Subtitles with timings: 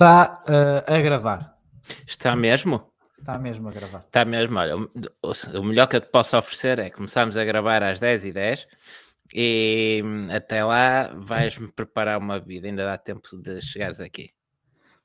[0.00, 1.58] Está uh, a gravar.
[2.06, 2.90] Está mesmo?
[3.18, 3.98] Está mesmo a gravar.
[3.98, 4.58] Está mesmo.
[4.58, 8.66] Olha, o, o melhor que eu te posso oferecer é começarmos a gravar às 10h10
[9.34, 12.66] e hum, até lá vais-me preparar uma vida.
[12.66, 14.30] Ainda dá tempo de chegares aqui.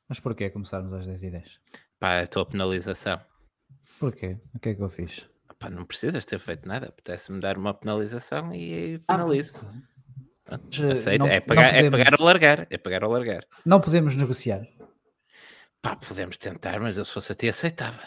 [0.08, 1.44] Mas porquê começarmos às 10h10?
[2.00, 3.20] Pá, a tua penalização.
[4.00, 4.38] Porquê?
[4.54, 5.30] O que é que eu fiz?
[5.60, 6.88] Pá, não precisas ter feito nada.
[6.88, 9.60] Apetece-me dar uma penalização e penalizo.
[10.48, 10.58] Ah,
[10.92, 11.20] Aceito.
[11.20, 12.00] Não, é, pagar, podemos...
[12.00, 12.68] é pagar ou largar.
[12.70, 13.46] É pagar ou largar.
[13.66, 14.62] Não podemos negociar.
[15.86, 18.02] Pá, podemos tentar, mas eu se fosse a ti aceitava.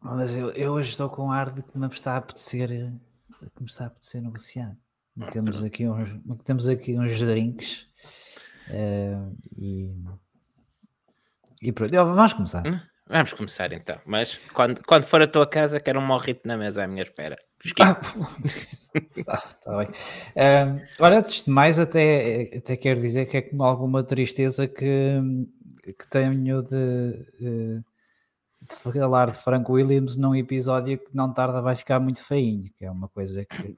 [0.00, 3.66] Mas eu, eu hoje estou com ar de que me está a apetecer, que me
[3.66, 4.76] está a apetecer negociar.
[5.32, 6.08] Temos aqui uns,
[6.44, 7.88] temos aqui uns drinks
[8.68, 9.92] uh, e,
[11.60, 11.92] e pronto.
[11.92, 12.64] Vamos começar.
[12.64, 12.78] Hum,
[13.08, 14.00] vamos começar então.
[14.06, 17.36] Mas quando, quando for a tua casa, quero um morrito na mesa à minha espera.
[17.80, 17.96] Ah,
[19.64, 19.88] tá bem.
[19.88, 25.18] Uh, olha, antes de mais, até, até quero dizer que é com alguma tristeza que
[25.82, 27.82] que tenho de, de,
[28.68, 32.90] falar de Frank Williams num episódio que não tarda vai ficar muito feinho, que é
[32.90, 33.76] uma coisa que,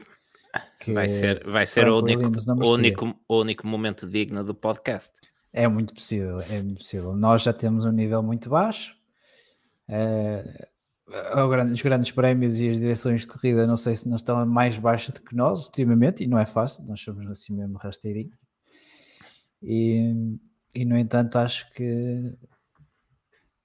[0.80, 5.12] que vai ser, vai ser o único, o, único, o único momento digno do podcast.
[5.52, 7.14] É muito possível, é muito possível.
[7.14, 8.96] Nós já temos um nível muito baixo.
[9.86, 10.68] É,
[11.72, 15.14] os grandes prémios e as direções de corrida, não sei se não estão mais baixas
[15.14, 18.36] do que nós ultimamente, e não é fácil, nós somos assim mesmo rasteirinhos.
[19.62, 20.38] E,
[20.74, 22.34] e no entanto acho que,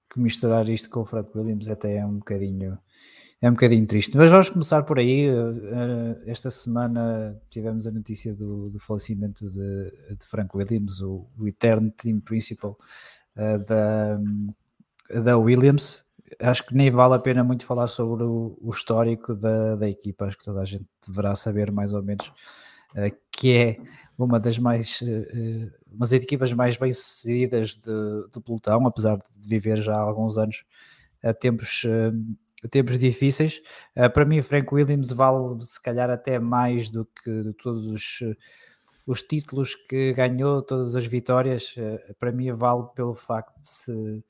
[0.09, 2.77] que misturar isto com o Frank Williams até é um bocadinho
[3.41, 4.17] é um bocadinho triste.
[4.17, 5.27] Mas vamos começar por aí.
[5.27, 11.47] Eh, esta semana tivemos a notícia do, do falecimento de, de, Frank Williams, o, o
[11.47, 12.77] eterno team principal
[13.35, 14.19] uh, da,
[15.21, 16.03] da Williams.
[16.39, 20.25] Acho que nem vale a pena muito falar sobre o, o histórico da, da equipa.
[20.25, 22.27] Acho que toda a gente deverá saber mais ou menos
[22.95, 23.77] uh, que é
[24.17, 29.77] uma das mais uh, umas equipas mais bem sucedidas de, do pelotão, apesar de viver
[29.77, 30.63] já há alguns anos
[31.23, 31.83] a tempos,
[32.63, 33.61] a tempos difíceis.
[34.13, 38.19] para mim, Frank Williams vale se calhar até mais do que todos os,
[39.05, 41.75] os títulos que ganhou, todas as vitórias.
[42.19, 44.23] para mim, vale pelo facto de se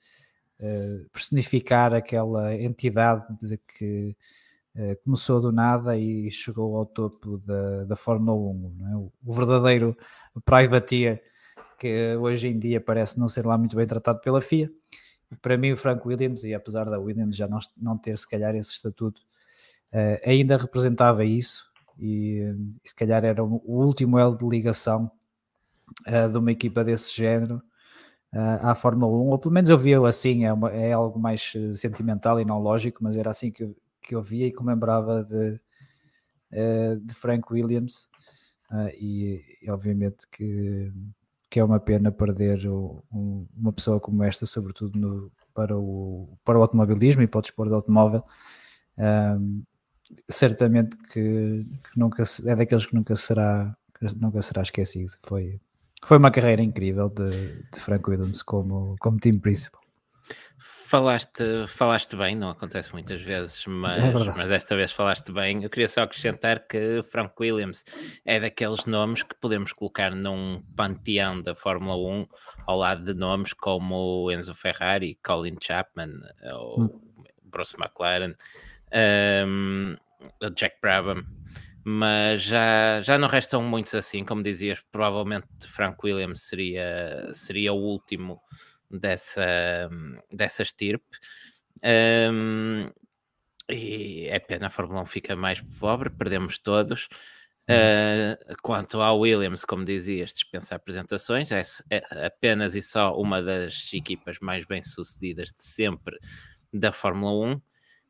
[1.12, 4.16] personificar aquela entidade de que
[4.80, 8.96] eh, começou do nada e chegou ao topo da, da Fórmula 1, é?
[9.26, 9.98] o, verdadeiro
[10.46, 11.20] privateer
[11.78, 14.70] que hoje em dia parece não ser lá muito bem tratado pela FIA.
[15.42, 18.56] Para mim, o Frank Williams, e apesar da Williams já não, não ter se calhar
[18.56, 19.22] esse estatuto,
[19.94, 22.44] uh, ainda representava isso e,
[22.84, 25.12] se calhar era o último elo de ligação
[26.08, 27.62] uh, de uma equipa desse género
[28.34, 31.54] uh, à Fórmula 1, ou pelo menos eu via assim, é, uma, é algo mais
[31.76, 33.70] sentimental e não lógico, mas era assim que,
[34.02, 35.60] que eu via e comemorava de,
[36.54, 38.08] uh, de Frank Williams
[38.72, 40.92] uh, e, e, obviamente que,
[41.50, 46.58] que é uma pena perder um, uma pessoa como esta, sobretudo no, para, o, para
[46.58, 48.24] o automobilismo e para o desporto de automóvel.
[48.98, 49.64] Um,
[50.30, 53.76] certamente que, que, nunca é daqueles que nunca será
[54.20, 55.12] nunca será esquecido.
[55.24, 55.60] Foi,
[56.04, 59.82] foi uma carreira incrível de, de Frank Williams como, como team principal.
[60.88, 65.62] Falaste, falaste bem, não acontece muitas vezes, é mas, é mas desta vez falaste bem.
[65.62, 67.84] Eu queria só acrescentar que Frank Williams
[68.24, 72.28] é daqueles nomes que podemos colocar num panteão da Fórmula 1
[72.66, 76.22] ao lado de nomes como Enzo Ferrari, Colin Chapman
[76.54, 77.02] ou hum.
[77.44, 78.34] Bruce McLaren,
[79.46, 79.98] um,
[80.56, 81.26] Jack Brabham.
[81.84, 87.78] Mas já, já não restam muitos assim, como dizias, provavelmente Frank Williams seria, seria o
[87.78, 88.42] último
[88.90, 89.90] dessa,
[90.32, 91.18] dessa estirpe.
[91.84, 92.90] Um,
[93.70, 97.08] e é pena, a Fórmula 1 fica mais pobre, perdemos todos.
[97.70, 103.92] Uh, quanto ao Williams, como dizias, dispensa apresentações, é, é, apenas e só uma das
[103.92, 106.18] equipas mais bem-sucedidas de sempre
[106.72, 107.54] da Fórmula 1.
[107.54, 107.62] Uh,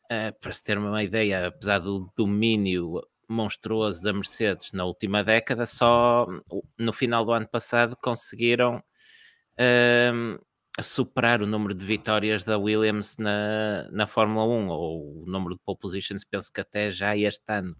[0.09, 5.65] ah, para se ter uma ideia, apesar do domínio monstruoso da Mercedes na última década,
[5.65, 6.27] só
[6.77, 10.46] no final do ano passado conseguiram uh,
[10.83, 15.61] superar o número de vitórias da Williams na, na Fórmula 1, ou o número de
[15.61, 17.75] pole positions, penso que até já este ano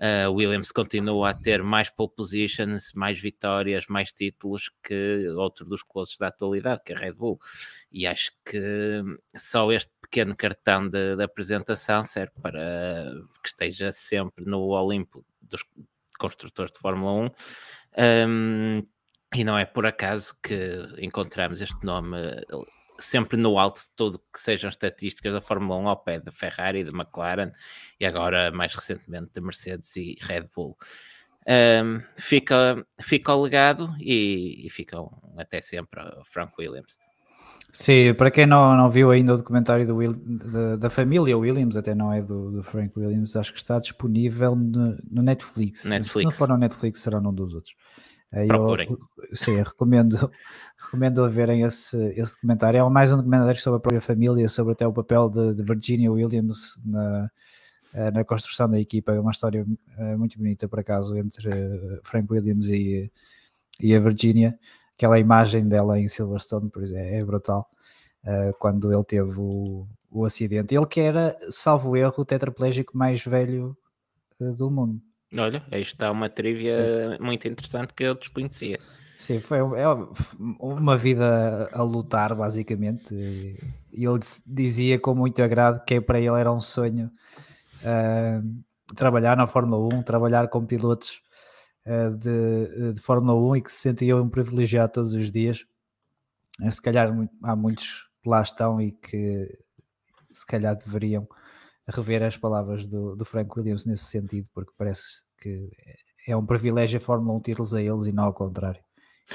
[0.00, 5.82] uh, Williams continua a ter mais pole positions, mais vitórias, mais títulos que outro dos
[5.82, 7.38] colossos da atualidade, que é a Red Bull.
[7.92, 9.02] E acho que
[9.36, 13.12] só este pequeno cartão de, de apresentação serve para
[13.42, 15.62] que esteja sempre no Olimpo dos
[16.18, 18.28] construtores de Fórmula 1.
[18.28, 18.86] Um,
[19.34, 22.44] e não é por acaso que encontramos este nome eh,
[22.98, 26.84] sempre no alto de tudo que sejam estatísticas da Fórmula 1 ao pé da Ferrari,
[26.84, 27.52] da McLaren
[27.98, 30.76] e agora mais recentemente da Mercedes e Red Bull.
[31.48, 34.98] Um, fica, fica o legado e, e fica
[35.38, 36.98] até sempre o Frank Williams.
[37.72, 41.76] Sim, para quem não, não viu ainda o documentário do Will, da, da, família Williams,
[41.76, 45.84] até não é do, do, Frank Williams, acho que está disponível no, no Netflix.
[45.84, 46.12] Netflix.
[46.12, 47.74] Se não for no Netflix, será num dos outros.
[48.30, 48.88] Procurem.
[48.90, 48.98] Eu,
[49.32, 50.30] sim, recomendo,
[50.78, 52.78] recomendo a verem esse, esse documentário.
[52.78, 56.12] É mais um documentário sobre a própria família, sobre até o papel de, de Virginia
[56.12, 57.30] Williams na,
[57.92, 59.12] eh, na construção da equipa.
[59.12, 59.66] É uma história
[59.98, 63.10] eh, muito bonita, por acaso, entre eh, Frank Williams e,
[63.80, 64.58] e a Virginia
[65.00, 67.66] aquela imagem dela em Silverstone, por exemplo, é brutal.
[68.22, 70.74] Uh, quando ele teve o, o acidente.
[70.74, 73.74] Ele que era, salvo erro, o tetraplégico mais velho
[74.38, 75.00] do mundo.
[75.36, 77.22] Olha, aí está uma trivia Sim.
[77.22, 78.80] muito interessante que eu desconhecia.
[79.16, 79.86] Sim, foi é
[80.58, 83.14] uma vida a lutar, basicamente.
[83.14, 87.10] E ele dizia com muito agrado que para ele era um sonho
[87.82, 91.20] uh, trabalhar na Fórmula 1, trabalhar com pilotos
[91.84, 95.64] eh, de, de Fórmula 1 e que se sentiam privilegiados todos os dias.
[96.62, 97.10] Eh, se calhar
[97.42, 99.58] há muitos que lá estão e que
[100.30, 101.28] se calhar deveriam
[101.90, 105.70] rever as palavras do, do Frank Williams nesse sentido, porque parece que
[106.26, 108.82] é um privilégio a Fórmula 1 tirá-los a eles e não ao contrário.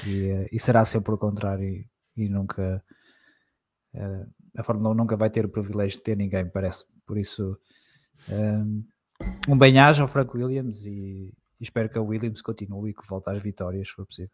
[0.06, 2.82] E, e será sempre o contrário e, e nunca
[4.56, 6.84] a Fórmula 1 nunca vai ter o privilégio de ter ninguém, parece.
[7.06, 7.58] Por isso,
[8.28, 8.84] um,
[9.48, 13.30] um bem-aja ao Frank Williams e, e espero que a Williams continue e que volte
[13.30, 14.30] às vitórias, se for possível.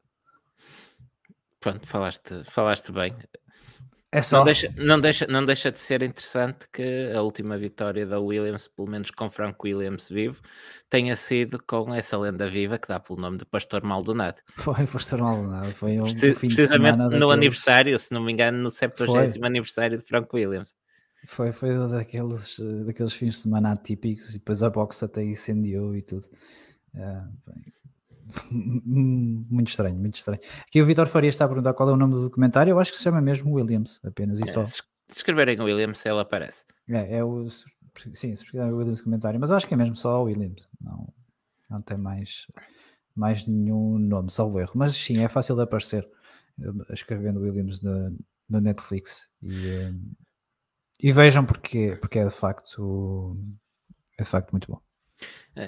[1.60, 3.14] Pronto, falaste, falaste bem.
[4.14, 4.38] É só.
[4.38, 8.68] Não deixa, não, deixa, não deixa de ser interessante que a última vitória da Williams,
[8.68, 10.42] pelo menos com Frank Williams vivo,
[10.90, 14.36] tenha sido com essa lenda viva que dá pelo nome de Pastor Maldonado.
[14.54, 17.30] Foi Pastor Maldonado, foi um, Precis, fim Precisamente no daqueles...
[17.30, 20.76] aniversário, se não me engano, no 70 aniversário de Frank Williams.
[21.24, 26.02] Foi, foi daqueles, daqueles fins de semana atípicos e depois a box até incendiou e
[26.02, 26.26] tudo.
[26.94, 27.22] É,
[28.52, 30.40] muito estranho, muito estranho.
[30.66, 32.70] Aqui o Vitor Faria está a perguntar qual é o nome do documentário.
[32.70, 34.64] Eu acho que se chama mesmo Williams, apenas e é, só.
[34.64, 36.64] Se escreverem Williams, ela aparece.
[36.88, 37.48] É, é o.
[37.48, 40.68] Sim, se escreverem Williams documentário, mas acho que é mesmo só Williams.
[40.80, 41.12] Não,
[41.68, 42.46] não tem mais,
[43.14, 44.72] mais nenhum nome, salvo erro.
[44.74, 46.08] Mas sim, é fácil de aparecer
[46.90, 48.16] escrevendo Williams no,
[48.48, 49.28] no Netflix.
[49.42, 49.92] E, eh,
[51.00, 53.36] e vejam porque, porque é de facto
[54.18, 54.80] é de facto muito bom.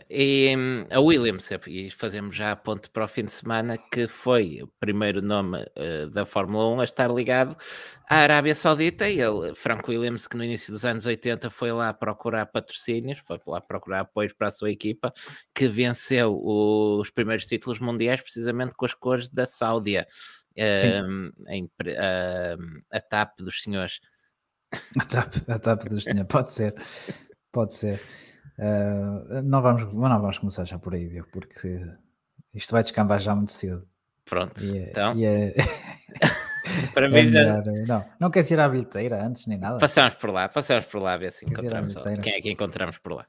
[0.09, 4.07] E hum, a Williams, e fazemos já a ponte para o fim de semana, que
[4.07, 7.55] foi o primeiro nome uh, da Fórmula 1 a estar ligado
[8.09, 9.07] à Arábia Saudita.
[9.09, 13.39] E ele, Frank Williams, que no início dos anos 80 foi lá procurar patrocínios, foi
[13.47, 15.13] lá procurar apoios para a sua equipa,
[15.55, 20.07] que venceu os primeiros títulos mundiais precisamente com as cores da Sáudia,
[20.57, 24.01] um, em, uh, a TAP dos senhores.
[24.99, 26.75] A TAP, a TAP dos senhores, pode ser,
[27.53, 28.01] pode ser.
[28.59, 31.81] Uh, não, vamos, não vamos começar já por aí, Diogo, porque
[32.55, 33.87] isto vai descambar já muito cedo.
[34.25, 35.15] Pronto, é, então.
[35.19, 35.55] É...
[36.95, 37.63] Para é mim já...
[37.87, 39.79] não, não queres ir à bilheteira antes nem nada?
[39.79, 43.27] Passamos por lá, passamos por lá, ver se encontramos quem é que encontramos por lá.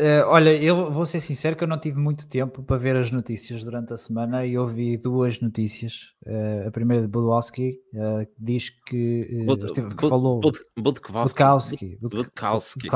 [0.00, 3.12] Uh, olha, eu vou ser sincero que eu não tive muito tempo para ver as
[3.12, 6.12] notícias durante a semana e ouvi duas notícias.
[6.26, 10.40] Uh, a primeira de Budowski uh, diz que, Bud, esteve, que falou
[10.76, 11.96] Budkowski.
[12.00, 12.88] Budkowski.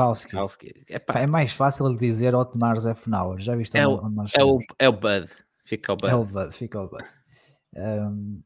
[0.89, 3.39] É mais fácil dizer Otmar Zefnauer.
[3.39, 3.77] Já viste?
[3.77, 4.01] É o,
[4.33, 5.29] é, o, é o Bud.
[5.63, 6.11] Fica o Bud.
[6.11, 7.05] É o Bud, fica o Bud.
[7.75, 8.41] O um,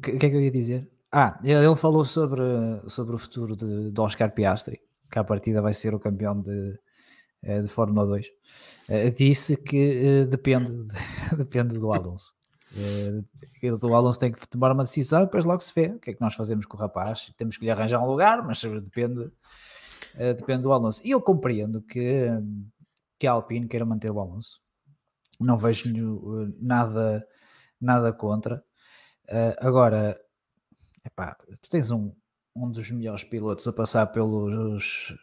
[0.00, 0.88] que, que, é que eu ia dizer?
[1.10, 2.42] Ah, ele falou sobre,
[2.86, 6.52] sobre o futuro de, de Oscar Piastri, que à partida vai ser o campeão de
[6.52, 6.78] eh,
[7.42, 8.26] de Fórmula 2,
[8.88, 10.72] eh, disse que eh, depende,
[11.36, 12.34] depende do Alonso.
[13.82, 16.14] o Alonso tem que tomar uma decisão e depois logo se vê o que é
[16.14, 17.32] que nós fazemos com o rapaz.
[17.36, 19.30] Temos que lhe arranjar um lugar, mas depende,
[20.36, 21.00] depende do Alonso.
[21.04, 22.26] E eu compreendo que,
[23.18, 24.60] que a Alpine queira manter o Alonso.
[25.38, 25.88] Não vejo
[26.60, 27.26] nada,
[27.80, 28.62] nada contra.
[29.58, 30.20] agora,
[31.04, 32.12] epá, tu tens um,
[32.54, 35.14] um dos melhores pilotos a passar pelos,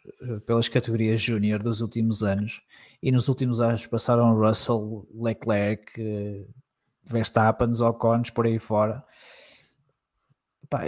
[0.46, 2.60] pelas categorias júnior dos últimos anos.
[3.02, 6.46] E nos últimos anos passaram Russell, Leclerc,
[7.04, 9.04] Verstappen, Ocon, por aí fora.
[10.68, 10.82] Pá,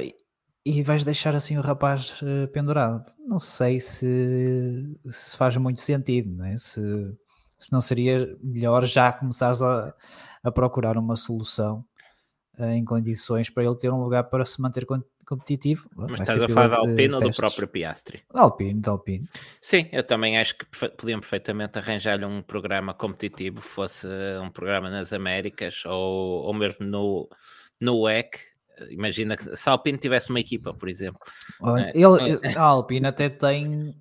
[0.64, 3.10] e vais deixar assim o rapaz uh, pendurado.
[3.26, 6.58] Não sei se, se faz muito sentido, não é?
[6.58, 6.80] se,
[7.58, 9.94] se não seria melhor já começares a,
[10.44, 11.84] a procurar uma solução
[12.58, 14.84] uh, em condições para ele ter um lugar para se manter
[15.30, 15.88] competitivo.
[15.94, 18.24] Mas estás a falar da Alpine ou do próprio Piastri?
[18.34, 19.28] Da Alpine, da Alpine.
[19.60, 24.08] Sim, eu também acho que podiam perfeitamente arranjar-lhe um programa competitivo, fosse
[24.42, 27.28] um programa nas Américas ou, ou mesmo no,
[27.80, 28.40] no WEC.
[28.90, 31.20] Imagina que se a Alpine tivesse uma equipa, por exemplo.
[31.60, 33.94] Olha, é, ele, a Alpine até tem,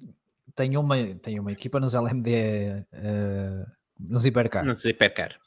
[0.55, 3.65] tem, uma, tem uma equipa nos LMD, uh,
[3.99, 4.65] nos Hipercar.
[4.65, 5.37] Nos Hipercar.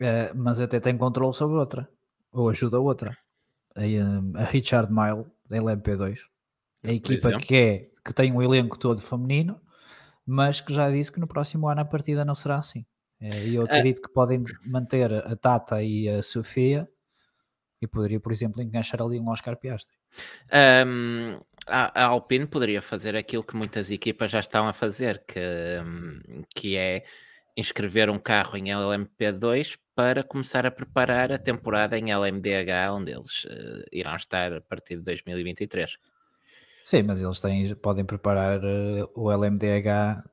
[0.00, 1.88] uh, mas até tem controle sobre outra,
[2.32, 3.16] ou ajuda outra.
[3.76, 6.18] A, a Richard Mile, da LMP2,
[6.84, 9.60] a equipa que, é, que tem um elenco todo feminino,
[10.26, 12.84] mas que já disse que no próximo ano a partida não será assim.
[13.20, 16.88] Eh, e eu acredito que podem manter a Tata e a Sofia
[17.80, 19.96] e poderia, por exemplo, enganchar ali um Oscar Piastri.
[20.86, 25.38] Um, a, a, Alpine poderia fazer aquilo que muitas equipas já estão a fazer, que,
[26.54, 27.04] que é
[27.56, 33.44] inscrever um carro em LMP2 para começar a preparar a temporada em LMDH, onde eles
[33.44, 35.98] uh, irão estar a partir de 2023.
[36.82, 40.24] Sim, mas eles têm, podem preparar uh, o LMDH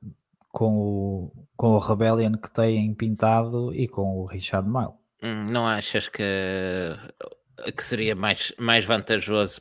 [0.50, 4.94] com o, com o Rebellion que têm pintado e com o Richard Mile.
[5.22, 6.24] Hum, não achas que,
[7.76, 9.60] que seria mais, mais vantajoso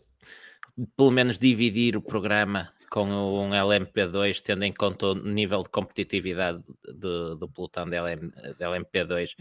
[0.95, 6.63] pelo menos dividir o programa com um LMP2, tendo em conta o nível de competitividade
[6.95, 9.35] do, do pelotão da LM, LMP2?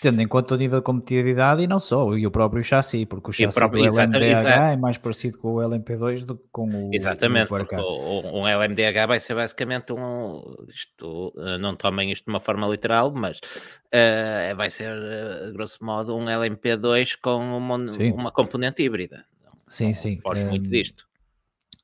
[0.00, 3.30] Tendo em conta o nível de competitividade e não só, e o próprio chassi, porque
[3.30, 6.94] o chassi próprio, do LMDH é mais parecido com o LMP2 do que com o
[6.94, 12.38] Exatamente, o, um LMDH vai ser basicamente um, isto, eh, não tomem isto de uma
[12.38, 17.76] forma literal, mas uh, vai ser, uh, grosso modo, um LMP2 com uma,
[18.14, 19.24] uma componente híbrida.
[19.66, 20.20] Sim, não, sim.
[20.20, 21.08] Foge um, muito disto.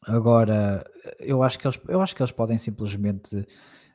[0.06, 0.84] Agora,
[1.18, 3.46] eu acho que eles, eu acho que eles podem simplesmente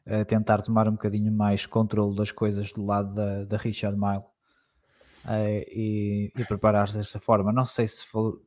[0.09, 4.23] a tentar tomar um bocadinho mais controle das coisas do lado da, da Richard Mile
[5.25, 7.51] uh, e, e preparar-se dessa forma.
[7.51, 8.41] Não sei se for,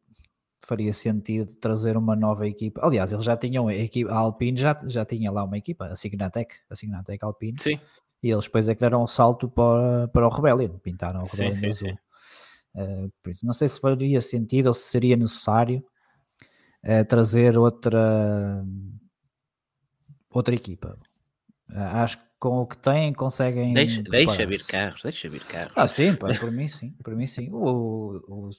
[0.67, 2.85] faria sentido trazer uma nova equipa.
[2.85, 5.97] Aliás, eles já tinham a equipa, a Alpine já, já tinha lá uma equipa, a
[5.97, 7.61] Signatec, a Signatec Alpine.
[7.61, 7.79] Sim.
[8.23, 11.55] E eles depois é que deram um salto para, para o Rebellion, pintaram o Rebellion
[11.55, 11.89] sim, sim, azul.
[11.89, 11.97] Sim.
[12.75, 15.85] Uh, por isso, não sei se faria sentido ou se seria necessário
[16.85, 18.65] uh, trazer outra
[20.33, 20.99] outra equipa.
[21.75, 23.73] Acho que com o que têm conseguem.
[23.73, 25.73] Deixa, deixa vir carros, deixa vir carros.
[25.77, 27.49] Ah, sim, pá, por mim sim, por mim sim.
[27.53, 28.51] O, o,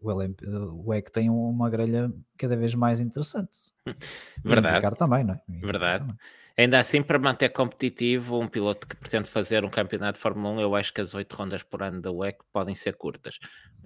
[0.00, 3.72] o, LMP, o EC tem uma grelha cada vez mais interessante.
[4.44, 4.96] Verdade.
[4.96, 5.40] Também, não é?
[5.48, 6.04] Verdade.
[6.04, 6.16] Também.
[6.56, 10.60] Ainda assim, para manter competitivo, um piloto que pretende fazer um campeonato de Fórmula 1,
[10.60, 13.38] eu acho que as oito rondas por ano da WEC podem ser curtas.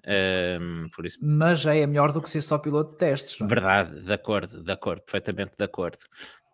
[0.06, 1.18] Um, por isso...
[1.22, 3.40] Mas já é melhor do que ser só piloto de testes.
[3.40, 3.50] Não é?
[3.50, 5.98] Verdade, de acordo, de acordo, perfeitamente de acordo.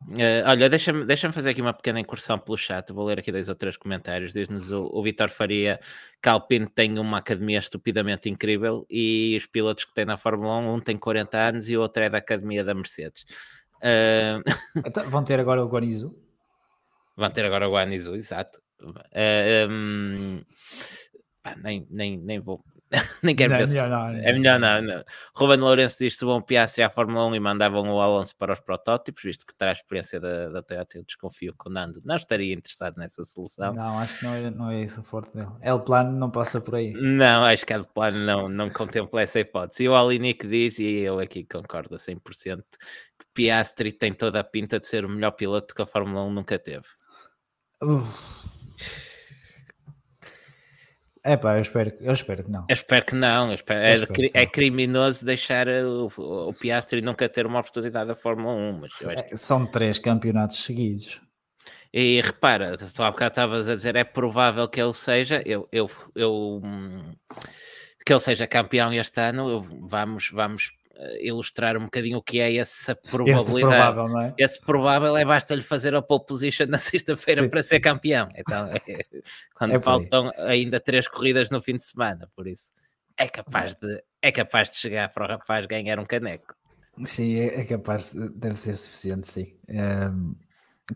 [0.09, 2.93] Uh, olha, deixa-me deixa fazer aqui uma pequena incursão pelo chat.
[2.93, 4.33] Vou ler aqui dois ou três comentários.
[4.33, 5.79] Diz-nos o, o Vitor Faria
[6.21, 10.59] que a Alpine tem uma academia estupidamente incrível e os pilotos que tem na Fórmula
[10.59, 13.25] 1, um tem 40 anos e o outro é da academia da Mercedes.
[13.79, 14.43] Uh...
[14.85, 16.17] Então, vão ter agora o Guanizu?
[17.17, 18.61] Vão ter agora o Guanizu, exato.
[18.81, 20.43] Uh, um...
[21.43, 22.65] Pá, nem, nem, nem vou
[23.23, 23.83] Nem quero não, é pensar.
[23.83, 24.83] Melhor não, é melhor não.
[24.83, 25.05] não.
[25.35, 28.61] Ruben Lourenço diz se bom Piastri à Fórmula 1 e mandavam o Alonso para os
[28.61, 30.99] protótipos, visto que traz experiência da, da Toyota.
[30.99, 33.73] Eu desconfio que o Nando não estaria interessado nessa solução.
[33.73, 35.51] Não, acho que não é, não é isso o forte dele.
[35.61, 36.93] É o plano, não passa por aí.
[36.93, 39.85] Não, acho que o plano não, não contempla essa hipótese.
[39.85, 42.63] E o Alinic diz, e eu aqui concordo a 100%,
[43.19, 46.33] que Piastri tem toda a pinta de ser o melhor piloto que a Fórmula 1
[46.33, 46.87] nunca teve.
[47.83, 48.53] Uf.
[51.25, 52.67] É pá, eu espero, eu espero que não.
[52.69, 53.55] Eu espero que não.
[53.55, 58.15] Espero, é, espero é, é, criminoso deixar o, o Piastri nunca ter uma oportunidade da
[58.15, 58.77] Fórmula 1.
[58.81, 59.37] Mas que...
[59.37, 61.21] São três campeonatos seguidos.
[61.93, 65.91] E repara, tu há bocado estavas a dizer, é provável que ele seja, eu, eu,
[66.15, 66.63] eu
[68.05, 70.73] que ele seja campeão este ano, vamos, vamos
[71.21, 73.43] ilustrar um bocadinho o que é essa probabilidade.
[73.43, 74.35] Esse provável, não é?
[74.39, 78.29] Esse provável é basta-lhe fazer a pole position na sexta-feira para ser campeão.
[78.37, 79.05] Então, é,
[79.55, 82.73] quando é faltam ainda três corridas no fim de semana, por isso
[83.17, 86.55] é capaz de, é capaz de chegar para o rapaz ganhar um caneco.
[87.05, 89.55] Sim, é, é capaz, deve ser suficiente, sim.
[89.69, 90.35] Um,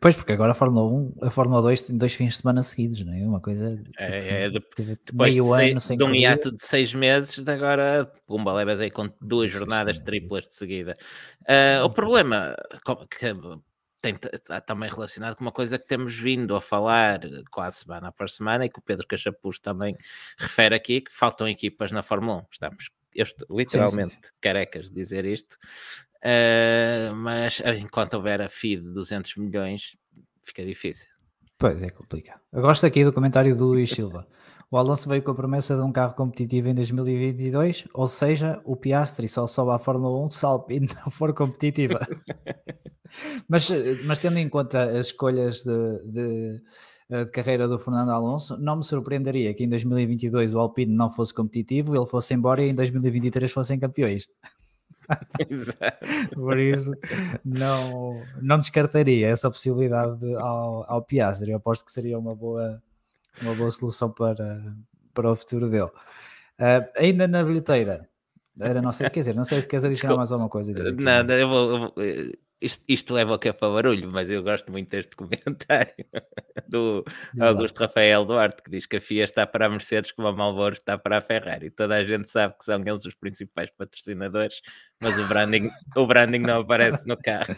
[0.00, 3.04] Pois, porque agora a Fórmula 1, a Fórmula 2 tem dois fins de semana seguidos,
[3.04, 3.18] não é?
[3.18, 3.76] Uma coisa.
[3.76, 4.60] Tipo, é, é de,
[5.04, 8.80] depois meio de, ano sem de um hiato de seis meses, de agora, pumba, levas
[8.80, 10.96] aí com duas jornadas triplas de seguida.
[11.42, 12.56] Uh, o problema
[13.10, 13.32] que
[14.02, 18.28] tem, está também relacionado com uma coisa que temos vindo a falar quase semana por
[18.28, 19.96] semana e que o Pedro Cachapuz também
[20.36, 22.46] refere aqui, que faltam equipas na Fórmula 1.
[22.50, 24.32] Estamos eu estou literalmente sim, sim, sim.
[24.40, 25.56] carecas de dizer isto,
[26.24, 29.96] Uh, mas enquanto houver a FII de 200 milhões,
[30.42, 31.08] fica difícil.
[31.58, 32.40] Pois é complicado.
[32.52, 34.26] Eu gosto aqui do comentário do Luís Silva.
[34.70, 38.76] O Alonso veio com a promessa de um carro competitivo em 2022, ou seja, o
[38.76, 42.00] Piastri só sobe à Fórmula 1 se a Alpine não for competitiva.
[43.48, 43.70] mas,
[44.04, 46.62] mas tendo em conta as escolhas de, de,
[47.08, 51.32] de, carreira do Fernando Alonso, não me surpreenderia que em 2022 o Alpine não fosse
[51.32, 54.26] competitivo, ele fosse embora e em 2023 fossem campeões.
[56.34, 56.92] Por isso,
[57.44, 61.50] não, não descartaria essa possibilidade ao, ao Piastri.
[61.50, 62.82] Eu aposto que seria uma boa,
[63.42, 64.74] uma boa solução para,
[65.14, 65.90] para o futuro dele.
[66.58, 68.08] Uh, ainda na bilheteira,
[68.58, 70.72] era não sei, quer dizer, não sei se queres adicionar mais alguma coisa.
[70.72, 71.94] Não, eu vou, eu vou
[72.60, 75.94] isto, isto leva o que é para barulho, mas eu gosto muito deste comentário
[76.66, 77.04] do
[77.38, 80.74] Augusto Rafael Duarte, que diz que a FIA está para a Mercedes como a Malboro
[80.74, 81.70] está para a Ferrari.
[81.70, 84.62] Toda a gente sabe que são eles os principais patrocinadores,
[85.00, 87.54] mas o branding, o branding não aparece no carro.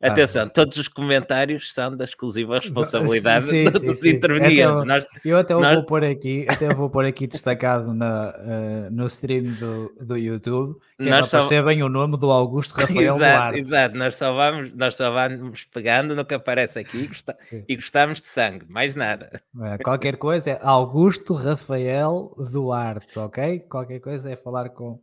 [0.00, 4.84] Ah, Atenção, todos os comentários são da exclusiva responsabilidade sim, sim, dos sim, intervenientes.
[4.84, 5.74] Nós, eu até nós...
[5.74, 10.78] vou pôr aqui, até vou pôr aqui destacado na, uh, no stream do, do YouTube,
[10.96, 11.62] que é nós só...
[11.62, 13.58] bem o nome do Augusto Rafael exato, Duarte.
[13.58, 17.36] Exato, nós só vamos, nós só vamos pegando no que aparece aqui gosta,
[17.68, 19.42] e gostamos de sangue, mais nada.
[19.62, 23.60] É, qualquer coisa é Augusto Rafael Duarte, ok?
[23.60, 25.00] Qualquer coisa é falar com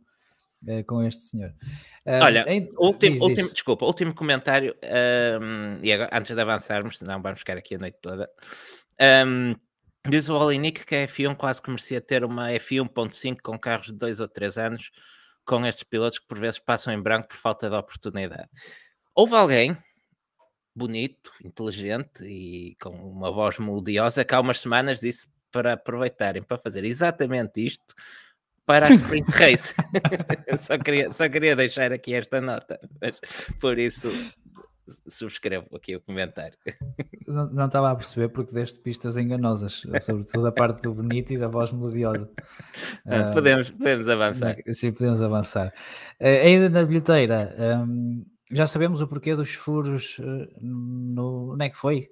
[0.68, 1.50] uh, com este senhor.
[2.04, 2.70] Uh, Olha, em...
[2.76, 3.52] último, diz, último, diz.
[3.52, 4.74] desculpa, último comentário,
[5.40, 8.30] um, e agora, antes de avançarmos, senão vamos ficar aqui a noite toda.
[9.26, 9.54] Um,
[10.08, 13.94] diz o Olinick que a F1 quase que merecia ter uma F1.5 com carros de
[13.94, 14.90] 2 ou 3 anos,
[15.44, 18.48] com estes pilotos que por vezes passam em branco por falta de oportunidade.
[19.14, 19.76] Houve alguém
[20.74, 26.58] bonito, inteligente e com uma voz melodiosa que há umas semanas disse para aproveitarem para
[26.58, 27.94] fazer exatamente isto
[28.66, 29.74] para a Sprint Race.
[30.58, 33.20] só, queria, só queria deixar aqui esta nota, mas
[33.60, 34.10] por isso
[35.08, 36.56] subscrevo aqui o comentário.
[37.26, 41.38] Não, não estava a perceber porque deste pistas enganosas, sobretudo a parte do bonito e
[41.38, 42.30] da voz melodiosa.
[43.04, 44.56] Uh, podemos, podemos avançar.
[44.70, 45.72] Sim, podemos avançar.
[46.20, 51.54] Uh, ainda na bilheteira, um, já sabemos o porquê dos furos uh, no.
[51.54, 52.08] Onde é que foi?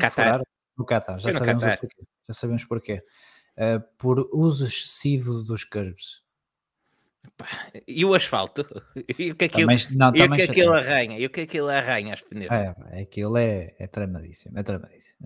[0.00, 0.42] Qatar.
[0.76, 1.76] No Qatar, já sabemos Qatar.
[1.76, 2.02] o porquê.
[2.28, 3.02] Já sabemos porquê
[3.58, 6.22] uh, por uso excessivo dos curbs.
[7.86, 8.66] E o asfalto?
[9.18, 11.18] E o que aquilo, também, não, e o que aquilo arranha?
[11.18, 12.50] E o que aquilo arranha as pneus?
[12.50, 15.16] É, aquilo é, é tramadíssimo, é tramadíssimo.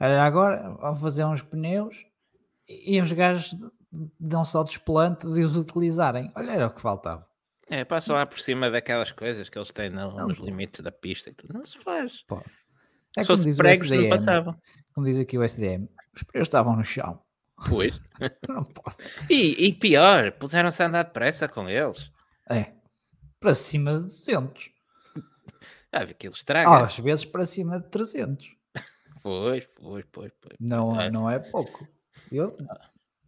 [0.00, 2.04] É Agora vão fazer uns pneus
[2.68, 3.54] e os gajos
[4.18, 6.30] dão só desplante de os utilizarem.
[6.36, 7.26] Olha, era o que faltava.
[7.70, 11.30] É, passam lá por cima daquelas coisas que eles têm no, nos limites da pista
[11.30, 11.52] e tudo.
[11.52, 12.22] Não se faz.
[12.22, 12.42] Pô.
[13.16, 14.56] É se fosse pregos, SDM, não passavam.
[14.94, 17.20] Como diz aqui o SDM, os pneus estavam no chão.
[17.68, 18.00] Pois.
[19.28, 22.10] e, e, pior, puseram-se a andar depressa com eles.
[22.48, 22.72] É.
[23.40, 24.70] Para cima de 200.
[25.92, 26.84] Ah, aquilo estraga.
[26.84, 28.56] Às vezes para cima de 300.
[29.20, 30.32] Pois, pois, pois.
[30.40, 30.56] pois.
[30.60, 31.10] Não, é.
[31.10, 31.86] não é pouco.
[32.30, 32.56] Eu,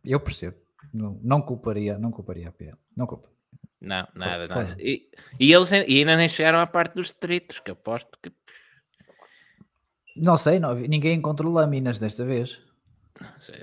[0.05, 0.57] eu percebo.
[0.95, 2.79] Não, não culparia, não culparia a PL.
[2.97, 3.29] Não culpa.
[3.81, 4.75] Não, nada, foi, nada.
[4.75, 4.83] Foi.
[4.83, 8.33] E, e, eles e ainda nem chegaram à parte dos detritos, que aposto que.
[10.17, 12.61] Não sei, não, ninguém encontrou lâminas desta vez.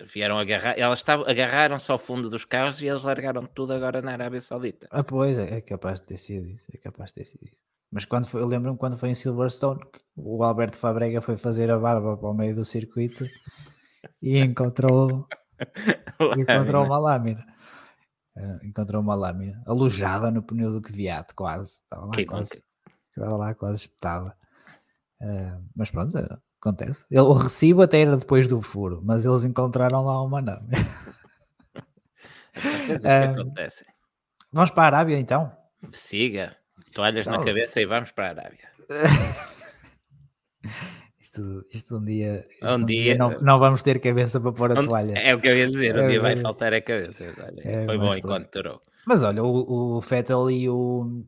[0.06, 4.12] Vieram agarrar, elas estavam, agarraram-se ao fundo dos carros e eles largaram tudo agora na
[4.12, 4.88] Arábia Saudita.
[4.92, 7.62] Ah, pois é, é capaz de ter sido isso, é capaz de ter sido isso.
[7.92, 9.80] Mas quando foi, eu lembro-me quando foi em Silverstone,
[10.16, 13.26] o Alberto Fabrega foi fazer a barba para o meio do circuito
[14.22, 15.28] e encontrou,
[16.38, 17.46] encontrou uma lâmina.
[18.36, 21.82] Uh, encontrou uma lâmina alojada no pneu do Kvyat, quase.
[21.82, 22.64] Estava lá, quase,
[23.10, 24.36] estava lá quase espetada.
[25.22, 26.16] Uh, mas pronto,
[26.68, 27.06] Acontece.
[27.10, 30.68] Ele, o recibo até era depois do furo, mas eles encontraram lá uma nave.
[32.88, 33.88] coisas que acontecem.
[34.52, 35.52] Vamos para a Arábia então?
[35.94, 36.58] Siga.
[36.94, 38.68] Toalhas então, na cabeça e vamos para a Arábia.
[41.20, 44.52] isto, isto um dia, isto um, um dia, dia não, não, vamos ter cabeça para
[44.52, 45.14] pôr a um, toalha.
[45.14, 47.24] É o que eu ia dizer, um é, dia vai faltar a cabeça.
[47.26, 48.82] Olha, é, foi bom enquanto durou.
[49.06, 51.24] Mas olha, o, o Vettel e o,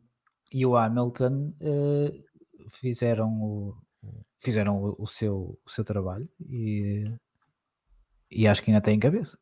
[0.52, 3.74] e o Hamilton uh, fizeram o,
[4.40, 7.12] fizeram o, o, seu, o seu trabalho e,
[8.32, 9.38] e acho que ainda têm cabeça.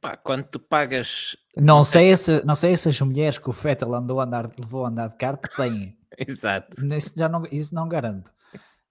[0.00, 1.36] Pá, quando tu pagas.
[1.56, 4.84] Não sei, se, não sei se as mulheres que o Fettel andou a andar, levou
[4.84, 5.96] a andar de kart têm.
[6.16, 6.84] Exato.
[6.94, 8.30] Isso, já não, isso não garanto.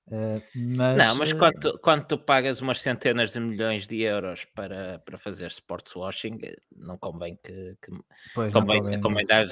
[0.07, 4.45] Uh, mas, não, mas quando tu, quando tu pagas umas centenas de milhões de euros
[4.53, 6.39] para, para fazer sports washing,
[6.75, 7.91] não convém que, que
[8.35, 9.47] pois convém, convém, convém dar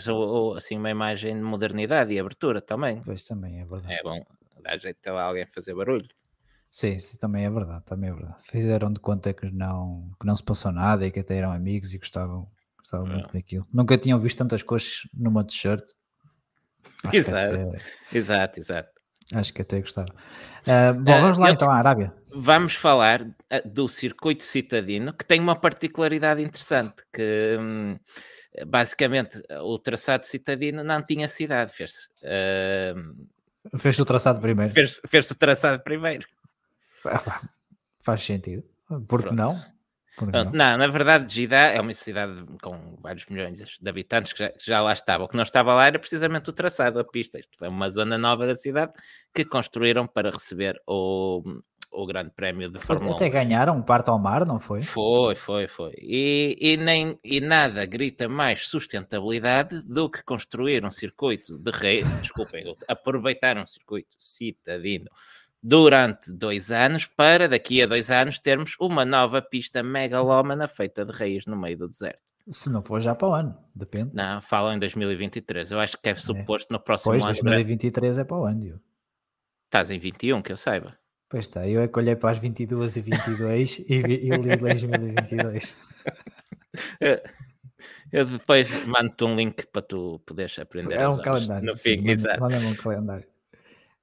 [0.56, 3.02] assim uma imagem de modernidade e abertura também.
[3.04, 3.93] Pois também é verdade.
[3.95, 4.23] É bom,
[4.63, 6.08] dá jeito de alguém fazer barulho.
[6.73, 8.36] Sim, isso também é verdade, também é verdade.
[8.41, 11.93] Fizeram de conta que não, que não se passou nada e que até eram amigos
[11.93, 12.49] e gostavam,
[12.80, 13.63] gostavam muito daquilo.
[13.71, 15.84] Nunca tinham visto tantas coisas numa t-shirt.
[17.13, 17.78] Exato, até,
[18.12, 18.89] exato, exato.
[19.32, 20.13] Acho que até gostaram.
[20.65, 22.12] Uh, bom, vamos uh, lá então à Arábia.
[22.34, 23.23] Vamos falar
[23.65, 27.99] do circuito citadino, que tem uma particularidade interessante, que hum,
[28.65, 32.08] basicamente o traçado citadino não tinha cidade, fez-se.
[32.23, 33.28] Uh,
[33.78, 34.71] Fez o traçado primeiro.
[34.73, 36.28] Fez, fez o traçado primeiro.
[37.99, 38.63] Faz sentido.
[39.08, 39.60] Por que não?
[40.21, 40.52] não?
[40.52, 40.78] não?
[40.78, 44.82] na verdade, Jeddah é uma cidade com vários milhões de habitantes que já, que já,
[44.82, 45.23] lá estava.
[45.23, 47.39] O que não estava lá era precisamente o traçado, a pista.
[47.39, 48.93] Isto é uma zona nova da cidade
[49.34, 51.41] que construíram para receber o,
[51.93, 53.29] o Grande Prémio de Fórmula Até 1.
[53.29, 54.82] ganharam um parto ao mar, não foi?
[54.82, 55.93] Foi, foi, foi.
[55.97, 62.03] E, e, nem, e nada grita mais sustentabilidade do que construir um circuito de rei,
[62.21, 65.10] desculpem, aproveitar um circuito citadino
[65.62, 71.12] durante dois anos para daqui a dois anos termos uma nova pista megalómana feita de
[71.12, 72.21] reis no meio do deserto.
[72.49, 74.12] Se não for já para o ano, depende.
[74.13, 75.71] Não, falam em 2023.
[75.71, 77.32] Eu acho que é suposto no próximo pois, ano.
[77.32, 78.82] 2023 é para o ano.
[79.65, 80.97] Estás em 21, que eu saiba.
[81.34, 84.56] Pois está, eu é que olhei para as 22 e 22 e, vi, e li
[84.56, 85.76] 2022.
[88.13, 90.93] eu depois mando-te um link para tu poderes aprender.
[90.93, 91.65] É um calendário.
[91.65, 92.04] No fim,
[92.39, 93.26] Manda-me um calendário.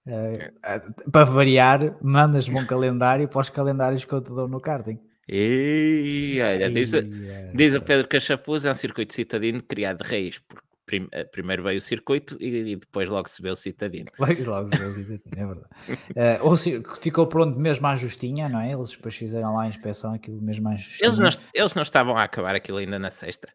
[0.09, 4.99] Uh, para variar, mandas-me um calendário para os calendários que eu te dou no karting.
[5.29, 6.91] E olha, diz,
[7.55, 11.63] diz o Pedro Cachapuz, é um circuito citadino criado de raiz, porque prim, eh, primeiro
[11.63, 14.11] veio o circuito e, e, depois logo se vê o citadino.
[14.19, 16.41] Logo se vê o citadino, é verdade.
[16.43, 18.73] uh, ou se, ficou pronto mesmo à justinha, não é?
[18.73, 21.09] Eles depois fizeram lá a inspeção, aquilo mesmo à justinha.
[21.09, 23.49] Eles não, eles não estavam a acabar aquilo ainda na sexta?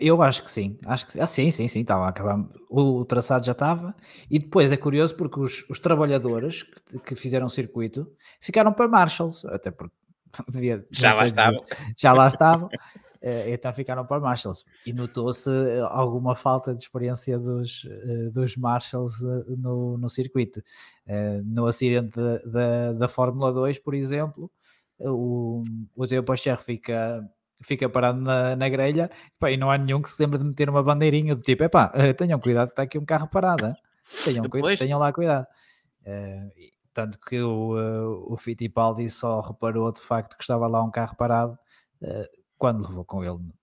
[0.00, 2.42] Eu acho que sim, acho que ah, sim, sim, sim, estava a acabar.
[2.70, 3.94] O, o traçado já estava,
[4.30, 8.10] e depois é curioso porque os, os trabalhadores que, que, fizeram o circuito
[8.40, 9.94] ficaram para Marshalls, até porque
[10.48, 11.64] devia, já lá estavam.
[11.96, 12.68] Já lá estavam,
[13.52, 14.64] então ficaram para Marshalls.
[14.84, 20.62] E notou-se eh, alguma falta de experiência dos, uh, dos Marshalls uh, no, no circuito.
[21.44, 24.50] no acidente da, da Fórmula 2, por exemplo,
[25.00, 25.62] o,
[25.96, 27.26] o Teo Pocher fica
[27.62, 30.68] fica parado na, na grelha pá, e não há nenhum que se lembre de meter
[30.68, 33.74] uma bandeirinha do tipo, epá, tenham cuidado, está aqui um carro parado,
[34.24, 35.46] tenham, cuidado, tenham lá cuidado.
[36.02, 36.50] Uh,
[36.92, 41.16] tanto que o, uh, o Fittipaldi só reparou de facto que estava lá um carro
[41.16, 41.58] parado
[42.02, 43.54] uh, quando levou com ele no,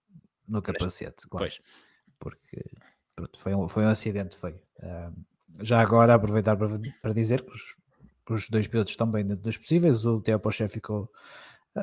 [0.47, 1.27] no capacete.
[1.27, 1.45] Claro.
[1.45, 1.61] Pois.
[2.19, 2.63] Porque
[3.15, 4.59] pronto, foi, um, foi um acidente feio.
[4.79, 5.13] Uh,
[5.59, 6.67] já agora aproveitar para,
[7.01, 7.75] para dizer que os,
[8.29, 10.05] os dois pilotos estão bem dentro dos possíveis.
[10.05, 11.11] O Theo Poché ficou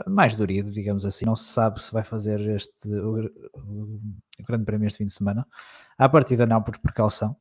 [0.07, 1.25] mais durido, digamos assim.
[1.25, 4.01] Não se sabe se vai fazer este o, o,
[4.40, 5.47] o Grande Prémio este fim de semana.
[5.97, 7.37] À partida não, por precaução.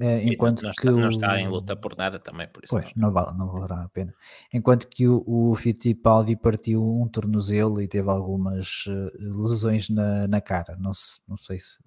[0.00, 1.00] É, enquanto não, que está, o...
[1.00, 2.72] não está em luta por nada também, por isso.
[2.72, 4.14] Pois, não, vale, não valerá a pena.
[4.52, 10.40] Enquanto que o, o Fittipaldi partiu um tornozelo e teve algumas uh, lesões na, na
[10.40, 10.76] cara.
[10.78, 11.78] Não, se, não sei se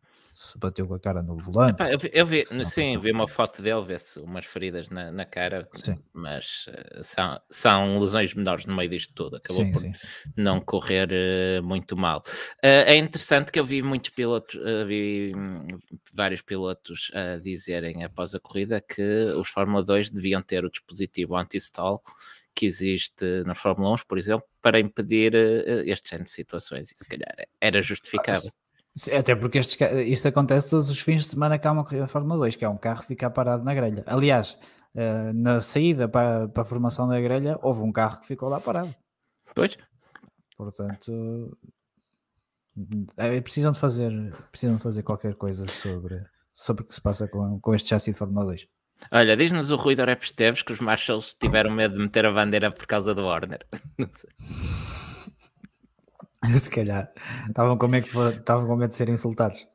[0.41, 1.73] se bateu com a cara no volante.
[1.73, 5.25] Epá, eu vi, eu vi sim, vi uma foto dele, vê-se umas feridas na, na
[5.25, 5.97] cara, sim.
[6.11, 9.37] mas uh, são, são lesões menores no meio disto tudo.
[9.37, 9.91] Acabou sim, por sim,
[10.35, 12.23] não correr uh, muito mal.
[12.57, 15.67] Uh, é interessante que eu vi muitos pilotos, vi hum,
[16.13, 21.35] vários pilotos a dizerem após a corrida que os Fórmula 2 deviam ter o dispositivo
[21.35, 22.01] anti-stall
[22.53, 25.33] que existe na Fórmula 1, por exemplo, para impedir
[25.85, 26.91] este género de situações.
[26.91, 28.51] E se calhar era justificável.
[29.17, 32.11] Até porque este, isto acontece todos os fins de semana que há uma corrida de
[32.11, 34.03] Fórmula 2, que é um carro ficar parado na grelha.
[34.05, 34.57] Aliás,
[34.95, 38.59] uh, na saída para, para a formação da grelha, houve um carro que ficou lá
[38.59, 38.93] parado.
[39.55, 39.77] Pois.
[40.57, 41.57] Portanto,
[43.17, 44.11] é, precisam de fazer,
[44.51, 46.23] precisam de fazer qualquer coisa sobre,
[46.53, 48.67] sobre o que se passa com, com este chassi de Fórmula 2.
[49.09, 52.69] Olha, diz-nos o Rui Dorep Esteves que os Marshalls tiveram medo de meter a bandeira
[52.69, 53.65] por causa do Warner.
[53.97, 54.29] Não sei.
[56.59, 57.11] Se calhar.
[57.47, 59.67] Estavam com, medo, estavam com medo de serem insultados.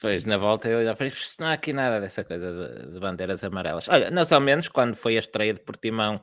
[0.00, 3.44] Pois, na volta eu já falei, não há aqui nada dessa coisa de, de, bandeiras
[3.44, 3.88] amarelas.
[3.88, 6.20] Olha, nós ao menos, quando foi a estreia de Portimão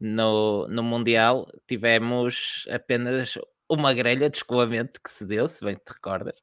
[0.00, 5.92] no, no Mundial, tivemos apenas uma grelha de escoamento que se deu, se bem te
[5.92, 6.34] recordas.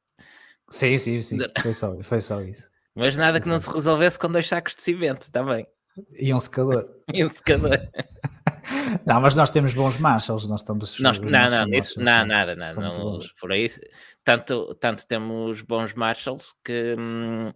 [0.70, 1.38] Sim, sim, sim.
[1.62, 2.66] Foi só, foi só isso.
[2.94, 5.66] Mas nada que não se resolvesse com dois sacos de cimento também.
[6.14, 6.88] E um secador.
[7.12, 7.78] e um secador.
[9.04, 10.98] Não, mas nós temos bons Marshalls, nós estamos.
[10.98, 12.80] Nós, não, não, isso, não, nada, nada.
[12.80, 13.70] Não, por aí,
[14.24, 16.94] tanto, tanto temos bons Marshalls que.
[16.98, 17.52] Hum,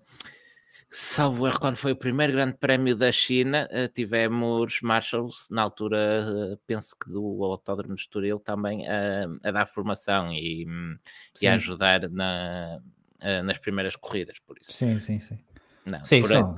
[0.89, 6.53] salvo erro, quando foi o primeiro grande prémio da China, eh, tivemos Marshalls, na altura,
[6.53, 10.99] eh, penso que do Autódromo de Estoril, também a, a dar formação e, hum,
[11.41, 12.81] e a ajudar na,
[13.21, 14.73] eh, nas primeiras corridas, por isso.
[14.73, 15.39] Sim, sim, sim.
[15.85, 16.55] Não, Sim, são,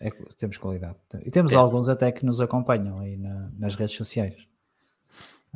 [0.00, 0.96] é, temos qualidade.
[1.24, 1.56] E temos é.
[1.56, 4.34] alguns até que nos acompanham aí na, nas redes sociais.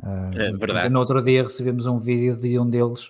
[0.01, 0.89] Uh, é verdade.
[0.89, 3.07] No outro dia recebemos um vídeo de um deles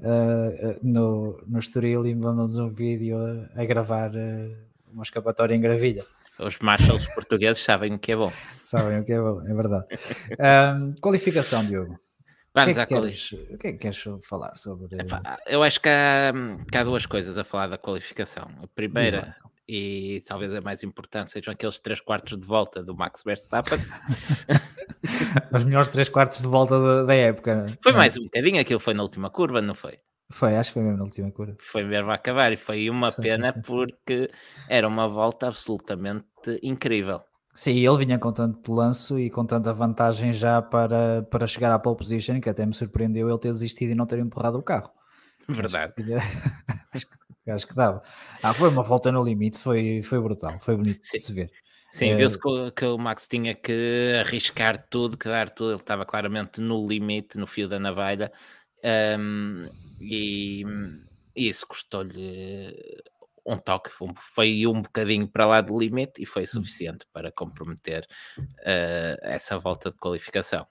[0.00, 4.56] uh, no, no Estoril e mandou-nos um vídeo a, a gravar uh,
[4.92, 6.04] uma escapatória em gravilha.
[6.38, 8.32] Os Marshalls portugueses sabem o que é bom.
[8.62, 9.86] Sabem o que é bom, é verdade.
[11.00, 11.98] qualificação, Diogo.
[12.56, 13.38] Vamos é à qualificação.
[13.54, 14.96] O que é que queres falar sobre.
[14.98, 16.32] Epá, eu acho que há,
[16.70, 18.48] que há, duas coisas a falar da qualificação.
[18.62, 19.50] A primeira, Exato.
[19.68, 23.78] e talvez a mais importante, sejam aqueles três quartos de volta do Max Verstappen.
[25.54, 27.66] Os melhores três quartos de volta da, da época.
[27.82, 27.98] Foi não.
[27.98, 29.98] mais um bocadinho, aquilo foi na última curva, não foi?
[30.30, 31.56] Foi, acho que foi mesmo na última curva.
[31.60, 33.62] Foi mesmo a acabar e foi uma sim, pena sim, sim.
[33.62, 34.30] porque
[34.66, 36.26] era uma volta absolutamente
[36.62, 37.20] incrível.
[37.56, 41.78] Sim, ele vinha com tanto lanço e com tanta vantagem já para, para chegar à
[41.78, 44.90] pole position que até me surpreendeu ele ter desistido e não ter empurrado o carro.
[45.48, 45.94] Verdade.
[46.92, 48.02] Acho que, acho que, dava.
[48.42, 51.16] Ah, foi uma volta no limite, foi, foi brutal, foi bonito Sim.
[51.16, 51.50] de se ver.
[51.92, 52.16] Sim, é...
[52.16, 56.60] viu-se que, que, o Max tinha que arriscar tudo, que dar tudo, ele estava claramente
[56.60, 58.32] no limite, no fio da navalha,
[59.18, 59.68] um,
[60.00, 60.64] e,
[61.36, 62.74] e isso custou-lhe
[63.46, 63.90] um toque,
[64.34, 66.46] foi um bocadinho para lá do limite e foi hum.
[66.46, 68.06] suficiente para comprometer
[68.38, 70.66] uh, essa volta de qualificação.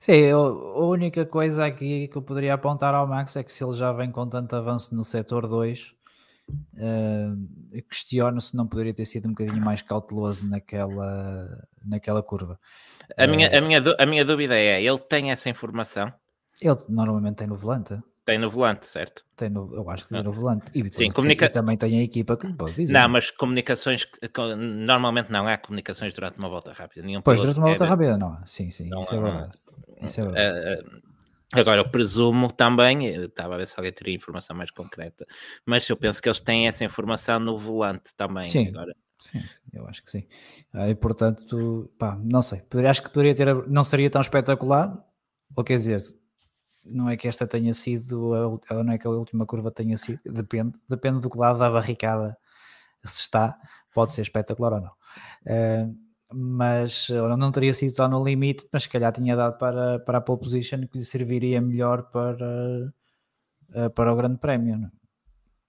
[0.00, 3.74] Sim, a única coisa aqui que eu poderia apontar ao Max é que se ele
[3.74, 5.92] já vem com tanto avanço no setor 2,
[6.48, 12.58] uh, questiono se não poderia ter sido um bocadinho mais cauteloso naquela, naquela curva.
[13.18, 16.12] A, uh, minha, a, minha, a minha dúvida é: ele tem essa informação?
[16.60, 17.98] Ele normalmente tem no volante.
[18.26, 19.24] Tem no volante, certo?
[19.36, 20.64] Tem no, eu acho que tem no volante.
[20.74, 21.48] E, Sim, comunica...
[21.48, 22.92] também tem a equipa que pode dizer.
[22.92, 24.04] Não, mas comunicações,
[24.58, 27.06] normalmente não há comunicações durante uma volta rápida.
[27.06, 28.44] Nenhum pois, durante uma volta rápida não há.
[28.44, 29.58] Sim, sim, não, isso é verdade.
[30.02, 30.82] Isso é verdade.
[30.82, 31.02] Uh,
[31.52, 35.24] agora, eu presumo também, eu estava a ver se alguém teria informação mais concreta,
[35.64, 38.46] mas eu penso que eles têm essa informação no volante também.
[38.46, 38.66] Sim.
[38.66, 38.92] Agora.
[39.20, 40.26] Sim, sim, eu acho que sim.
[40.72, 45.00] Ah, e portanto, pá, não sei, poderia, acho que poderia ter, não seria tão espetacular,
[45.54, 46.00] ou quer dizer,
[46.86, 50.20] não é que esta tenha sido, a, não é que a última curva tenha sido,
[50.24, 52.36] depende, depende do lado da barricada
[53.04, 53.56] se está,
[53.94, 54.92] pode ser espetacular ou não.
[55.46, 60.18] Uh, mas não teria sido só no limite, mas se calhar tinha dado para, para
[60.18, 62.92] a pole position que lhe serviria melhor para,
[63.70, 64.76] uh, para o grande prémio.
[64.76, 64.88] Não?
[64.88, 64.90] É?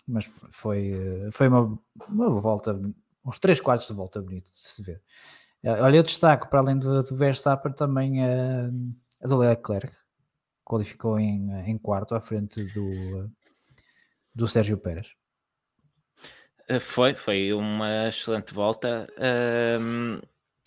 [0.07, 0.93] Mas foi,
[1.31, 2.79] foi uma, uma volta,
[3.23, 5.01] uns 3 quartos de volta bonito de se ver.
[5.63, 8.69] Olha, eu destaco para além do, do Verstappen também a,
[9.21, 9.91] a do Leclerc,
[10.67, 13.31] qualificou em, em quarto à frente do,
[14.35, 15.07] do Sérgio Pérez.
[16.67, 19.07] Eh, foi, foi uma excelente volta
[19.79, 20.19] um,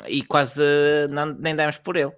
[0.08, 0.62] e quase
[1.10, 2.12] não, nem demos por ele.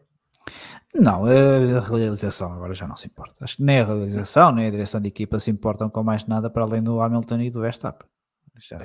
[0.95, 3.43] Não, a realização agora já não se importa.
[3.43, 6.51] Acho que nem a realização, nem a direção de equipa se importam com mais nada
[6.51, 8.07] para além do Hamilton e do Verstappen.
[8.59, 8.85] Já,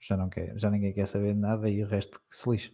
[0.00, 2.72] já, não quer, já ninguém quer saber de nada e o resto que se lixe.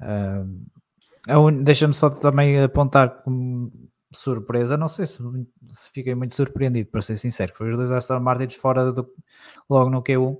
[0.00, 3.72] Um, Deixa-me só também apontar como
[4.12, 5.22] surpresa, não sei se,
[5.72, 7.52] se fiquei muito surpreendido, para ser sincero.
[7.54, 9.08] Foi os dois Aston Martins fora do,
[9.68, 10.38] logo no Q1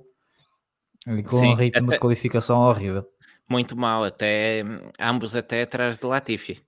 [1.07, 3.05] e com Sim, um ritmo até, de qualificação horrível.
[3.49, 4.63] Muito mal, até
[4.99, 6.61] ambos até atrás de Latifi.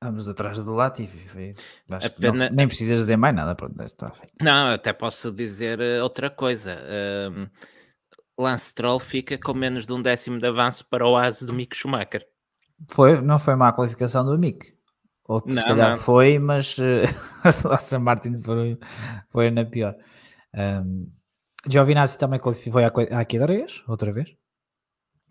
[0.00, 1.54] Ambos atrás do Latifi.
[2.20, 2.50] Pena...
[2.50, 3.54] nem precisas dizer mais nada.
[3.54, 4.32] Pronto, está feito.
[4.42, 6.78] Não, até posso dizer eh, outra coisa.
[7.32, 7.46] Um,
[8.38, 11.74] Lance Troll fica com menos de um décimo de avanço para o asa do Mick
[11.74, 12.26] Schumacher.
[12.90, 14.75] Foi, não foi má a qualificação do Mick.
[15.28, 15.98] Ou que não, se calhar não.
[15.98, 18.78] foi, mas uh, Aston Martin foi,
[19.30, 19.96] foi na pior.
[20.54, 21.10] Um,
[21.68, 24.34] Giovinazzi também foi à, à Q3, outra vez.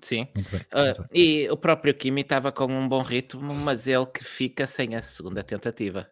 [0.02, 3.88] Sim, muito bem, muito uh, e o próprio Kimi estava com um bom ritmo, mas
[3.88, 6.08] ele que fica sem a segunda tentativa.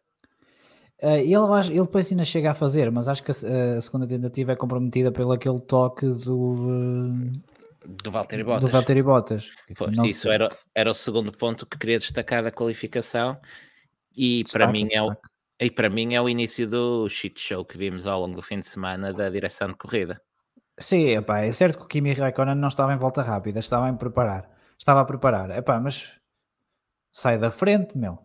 [1.01, 1.35] Uh, ele,
[1.67, 5.11] ele depois ainda chega a fazer, mas acho que a, a segunda tentativa é comprometida
[5.11, 6.53] pelo aquele toque do.
[6.53, 7.31] Uh,
[8.01, 8.61] do Valtteri Bottas.
[8.61, 9.49] Do Valtteri Bottas.
[9.75, 13.37] Pois, isso era, era o segundo ponto que queria destacar da qualificação
[14.15, 15.15] e para mim é o,
[15.59, 18.59] e para mim é o início do shit show que vimos ao longo do fim
[18.59, 20.21] de semana da direção de corrida.
[20.77, 23.93] Sim, epá, é certo que o Kimi Raikkonen não estava em volta rápida, estava a
[23.93, 24.49] preparar.
[24.77, 25.49] Estava a preparar.
[25.51, 26.19] Epá, mas
[27.11, 28.19] sai da frente, meu.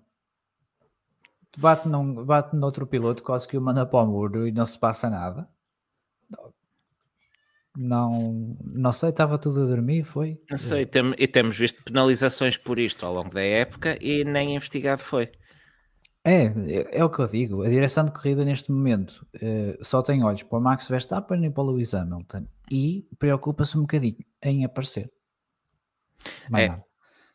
[1.57, 4.65] Bate, num, bate no outro piloto, quase que o manda para o muro e não
[4.65, 5.49] se passa nada.
[7.77, 10.41] Não, não sei, estava tudo a dormir, foi?
[10.51, 14.57] Não sei, tem, e temos visto penalizações por isto ao longo da época e nem
[14.57, 15.31] investigado foi.
[16.29, 17.63] É, é o que eu digo.
[17.63, 21.51] A direção de corrida neste momento uh, só tem olhos para o Max Verstappen e
[21.51, 25.11] para o Lewis Hamilton e preocupa-se um bocadinho em aparecer.
[26.55, 26.81] É,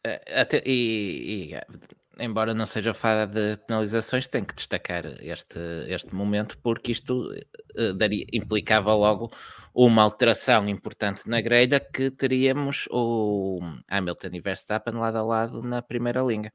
[0.03, 6.13] eh, até, e, e, embora não seja fada de penalizações, tem que destacar este, este
[6.13, 7.32] momento porque isto
[7.75, 9.32] uh, daria, implicava logo
[9.73, 15.82] uma alteração importante na grelha que teríamos o Hamilton e Verstappen lado a lado na
[15.82, 16.51] primeira linha.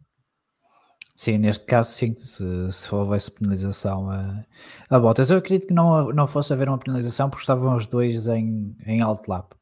[1.18, 4.44] Sim, neste caso sim, se, se houvesse penalização a,
[4.88, 5.32] a Bottas.
[5.32, 9.00] Eu acredito que não, não fosse haver uma penalização porque estavam os dois em, em
[9.00, 9.52] alto lap.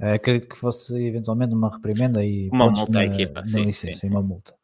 [0.00, 3.98] Uh, acredito que fosse eventualmente uma reprimenda e uma multa à equipa, na sim, licença,
[3.98, 4.08] sim.
[4.08, 4.54] uma multa.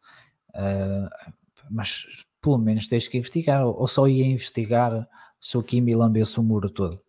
[0.54, 1.34] Uh,
[1.70, 2.06] mas
[2.40, 5.06] pelo menos tens que investigar, ou só ia investigar
[5.38, 7.02] se o Kimi lambesse o muro todo.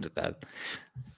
[0.00, 0.36] Verdade,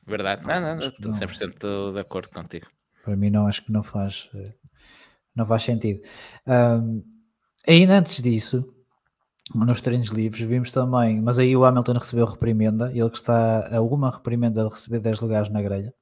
[0.06, 0.46] verdade.
[0.46, 2.66] Não, não, não estou 100% de acordo contigo.
[3.04, 4.30] Para mim não, acho que não faz,
[5.34, 6.00] não faz sentido.
[6.46, 7.15] Um,
[7.68, 8.64] Ainda antes disso,
[9.54, 13.80] nos treinos livres, vimos também, mas aí o Hamilton recebeu reprimenda, ele que está a
[13.80, 15.92] uma reprimenda de receber 10 lugares na grelha.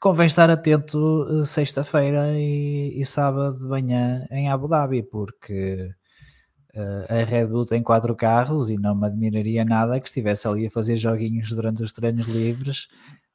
[0.00, 5.90] convém estar atento uh, sexta-feira e, e, sábado de manhã em Abu Dhabi, porque
[6.74, 10.66] uh, a Red Bull tem quatro carros e não me admiraria nada que estivesse ali
[10.66, 12.88] a fazer joguinhos durante os treinos livres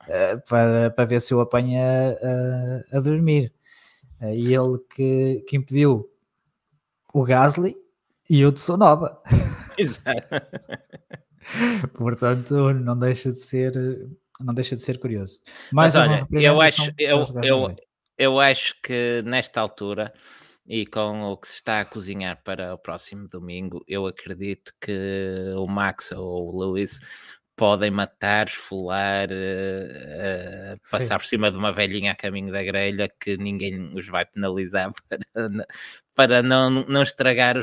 [0.03, 2.17] uh, para, para ver se eu apanha
[2.91, 3.53] a dormir.
[4.21, 6.09] e ele que, que impediu
[7.13, 7.75] o Gasly
[8.29, 9.17] e o Tsunoda.
[9.77, 10.27] Exato.
[11.93, 13.73] Portanto, não deixa de ser
[14.39, 15.39] não deixa de ser curioso.
[15.71, 17.75] Mais Mas olha, eu acho, eu, eu,
[18.17, 20.13] eu acho que nesta altura
[20.67, 25.53] e com o que se está a cozinhar para o próximo domingo, eu acredito que
[25.55, 26.99] o Max ou o Lewis
[27.57, 33.09] podem matar, esfolar, uh, uh, passar por cima de uma velhinha a caminho da grelha
[33.09, 35.67] que ninguém os vai penalizar para,
[36.15, 37.57] para não, não estragar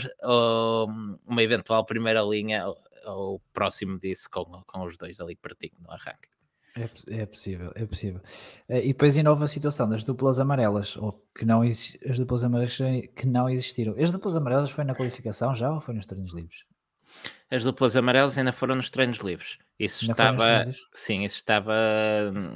[1.26, 2.76] uma eventual primeira linha ou,
[3.06, 6.28] ou próximo disso com, com os dois ali pertinho no arranque.
[6.76, 8.20] É, é possível, é possível.
[8.68, 12.76] Eh, e depois inova a situação das duplas amarelas, ou que não as duplas amarelas
[13.14, 13.94] que não existiram.
[13.96, 16.64] As duplas amarelas foi na qualificação já ou foi nos treinos livres?
[17.50, 19.58] As duplas amarelas ainda foram nos treinos livres.
[19.78, 21.74] Isso ainda estava, sim, isso estava,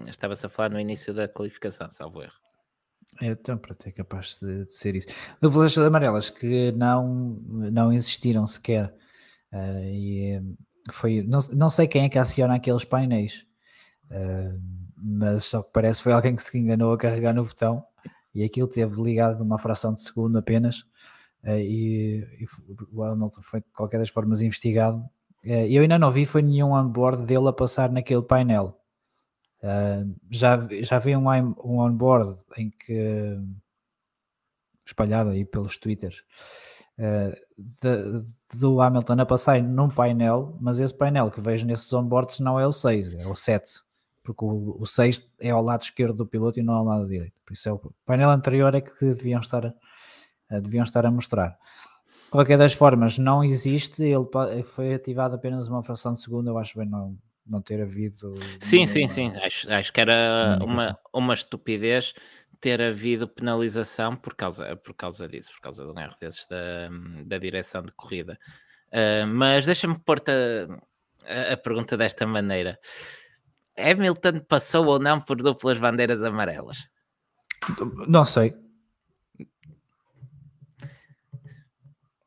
[0.06, 2.34] estava-se a falar no início da qualificação, salvo erro.
[3.20, 5.08] Então, pronto, é capaz de, de, ser isso.
[5.40, 8.94] Duplas amarelas que não, não existiram sequer.
[9.52, 10.42] Uh, e
[10.90, 13.48] foi, não, não sei quem é que aciona aqueles painéis
[14.10, 14.58] Uh,
[14.96, 17.84] mas só que parece que foi alguém que se enganou a carregar no botão
[18.34, 20.84] e aquilo teve ligado numa fração de segundo apenas
[21.44, 22.46] e, e,
[22.92, 24.98] o Hamilton foi de qualquer das formas investigado.
[25.44, 28.78] Uh, eu ainda não vi foi nenhum onboard dele a passar naquele painel.
[30.30, 33.38] já, já vi um, um onboard em que
[34.86, 36.24] espalhado aí pelos twitters
[36.96, 42.58] de, do Hamilton a passar num painel, mas esse painel que vejo nesses onboards não
[42.58, 43.82] é o 6, é o 7
[44.28, 47.32] porque o, o sexto é ao lado esquerdo do piloto e não ao lado direito.
[47.46, 49.74] Por isso é o painel anterior é que deviam estar,
[50.50, 51.58] deviam estar a mostrar.
[52.30, 56.78] Qualquer das formas, não existe, ele foi ativado apenas uma fração de segundo, eu acho
[56.78, 58.34] bem não, não ter havido.
[58.60, 59.32] Sim, sim, sim.
[59.42, 62.12] Acho, acho que era uma, uma estupidez
[62.60, 66.88] ter havido penalização por causa, por causa disso, por causa de um erro desses da,
[67.24, 68.38] da direção de corrida.
[68.88, 70.30] Uh, mas deixa-me pôr-te
[71.24, 72.78] a, a, pergunta desta maneira.
[73.76, 76.88] Hamilton passou ou não por duplas bandeiras amarelas?
[78.08, 78.54] Não sei.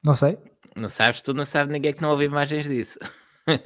[0.04, 0.38] Não sei.
[0.76, 3.00] Não sabes, tu não sabes ninguém que não houve imagens disso.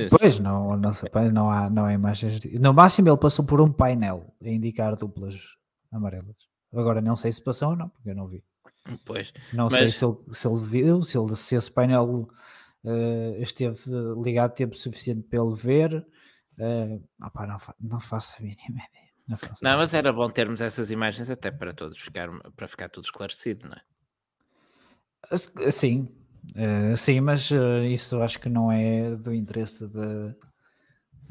[0.09, 2.39] Pois, não, não, sei, não, há, não há imagens.
[2.39, 2.57] De...
[2.57, 5.35] No máximo ele passou por um painel a indicar duplas
[5.91, 6.37] amarelas.
[6.73, 8.41] Agora não sei se passou ou não, porque eu não vi.
[9.03, 9.33] Pois.
[9.53, 9.75] Não mas...
[9.75, 12.29] sei se ele, se ele viu, se, ele, se esse painel
[12.85, 13.77] uh, esteve
[14.23, 16.07] ligado tempo suficiente para ele ver
[16.57, 19.11] Uh, opa, não, fa não faço a mínima ideia.
[19.27, 23.05] Não, não mas era bom termos essas imagens até para todos ficar, para ficar tudo
[23.05, 25.71] esclarecido, não é?
[25.71, 26.07] Sim,
[26.55, 30.35] uh, sim, mas uh, isso acho que não é do interesse de,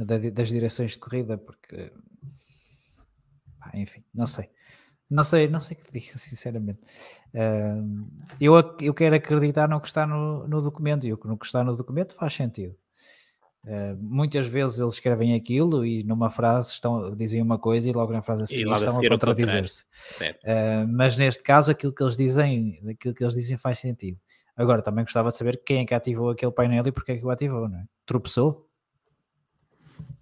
[0.05, 1.93] de, das direções de corrida, porque
[3.59, 4.49] pá, enfim, não sei.
[5.11, 6.81] Não sei, não sei o que diga, sinceramente.
[7.35, 8.09] Uh,
[8.41, 11.47] eu, eu quero acreditar no que está no, no documento e o que no que
[11.47, 12.75] está no documento faz sentido.
[13.65, 18.13] Uh, muitas vezes eles escrevem aquilo e numa frase estão, dizem uma coisa e logo
[18.13, 19.85] na frase a seguir estão a contradizer-se.
[20.45, 24.19] Uh, mas neste caso aquilo que eles dizem, aquilo que eles dizem faz sentido.
[24.57, 27.27] Agora também gostava de saber quem é que ativou aquele painel e porque é que
[27.27, 27.85] o ativou, não é?
[28.07, 28.69] Tropeçou?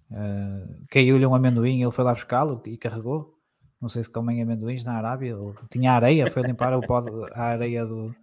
[0.09, 3.39] Uh, Caiu-lhe um amendoim ele foi lá buscá-lo e carregou.
[3.79, 7.41] Não sei se comem amendoins na Arábia ou tinha areia, foi limpar o pó, a
[7.41, 8.15] areia do,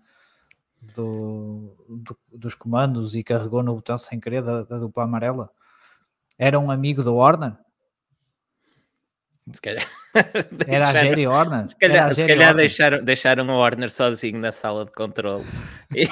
[0.94, 5.50] do, do, dos comandos e carregou no botão sem querer da, da dupla amarela?
[6.38, 7.56] Era um amigo do Warner?
[9.52, 9.86] Se calhar.
[10.66, 11.68] Era a Jerry Warner?
[11.68, 15.44] Se calhar, se calhar deixaram, deixaram o Warner sozinho na sala de controle.
[15.94, 16.08] E...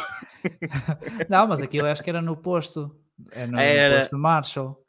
[1.28, 2.96] Não, mas aquilo acho que era no posto.
[3.32, 3.94] Era no, era...
[3.94, 4.84] no posto Marshall.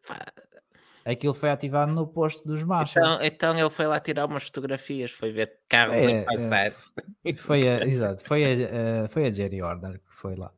[1.05, 2.97] Aquilo foi ativado no posto dos machos.
[2.97, 6.71] Então, então ele foi lá tirar umas fotografias, foi ver carros é, a passar.
[7.25, 10.51] É, foi a, exato, foi a, foi a Jerry Order que foi lá.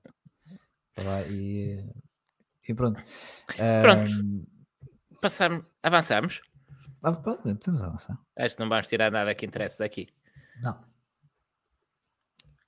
[0.94, 1.80] Foi lá e,
[2.68, 3.02] e pronto.
[3.82, 4.12] Pronto.
[4.12, 4.44] Um,
[5.22, 6.42] Passamos, avançamos.
[7.04, 8.18] Ah, podemos avançar.
[8.38, 10.10] Acho que não vamos tirar nada que interesse daqui.
[10.62, 10.78] Não.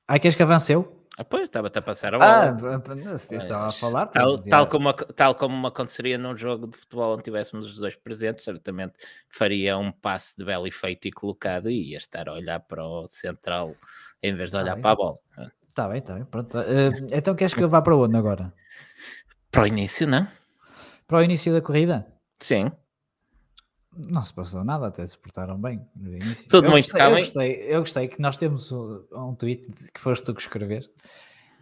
[0.08, 1.04] Aí queres que avanceu?
[1.16, 2.50] Ah, pois, estava-te a passar a bola.
[2.50, 4.08] Ah, estava a falar.
[4.08, 8.44] Tal, tal, como, tal como aconteceria num jogo de futebol onde tivéssemos os dois presentes,
[8.44, 8.94] certamente
[9.30, 13.08] faria um passe de belo efeito e colocado e ia estar a olhar para o
[13.08, 13.76] central
[14.24, 15.18] em vez de olhar tá para a bola.
[15.68, 16.26] Está bem, está bem.
[16.26, 16.58] Pronto.
[16.58, 18.52] Uh, então queres que eu vá para onde agora?
[19.52, 20.28] Para o início, não?
[21.06, 22.08] Para o início da corrida?
[22.40, 22.72] Sim.
[23.96, 26.50] Não se passou nada, até se portaram bem no início.
[26.50, 30.00] Tudo eu muito gostei, Eu gostei, eu gostei que nós temos um, um tweet que
[30.00, 30.88] foste tu que escreves.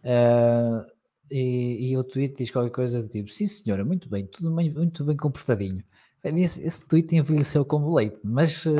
[0.03, 0.85] Uh,
[1.29, 4.71] e, e, o tweet diz qualquer coisa do tipo: Sim, senhora, muito bem, tudo bem,
[4.71, 5.83] muito bem comportadinho.
[6.23, 8.71] Esse, esse tweet envelheceu como leite, mas, uh,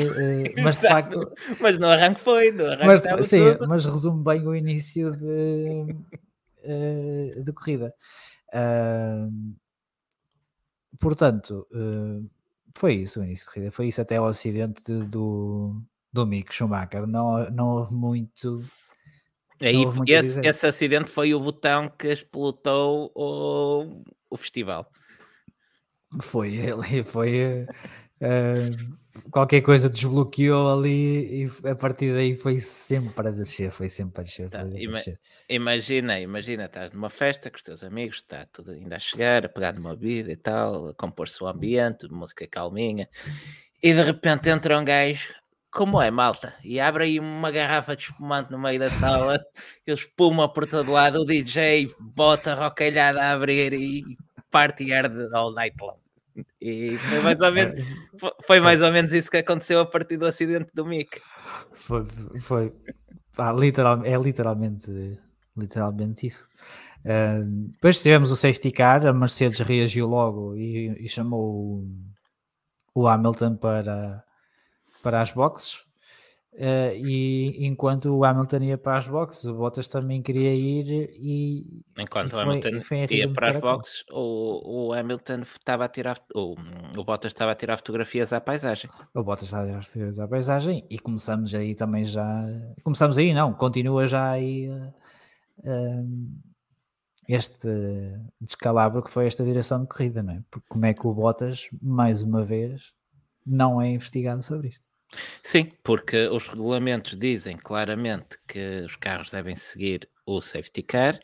[0.64, 1.32] mas de facto.
[1.60, 3.68] mas no arranque foi, no arranque mas, sim, tudo.
[3.68, 5.96] mas resume bem o início de,
[6.64, 7.94] uh, de corrida.
[11.00, 11.68] Portanto,
[12.76, 17.06] foi isso o início de corrida, foi isso até o acidente do, do Mick Schumacher.
[17.08, 18.64] Não, não houve muito.
[19.60, 24.92] Aí, muito esse, esse acidente foi o botão que explotou o, o festival.
[26.22, 27.66] Foi ele, foi
[28.22, 34.22] uh, qualquer coisa desbloqueou ali e a partir daí foi sempre a descer, foi sempre
[34.22, 34.50] a descer.
[34.50, 35.20] Tá, ima descer.
[35.50, 39.50] Imagina, imagina, estás numa festa com os teus amigos, está tudo ainda a chegar, a
[39.50, 43.10] pegar numa vida e tal, a compor-se o ambiente, música calminha,
[43.82, 45.34] e de repente entra um gajo
[45.72, 46.54] como é, malta?
[46.66, 49.36] E abre aí uma garrafa de espumante no meio da sala,
[49.88, 54.04] ele espuma por todo lado, o DJ bota a rocalhada a abrir e
[54.52, 56.01] party hard all night long.
[56.62, 57.86] E foi mais ou menos,
[58.46, 61.20] foi mais ou menos isso que aconteceu a partir do acidente do Mick.
[61.74, 62.06] Foi,
[62.40, 62.74] foi
[63.38, 65.20] ah, literal, é literalmente,
[65.58, 66.48] literalmente isso.
[67.00, 71.84] Uh, depois tivemos o safety car, a Mercedes reagiu logo e, e chamou
[72.94, 74.24] o, o Hamilton para,
[75.02, 75.80] para as boxes.
[76.54, 81.82] Uh, e enquanto o Hamilton ia para as boxes, o Bottas também queria ir e
[81.98, 85.88] enquanto e foi, o Hamilton foi ia para as boxes, o, o Hamilton estava a
[85.88, 86.56] tirar o,
[86.98, 88.92] o Bottas estava a tirar fotografias à paisagem.
[89.14, 92.46] O Bottas estava a tirar fotografias à paisagem e começamos aí também já
[92.84, 94.94] começamos aí, não, continua já aí uh,
[97.30, 97.70] este
[98.42, 100.44] descalabro que foi esta direção de corrida, não é?
[100.52, 102.92] Porque como é que o Bottas, mais uma vez,
[103.46, 104.91] não é investigado sobre isto?
[105.44, 111.20] Sim, porque os regulamentos dizem claramente que os carros devem seguir o safety car.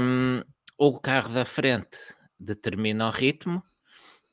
[0.00, 0.42] Um,
[0.76, 1.98] o carro da frente
[2.38, 3.62] determina o ritmo,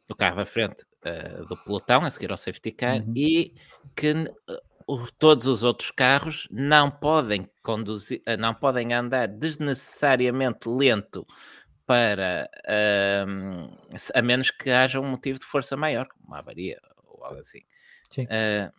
[0.09, 3.13] o carro da frente uh, do pelotão a seguir ao safety car uhum.
[3.15, 3.55] e
[3.95, 11.25] que uh, todos os outros carros não podem conduzir, uh, não podem andar desnecessariamente lento
[11.87, 12.49] para
[14.15, 17.61] a menos que haja um motivo de força maior, como uma avaria ou algo assim.
[18.09, 18.25] Sim.
[18.25, 18.71] Uh,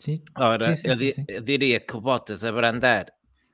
[0.00, 0.22] sim.
[0.36, 3.06] Ora, sim, sim, eu, di eu, diria que Bottas abrandar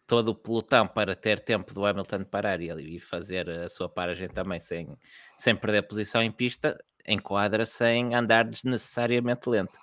[0.06, 4.28] todo o pelotão para ter tempo do Hamilton parar e, e fazer a sua paragem
[4.28, 4.96] também sem,
[5.36, 9.78] sem perder posição em pista, enquadra sem andar desnecessariamente lento.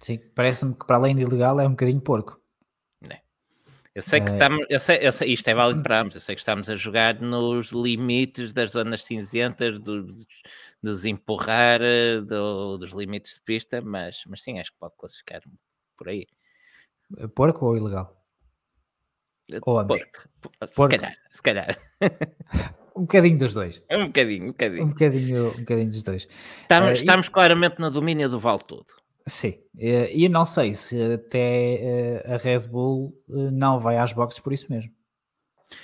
[0.00, 2.40] Sim, parece-me que para além de ilegal é um bocadinho porco.
[3.98, 4.32] Eu sei que é.
[4.34, 6.76] estamos, eu sei, eu sei, isto é válido para ambos, eu sei que estamos a
[6.76, 10.24] jogar nos limites das zonas cinzentas, dos,
[10.80, 15.42] dos empurrar, eh, do, dos limites de pista, mas, mas sim, acho que pode classificar
[15.96, 16.28] por aí.
[17.34, 18.24] Porco ou ilegal?
[19.50, 19.98] Eh, ou ambos?
[19.98, 20.28] Porco.
[20.76, 20.92] Porco.
[20.92, 21.78] Se calhar, se calhar.
[22.94, 23.82] um bocadinho dos dois.
[23.90, 24.84] Um bocadinho, um bocadinho.
[24.84, 26.28] Um bocadinho, um bocadinho dos dois.
[26.62, 27.30] Estamos, uh, estamos e...
[27.32, 28.86] claramente no domínio do vale todo.
[29.28, 34.40] Sim, e não sei se até eh, a Red Bull eh, não vai às boxes
[34.40, 34.90] por isso mesmo.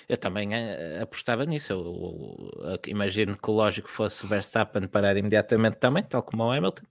[0.08, 1.72] Eu também uh, apostava nisso.
[1.72, 6.44] Eu, eu, eu, imagino que o lógico fosse o Verstappen parar imediatamente também, tal como
[6.44, 6.82] o Hamilton,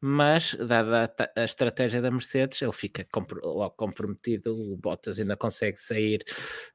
[0.00, 4.52] mas dada a, a estratégia da Mercedes, ele fica compro, logo comprometido.
[4.52, 6.24] O Bottas ainda consegue sair,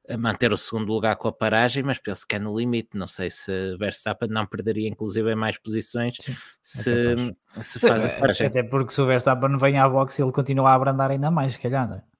[0.08, 2.96] a manter o segundo lugar com a paragem, mas penso que é no limite.
[2.96, 6.16] Não sei se Verstappen não perderia, inclusive, em mais posições
[6.62, 7.14] se,
[7.60, 8.46] se faz a paragem.
[8.46, 11.58] Até porque se o Verstappen vem à boxe, ele continua a abrandar ainda mais, se
[11.58, 12.17] calhar, não é?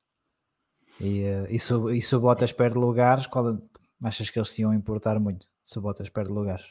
[1.01, 3.59] E, uh, e, se, e se o Bottas perde lugares, qual,
[4.05, 6.67] achas que eles se iam importar muito se o Bottas perde lugares?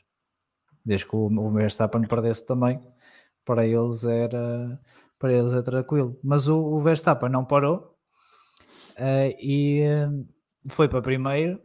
[0.83, 2.81] Desde que o, o Verstappen perdesse também,
[3.45, 4.79] para eles era
[5.19, 6.19] para eles é tranquilo.
[6.23, 7.95] Mas o, o Verstappen não parou
[8.97, 10.27] uh, e uh,
[10.69, 11.59] foi para primeiro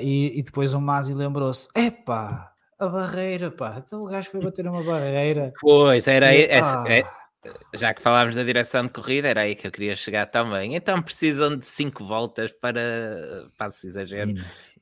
[0.00, 4.66] e, e, depois o Masi lembrou-se: epá, a barreira, pá, então o gajo foi bater
[4.66, 5.52] uma barreira.
[5.60, 7.04] Pois, era e, essa, é,
[7.74, 10.74] já que falámos da direção de corrida, era aí que eu queria chegar também.
[10.74, 14.34] Então precisam de cinco voltas para, passo exagero,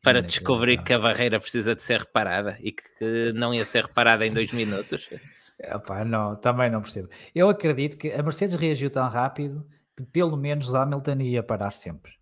[0.02, 4.26] para descobrir que a barreira precisa de ser reparada e que não ia ser reparada
[4.26, 5.08] em dois minutos.
[5.60, 7.08] Epá, não, também não percebo.
[7.34, 11.72] Eu acredito que a Mercedes reagiu tão rápido que pelo menos o Hamilton ia parar
[11.72, 12.12] sempre.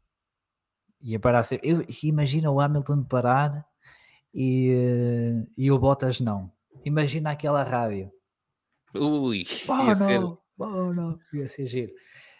[1.02, 1.68] Ia parar sempre.
[1.68, 3.66] Eu, imagina o Hamilton parar
[4.34, 6.50] e, e o Bottas não.
[6.82, 8.10] Imagina aquela rádio
[8.96, 9.44] Ui,
[9.86, 10.20] ia ser...
[10.22, 11.92] oh, não, ia ser giro.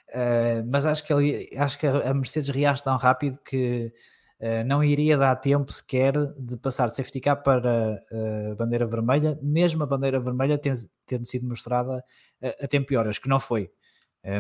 [0.09, 3.93] Uh, mas acho que, ele, acho que a Mercedes reage tão rápido que
[4.39, 9.39] Uh, não iria dar tempo sequer de passar de safety car para uh, bandeira vermelha,
[9.41, 12.05] mesmo a bandeira vermelha tendo, tendo sido mostrada
[12.43, 13.71] uh, a tempo e horas, que não foi.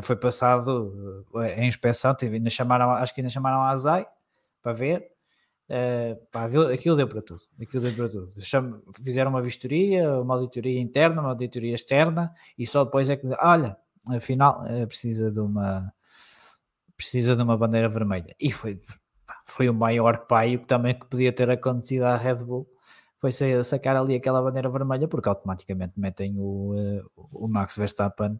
[0.02, 1.24] foi passado
[1.56, 4.06] em inspeção, ainda chamaram, acho que ainda chamaram a ASAI
[4.60, 5.15] para ver.
[6.30, 7.42] Pá, deu, aquilo deu para tudo.
[7.60, 8.30] Aquilo deu para tudo.
[9.02, 13.76] Fizeram uma vistoria, uma auditoria interna, uma auditoria externa, e só depois é que, olha,
[14.08, 15.92] afinal precisa de uma
[16.96, 18.34] precisa de uma bandeira vermelha.
[18.40, 18.80] E foi
[19.44, 22.68] foi o maior paio que também que podia ter acontecido à Red Bull
[23.18, 23.32] foi
[23.64, 27.02] sacar ali aquela bandeira vermelha porque automaticamente metem o, eh,
[27.32, 28.38] o Max Verstappen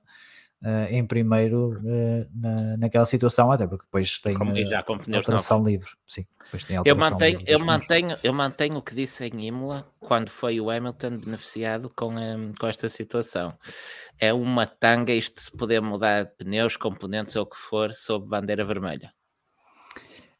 [0.63, 5.59] Uh, em primeiro uh, na, naquela situação, até porque depois tem Como, já com alteração
[5.59, 5.67] não.
[5.67, 5.91] livre.
[6.07, 10.31] Sim, depois tem eu mantenho, eu mantenho, eu mantenho o que disse em Imola quando
[10.31, 13.53] foi o Hamilton beneficiado com, um, com esta situação.
[14.19, 18.65] É uma tanga isto se poder mudar pneus, componentes ou o que for sob bandeira
[18.65, 19.13] vermelha.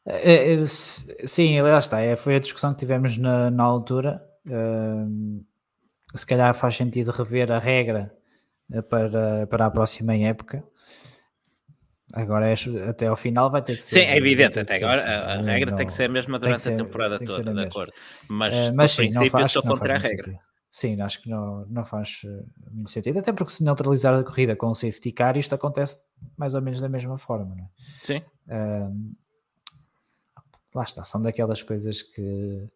[0.03, 1.99] É, é, sim, lá está.
[1.99, 4.21] É, foi a discussão que tivemos na, na altura.
[4.47, 5.45] Uh,
[6.15, 8.16] se calhar faz sentido rever a regra eh,
[8.89, 10.63] para, para a próxima época.
[12.13, 12.55] Agora, é,
[12.89, 14.01] até ao final, vai ter que ser.
[14.01, 14.59] Sim, é evidente.
[14.59, 17.19] Até agora, a, a regra não, tem que ser a mesma durante ser, a temporada
[17.19, 17.91] toda, de acordo.
[18.29, 20.23] Mas, uh, mas sim, princípio, faz, sou contra a regra.
[20.23, 20.47] Sentido.
[20.69, 23.19] Sim, acho que não, não faz eh, muito sentido.
[23.19, 26.05] Até porque se neutralizar a corrida com o safety car, isto acontece
[26.37, 27.67] mais ou menos da mesma forma, não é?
[27.99, 28.21] Sim.
[28.47, 29.15] Uh,
[30.75, 32.69] lá está, são daquelas coisas que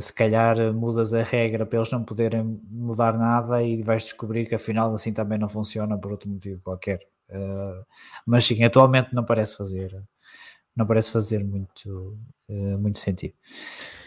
[0.00, 4.54] se calhar mudas a regra para eles não poderem mudar nada e vais descobrir que
[4.54, 7.00] afinal assim também não funciona por outro motivo qualquer.
[7.30, 7.84] Uh,
[8.26, 10.02] mas sim, atualmente não parece fazer
[10.78, 12.16] não parece fazer muito,
[12.48, 13.34] uh, muito sentido.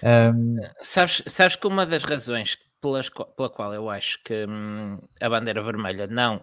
[0.01, 5.29] Um, sabes, sabes que uma das razões pelas, pela qual eu acho que hum, a
[5.29, 6.41] bandeira vermelha não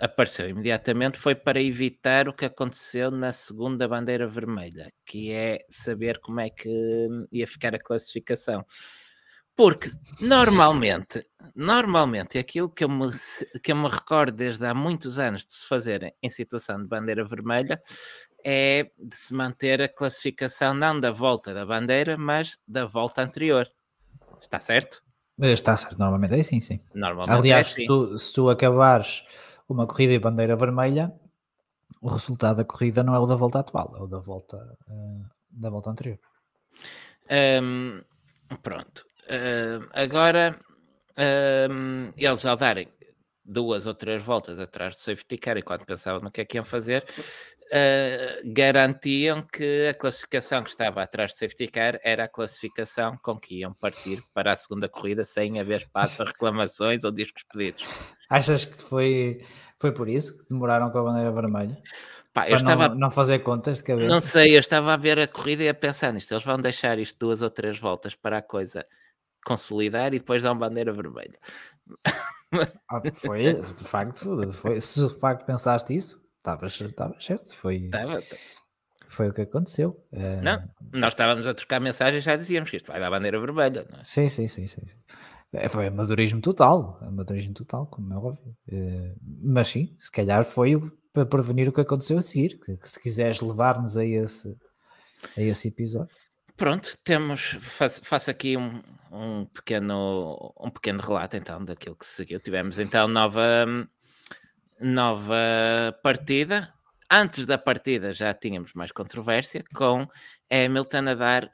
[0.00, 6.18] apareceu imediatamente foi para evitar o que aconteceu na segunda bandeira vermelha, que é saber
[6.18, 8.64] como é que ia ficar a classificação.
[9.54, 11.24] Porque normalmente,
[11.54, 13.10] normalmente aquilo que eu, me,
[13.62, 17.22] que eu me recordo desde há muitos anos de se fazer em situação de bandeira
[17.22, 17.80] vermelha
[18.44, 23.68] é de se manter a classificação não da volta da bandeira, mas da volta anterior.
[24.40, 25.02] Está certo?
[25.38, 26.80] Está certo, normalmente é assim, sim.
[26.94, 27.80] Normalmente Aliás, é assim.
[27.82, 29.24] se, tu, se tu acabares
[29.72, 31.12] uma corrida e bandeira vermelha,
[32.00, 34.56] o resultado da corrida não é o da volta atual, é o da volta,
[34.88, 36.18] uh, da volta anterior.
[37.30, 38.02] Um,
[38.62, 39.06] pronto.
[39.24, 40.58] Uh, agora,
[41.70, 42.88] um, eles ao darem
[43.44, 46.56] duas ou três voltas atrás do safety car e quando pensavam no que é que
[46.56, 47.04] iam fazer,
[47.72, 53.38] uh, garantiam que a classificação que estava atrás do safety car era a classificação com
[53.38, 57.84] que iam partir para a segunda corrida sem haver espaço a reclamações ou discos pedidos.
[58.32, 59.44] Achas que foi,
[59.78, 61.76] foi por isso que demoraram com a bandeira vermelha?
[62.32, 64.08] Pá, eu estava não, não, fazer contas de cabeça.
[64.08, 66.32] Não sei, eu estava a ver a corrida e a pensar nisto.
[66.32, 68.86] Eles vão deixar isto duas ou três voltas para a coisa
[69.44, 71.38] consolidar e depois dar uma bandeira vermelha.
[72.86, 76.74] Ah, foi, de facto, foi, se de facto pensaste isso, estavas
[77.18, 77.56] certo.
[77.56, 78.22] Foi, Tava.
[79.08, 80.04] foi o que aconteceu.
[80.12, 80.38] É...
[80.42, 80.62] Não,
[80.92, 83.86] nós estávamos a trocar mensagens e já dizíamos que isto vai dar bandeira vermelha.
[83.98, 84.04] É?
[84.04, 84.82] Sim, sim, sim, sim.
[84.82, 85.31] É,
[85.68, 88.56] foi amadorismo total, amadorismo total, como é óbvio.
[88.68, 90.80] É, mas sim, se calhar foi
[91.12, 92.58] para prevenir o que aconteceu a seguir.
[92.58, 94.56] Que se quiseres levar-nos a esse,
[95.36, 96.14] a esse episódio.
[96.56, 102.40] Pronto, temos, faço, faço aqui um, um, pequeno, um pequeno relato então daquilo que seguiu.
[102.40, 103.66] Tivemos então nova,
[104.80, 105.36] nova
[106.02, 106.72] partida.
[107.10, 110.06] Antes da partida já tínhamos mais controvérsia com
[110.50, 111.50] Hamilton a dar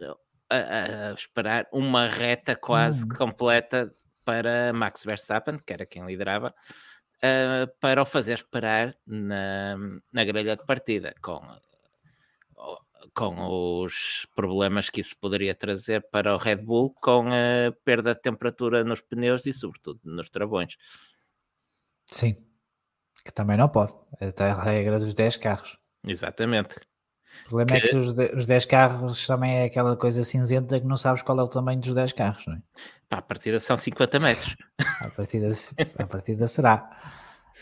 [0.50, 3.08] a, a esperar uma reta quase hum.
[3.08, 3.92] completa
[4.24, 6.54] para Max Verstappen, que era quem liderava,
[7.18, 9.76] uh, para o fazer esperar na,
[10.12, 11.40] na grelha de partida, com
[13.14, 18.20] com os problemas que isso poderia trazer para o Red Bull, com a perda de
[18.20, 20.76] temperatura nos pneus e, sobretudo, nos travões.
[22.06, 22.36] Sim,
[23.24, 23.92] que também não pode.
[24.20, 25.76] Até a regra dos 10 carros.
[26.06, 26.76] Exatamente.
[27.46, 27.86] O problema que...
[27.86, 31.38] é que os, os 10 carros também é aquela coisa cinzenta que não sabes qual
[31.38, 32.62] é o tamanho dos 10 carros, não é?
[33.08, 34.56] Pá, a partida são 50 metros.
[35.00, 35.48] a, partida,
[35.98, 36.90] a partida será.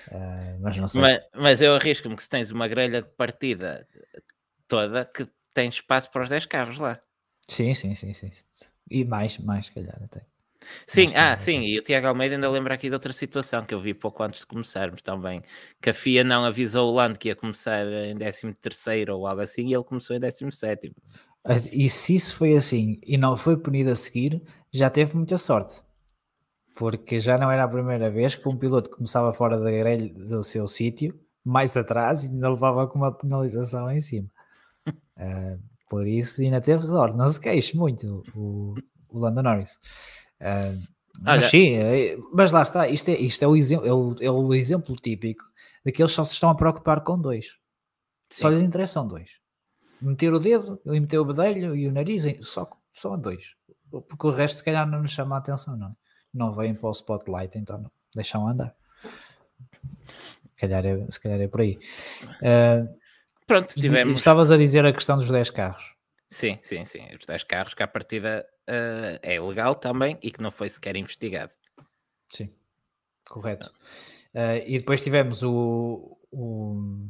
[0.08, 1.00] Uh, mas não sei.
[1.00, 3.86] Mas, mas eu arrisco-me que se tens uma grelha de partida
[4.68, 7.00] toda que tem espaço para os 10 carros lá.
[7.48, 8.30] Sim, sim, sim, sim.
[8.90, 10.26] E mais, mais, se calhar até.
[10.86, 13.80] Sim, ah, sim, e o Tiago Almeida ainda lembra aqui de outra situação que eu
[13.80, 15.42] vi pouco antes de começarmos também,
[15.80, 19.40] que a FIA não avisou o Lando que ia começar em 13 terceiro ou algo
[19.40, 20.92] assim, e ele começou em 17
[21.44, 24.42] ah, E se isso foi assim e não foi punido a seguir,
[24.72, 25.74] já teve muita sorte.
[26.76, 30.42] Porque já não era a primeira vez que um piloto começava fora da grelha do
[30.42, 34.28] seu sítio, mais atrás, e ainda levava com uma penalização em cima.
[35.16, 35.58] Uh,
[35.88, 37.16] Por isso ainda teve sorte.
[37.16, 38.74] Não se queixe muito o,
[39.08, 39.78] o Lando Norris.
[40.40, 43.92] Uh, mas Olha, sim, é, mas lá está, isto é, isto é, o, exemplo, é,
[43.92, 45.44] o, é o exemplo típico
[45.84, 47.56] daqueles que só se estão a preocupar com dois.
[48.28, 48.42] Sim.
[48.42, 49.30] Só lhes interessam dois.
[50.00, 53.54] Meter o dedo, meter o bedelho e o nariz, só, só dois.
[53.90, 55.88] Porque o resto, se calhar, não nos chama a atenção, não.
[55.88, 55.92] É?
[56.34, 57.90] Não vêm para o spotlight, então não.
[58.14, 58.74] deixam andar.
[60.50, 61.78] Se calhar é, se calhar é por aí.
[62.42, 62.94] Uh,
[63.46, 64.18] Pronto, tivemos.
[64.18, 65.94] Estavas a dizer a questão dos 10 carros.
[66.28, 67.06] Sim, sim, sim.
[67.18, 70.96] Os 10 carros que a partida uh, é legal também e que não foi sequer
[70.96, 71.52] investigado.
[72.28, 72.50] Sim,
[73.28, 73.72] correto.
[74.34, 77.08] Uh, e depois tivemos o, o,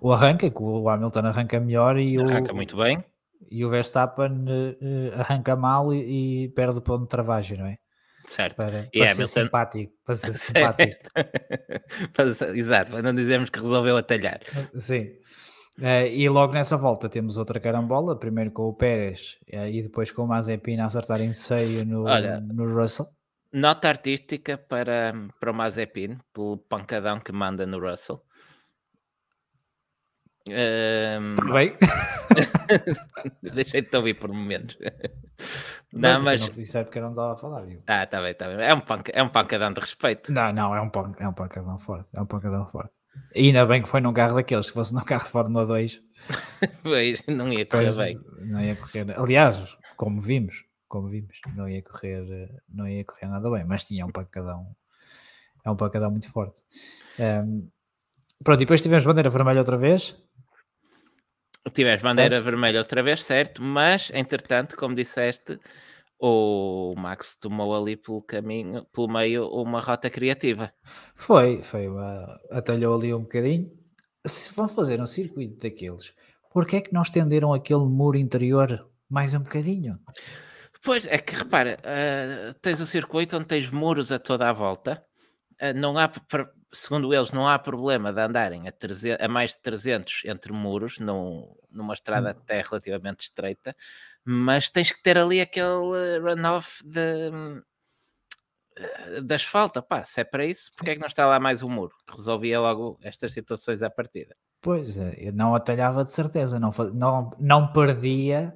[0.00, 3.04] o arranque, que o Hamilton arranca melhor e arranca o, muito bem.
[3.50, 7.78] E o Verstappen uh, arranca mal e, e, perde o ponto de travagem, não é?
[8.24, 8.56] Certo.
[8.56, 9.92] Para, e para ser simpático.
[10.04, 10.96] Para ser simpático.
[12.56, 14.40] Exato, para não dizermos que resolveu atalhar.
[14.78, 15.12] Sim.
[15.78, 20.10] Uh, e logo nessa volta temos outra carambola, primeiro com o Pérez uh, e depois
[20.10, 23.06] com o Mazepin a acertar em seio no, Olha, no Russell.
[23.52, 28.22] Nota artística para, para o Mazepin, pelo pancadão que manda no Russell.
[30.48, 31.52] Um...
[31.52, 31.76] Bem.
[33.42, 34.78] Deixei-te ouvir por momentos.
[35.92, 36.48] Não, não mas.
[36.48, 37.62] Não, isso é porque eu não estava a falar.
[37.62, 37.82] Viu?
[37.86, 38.64] Ah, está bem, está bem.
[38.64, 40.32] É um, panca, é um pancadão de respeito.
[40.32, 42.08] Não, não, é um, pan, é um pancadão forte.
[42.14, 42.95] É um pancadão forte.
[43.34, 46.02] E ainda bem que foi num carro daqueles, se fosse num carro de Fórmula 2.
[46.82, 48.20] pois, não ia correr bem.
[48.40, 49.18] Não ia correr.
[49.18, 54.06] Aliás, como vimos, como vimos, não ia correr, não ia correr nada bem, mas tinha
[54.06, 54.74] um pancadão.
[55.64, 56.62] É um pancadão muito forte.
[57.18, 57.68] Um,
[58.42, 60.16] pronto, e depois tivemos bandeira vermelha outra vez.
[61.74, 62.44] Tiveste bandeira certo?
[62.44, 65.58] vermelha outra vez, certo, mas entretanto, como disseste,
[66.18, 70.72] o Max tomou ali pelo caminho, pelo meio, uma rota criativa.
[71.14, 73.70] Foi, foi uma, atalhou ali um bocadinho.
[74.26, 76.12] Se vão fazer um circuito daqueles,
[76.52, 79.98] porquê é que não estenderam aquele muro interior mais um bocadinho?
[80.82, 85.04] Pois é que repara, uh, tens o circuito onde tens muros a toda a volta,
[85.60, 86.10] uh, não há,
[86.72, 90.98] segundo eles, não há problema de andarem a, 300, a mais de 300 entre muros
[90.98, 92.30] num, numa estrada hum.
[92.30, 93.76] até relativamente estreita,
[94.26, 97.30] mas tens que ter ali aquele runoff de,
[99.22, 99.80] de asfalto.
[99.82, 101.94] Pá, se é para isso, porque é que não está lá mais um muro?
[102.10, 104.36] Resolvia logo estas situações à partida.
[104.60, 108.52] Pois, é, eu não atalhava de certeza, não, não, não perdia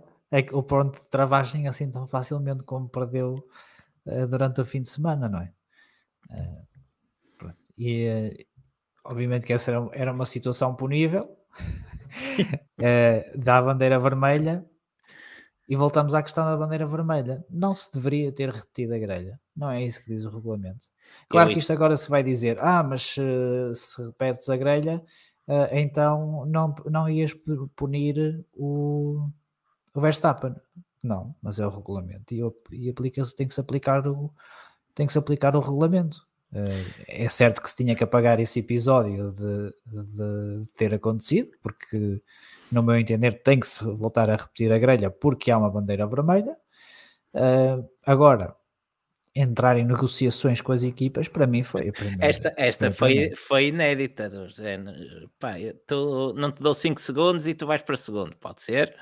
[0.53, 3.37] o ponto de travagem assim tão facilmente como perdeu
[4.29, 5.53] durante o fim de semana, não é?
[7.79, 8.47] E
[9.05, 11.37] obviamente que essa era uma situação punível
[13.37, 14.65] da bandeira vermelha
[15.71, 17.45] e voltamos à questão da bandeira vermelha.
[17.49, 19.41] Não se deveria ter repetido a grelha.
[19.57, 20.89] Não é isso que diz o regulamento.
[21.29, 25.01] Claro que isto agora se vai dizer, ah, mas uh, se repetes a grelha,
[25.47, 27.33] uh, então não, não ias
[27.77, 29.29] punir o,
[29.95, 30.57] o Verstappen.
[31.01, 32.43] Não, mas é o regulamento e,
[32.73, 34.35] e aplica-se, tem que se aplicar o
[34.93, 36.27] tem que se aplicar o regulamento.
[36.53, 41.53] Uh, é certo que se tinha que apagar esse episódio de, de, de ter acontecido,
[41.63, 42.21] porque
[42.71, 46.07] no meu entender, tem que se voltar a repetir a grelha porque há uma bandeira
[46.07, 46.57] vermelha.
[47.35, 48.57] Uh, agora,
[49.35, 52.27] entrar em negociações com as equipas, para mim foi a primeira.
[52.27, 54.29] Esta, esta foi, foi inédita.
[54.29, 54.49] Do
[55.39, 55.55] Pá,
[55.87, 58.95] tu, não te dou 5 segundos e tu vais para segundo, pode ser?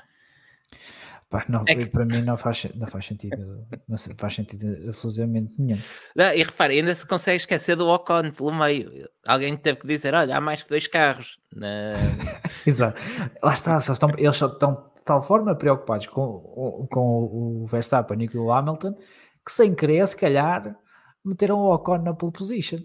[1.29, 1.85] Pá, não, é que...
[1.85, 5.79] para mim não faz, não faz sentido, não faz sentido absolutamente nenhum.
[6.15, 9.07] Não, e repare, ainda se consegue esquecer do Ocon pelo meio.
[9.27, 11.37] Alguém teve que dizer: olha, há mais que dois carros.
[11.53, 11.93] Na...
[12.65, 12.99] Exato,
[13.43, 18.23] lá está, só estão, eles só estão de tal forma preocupados com, com o Verstappen
[18.23, 18.95] e com o Hamilton
[19.49, 20.77] que sem querer, se calhar,
[21.25, 22.79] meteram o Ocon na pole position.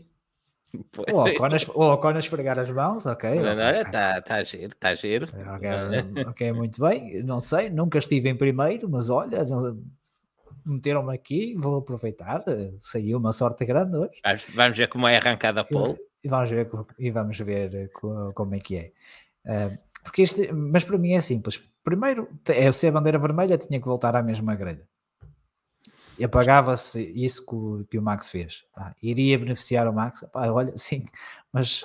[1.75, 3.31] O Ocon, a, esfregar as mãos, ok.
[3.31, 5.27] Está tá giro, está giro.
[5.27, 7.23] Okay, ok, muito bem.
[7.23, 9.45] Não sei, nunca estive em primeiro, mas olha,
[10.65, 12.43] meteram-me aqui, vou aproveitar.
[12.79, 14.21] Saiu uma sorte grande hoje.
[14.55, 15.97] Vamos ver como é arrancada a pole.
[16.23, 16.69] E vamos ver,
[16.99, 17.91] e vamos ver
[18.35, 18.93] como é que é.
[19.45, 21.63] Uh, porque este, mas para mim é simples.
[21.83, 22.29] Primeiro,
[22.73, 24.87] se a bandeira vermelha, tinha que voltar à mesma grelha
[26.19, 28.65] e apagava-se isso que o, que o Max fez.
[28.77, 30.25] Ah, iria beneficiar o Max?
[30.35, 31.05] Ah, olha, sim,
[31.53, 31.85] mas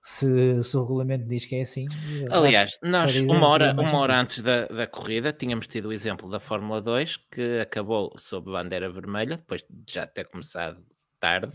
[0.00, 1.86] se, se, o regulamento diz que é assim.
[2.30, 6.40] Aliás, nós, uma hora, uma hora antes da, da corrida, tínhamos tido o exemplo da
[6.40, 10.82] Fórmula 2 que acabou sob bandeira vermelha, depois de já ter começado
[11.20, 11.52] tarde.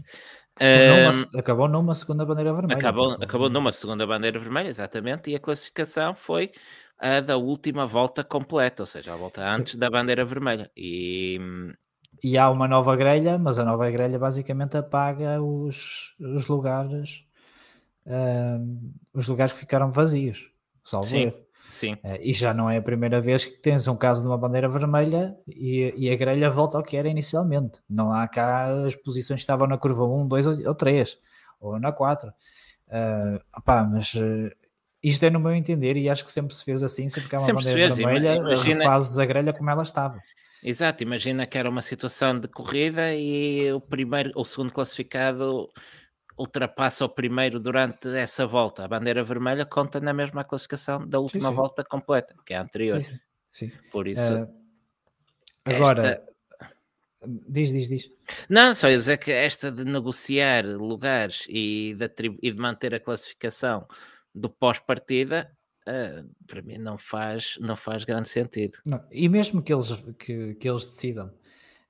[0.60, 2.78] Numa, um, acabou numa segunda bandeira vermelha.
[2.78, 6.51] Acabou, acabou numa segunda bandeira vermelha, exatamente, e a classificação foi
[6.99, 9.80] a da última volta completa, ou seja, a volta antes Sim.
[9.80, 10.70] da bandeira vermelha.
[10.78, 11.39] E,
[12.24, 17.26] e há uma nova grelha, mas a nova grelha basicamente apaga os, os lugares
[18.06, 20.50] uh, os lugares que ficaram vazios.
[20.84, 21.32] Salvo Sim.
[21.70, 21.94] Sim.
[21.94, 24.70] Uh, e já não é a primeira vez que tens um caso de uma bandeira
[24.70, 27.80] vermelha e, e, a grelha volta ao que era inicialmente.
[27.90, 31.18] Não há cá as posições que estavam na curva 1, 2 ou 3,
[31.60, 32.30] ou na 4.
[32.30, 34.52] Uh, opá, mas uh,
[35.02, 37.40] isto é no meu entender e acho que sempre se fez assim, sempre que há
[37.40, 38.80] uma sempre bandeira vermelha, imagina...
[38.80, 40.22] refazes a grelha como ela estava.
[40.64, 45.70] Exato, imagina que era uma situação de corrida e o primeiro ou segundo classificado
[46.38, 48.86] ultrapassa o primeiro durante essa volta.
[48.86, 51.55] A bandeira vermelha conta na mesma classificação da última sim, sim.
[51.55, 53.03] volta completa, que é a anterior.
[53.03, 53.20] Sim,
[53.51, 53.72] sim.
[53.91, 54.34] Por isso.
[54.34, 54.47] Uh,
[55.66, 56.24] agora, esta...
[57.28, 58.09] diz, diz, diz.
[58.47, 63.01] Não, só ia dizer que esta de negociar lugares e de, e de manter a
[63.01, 63.86] classificação
[64.34, 65.51] do pós-partida.
[65.88, 68.78] Uh, para mim não faz, não faz grande sentido.
[68.86, 69.04] Não.
[69.12, 71.28] E mesmo que eles, que, que eles decidam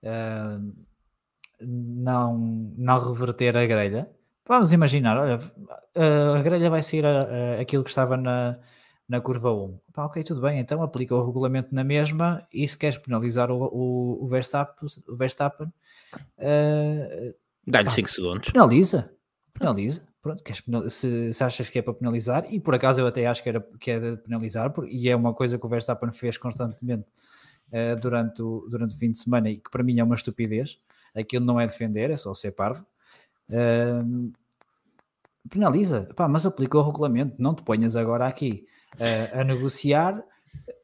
[0.04, 0.74] uh,
[1.62, 2.38] não,
[2.76, 4.10] não reverter a grelha,
[4.46, 5.40] Vamos imaginar, olha,
[6.38, 8.60] a grelha vai sair a, a, aquilo que estava na,
[9.08, 9.80] na curva 1.
[9.94, 13.64] Pá, ok, tudo bem, então aplica o regulamento na mesma e se queres penalizar o,
[13.64, 17.34] o, o Verstappen, o Verstappen uh,
[17.66, 18.52] dá-lhe 5 segundos.
[18.52, 19.14] Penaliza,
[19.54, 20.06] penaliza.
[20.24, 20.42] Pronto,
[20.90, 23.60] se, se, achas que é para penalizar, e por acaso eu até acho que, era,
[23.78, 27.04] que é de penalizar, e é uma coisa que o Verstappen fez constantemente
[27.68, 30.80] uh, durante, o, durante o fim de semana e que para mim é uma estupidez.
[31.14, 32.86] Aquilo não é defender, é só ser parvo.
[33.50, 34.32] Uh,
[35.50, 38.66] penaliza, Pá, mas aplica o regulamento, não te ponhas agora aqui
[38.96, 40.24] uh, a negociar,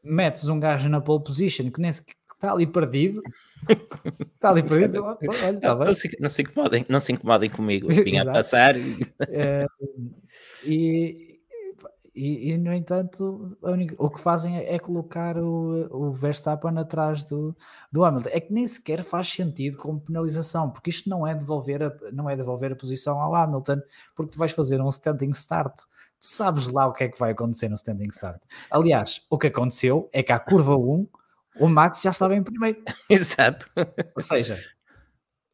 [0.04, 1.92] metes um gajo na pole position que nem
[2.40, 3.22] está ali perdido,
[4.34, 8.24] está ali perdido, olha, tá não, se, não, se incomodem, não se incomodem comigo, vinha
[8.24, 8.94] a passar e...
[8.94, 10.10] Uh,
[10.66, 11.30] e
[12.20, 17.24] e, e, no entanto, única, o que fazem é, é, colocar o, o Verstappen atrás
[17.24, 17.56] do,
[17.90, 18.30] do Hamilton.
[18.34, 22.30] É que nem sequer faz sentido como penalização, porque isto não é devolver a, não
[22.30, 23.78] é devolver a posição ao Hamilton,
[24.14, 25.74] porque tu vais fazer um standing start.
[26.20, 28.42] Tu sabes lá o que é que vai acontecer no standing start.
[28.70, 31.08] Aliás, o que aconteceu é que à curva 1
[31.56, 32.82] o Max já estava em primeiro.
[33.10, 33.70] Exato.
[34.16, 34.60] Ou seja,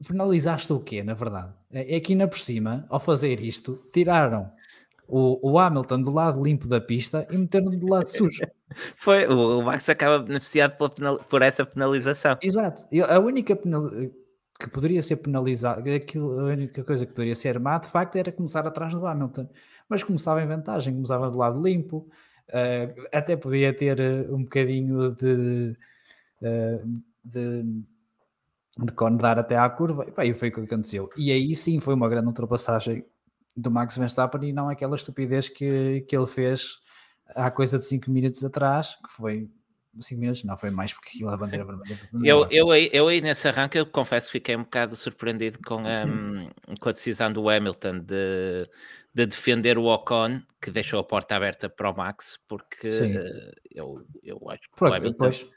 [0.07, 1.53] penalizaste o quê, na verdade?
[1.71, 4.51] É, é que ainda por cima, ao fazer isto, tiraram
[5.07, 8.41] o, o Hamilton do lado limpo da pista e meter-no do lado sujo.
[8.95, 12.37] Foi, o, Max acaba beneficiado pela, por essa penalização.
[12.41, 12.83] Exato.
[13.07, 17.77] A única penal, que poderia ser penalizado, aquilo, a única coisa que poderia ser má,
[17.77, 19.47] de facto, era começar atrás do Hamilton.
[19.87, 22.09] Mas começava em vantagem, começava do lado limpo,
[22.49, 25.75] uh, até podia ter uh, um bocadinho de,
[26.41, 28.93] uh, de, de
[29.39, 31.09] até à curva, e, e foi o que aconteceu.
[31.17, 33.05] E aí sim foi uma grande ultrapassagem
[33.55, 36.79] do Max Verstappen e não aquela estupidez que, que ele fez
[37.29, 39.49] há coisa de 5 minutos atrás, que foi
[40.01, 41.99] 5 minutos, não, foi mais porque aquilo a bandeira vermelha.
[42.23, 45.79] Eu, eu, aí, eu aí nesse arranque, eu confesso que fiquei um bocado surpreendido com
[45.79, 48.69] a, hum, com a decisão do Hamilton de,
[49.13, 54.05] de defender o Ocon, que deixou a porta aberta para o Max, porque uh, eu,
[54.23, 55.11] eu acho que Por, o Hamilton...
[55.11, 55.47] Depois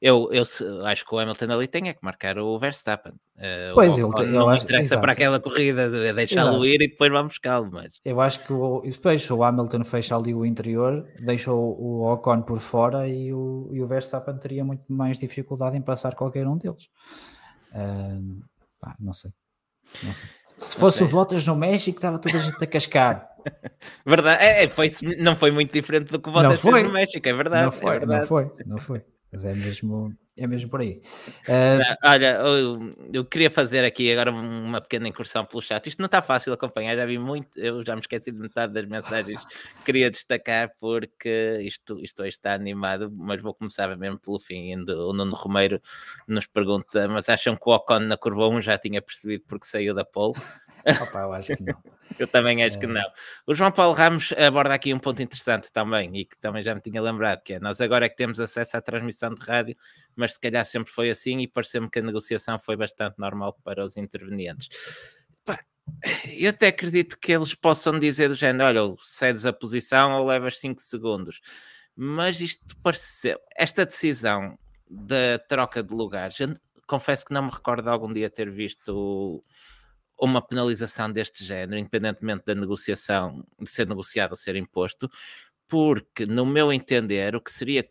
[0.00, 0.42] eu, eu
[0.86, 3.12] acho que o Hamilton ali tem é que marcar o Verstappen.
[3.36, 7.32] Uh, pois, o, ele, não interessa para aquela corrida, de deixá-lo ir e depois vamos
[7.32, 7.70] buscá-lo.
[7.72, 8.00] Mas...
[8.04, 12.42] Eu acho que o, depois o Hamilton fecha ali o interior, deixa o, o Ocon
[12.42, 16.58] por fora e o, e o Verstappen teria muito mais dificuldade em passar qualquer um
[16.58, 16.88] deles.
[17.72, 18.44] Uh,
[18.78, 19.30] pá, não sei.
[20.02, 20.28] Não sei.
[20.58, 23.28] Se fosse o Bottas no México, estava toda a gente a cascar.
[24.04, 27.26] verdade, é, é, foi, não foi muito diferente do que o Bottas fez no México,
[27.28, 27.64] é verdade.
[27.64, 28.20] Não foi, é verdade.
[28.20, 29.04] não foi, não foi.
[29.36, 31.02] Mas é mesmo, é mesmo por aí.
[31.46, 31.94] Uh...
[32.02, 35.86] Olha, eu, eu, queria fazer aqui agora uma pequena incursão pelo chat.
[35.86, 38.86] Isto não está fácil acompanhar, já vi muito, eu já me esqueci de metade das
[38.86, 44.40] mensagens que queria destacar porque isto, isto hoje está animado, mas vou começar mesmo pelo
[44.40, 44.74] fim.
[44.74, 45.82] O Nuno Romeiro
[46.26, 49.92] nos pergunta: mas acham que o Ocon na curva 1 já tinha percebido porque saiu
[49.92, 50.32] da pole?
[51.02, 51.82] Opa, eu acho que não.
[52.18, 52.80] eu também acho é...
[52.80, 53.04] que não.
[53.46, 56.80] O João Paulo Ramos aborda aqui um ponto interessante também e que também já me
[56.80, 59.76] tinha lembrado, que é nós agora é que temos acesso à transmissão de rádio,
[60.14, 63.84] mas se calhar sempre foi assim e pareceu-me que a negociação foi bastante normal para
[63.84, 64.68] os intervenientes.
[65.44, 65.58] Pá,
[66.32, 70.58] eu até acredito que eles possam dizer do género, olha, cedes a posição ou levas
[70.58, 71.40] 5 segundos.
[71.94, 74.58] Mas isto pareceu, esta decisão
[74.88, 76.36] da troca de lugares,
[76.86, 79.42] confesso que não me recordo de algum dia ter visto
[80.18, 85.10] uma penalização deste género, independentemente da negociação, de ser negociado ou ser imposto,
[85.68, 87.86] porque, no meu entender, o que seria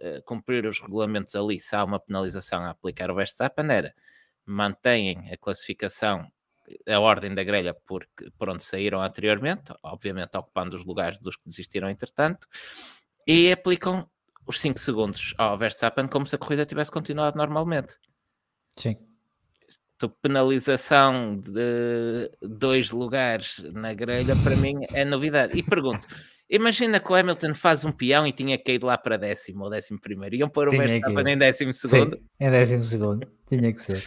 [0.00, 3.94] eh, cumprir os regulamentos ali, se há uma penalização a aplicar ao Verstappen, era
[4.46, 6.26] mantêm a classificação,
[6.88, 8.08] a ordem da grelha por,
[8.38, 12.46] por onde saíram anteriormente, obviamente ocupando os lugares dos que desistiram entretanto,
[13.26, 14.08] e aplicam
[14.46, 17.96] os 5 segundos ao Verstappen como se a corrida tivesse continuado normalmente.
[18.74, 19.07] Sim
[20.06, 25.58] penalização de dois lugares na grelha, para mim é novidade.
[25.58, 26.06] E pergunto,
[26.50, 30.00] Imagina que o Hamilton faz um peão e tinha caído lá para décimo ou décimo
[30.00, 30.34] primeiro.
[30.34, 32.16] Iam pôr o Verstappen em décimo segundo.
[32.16, 33.28] Sim, em décimo segundo.
[33.46, 34.02] Tinha que ser.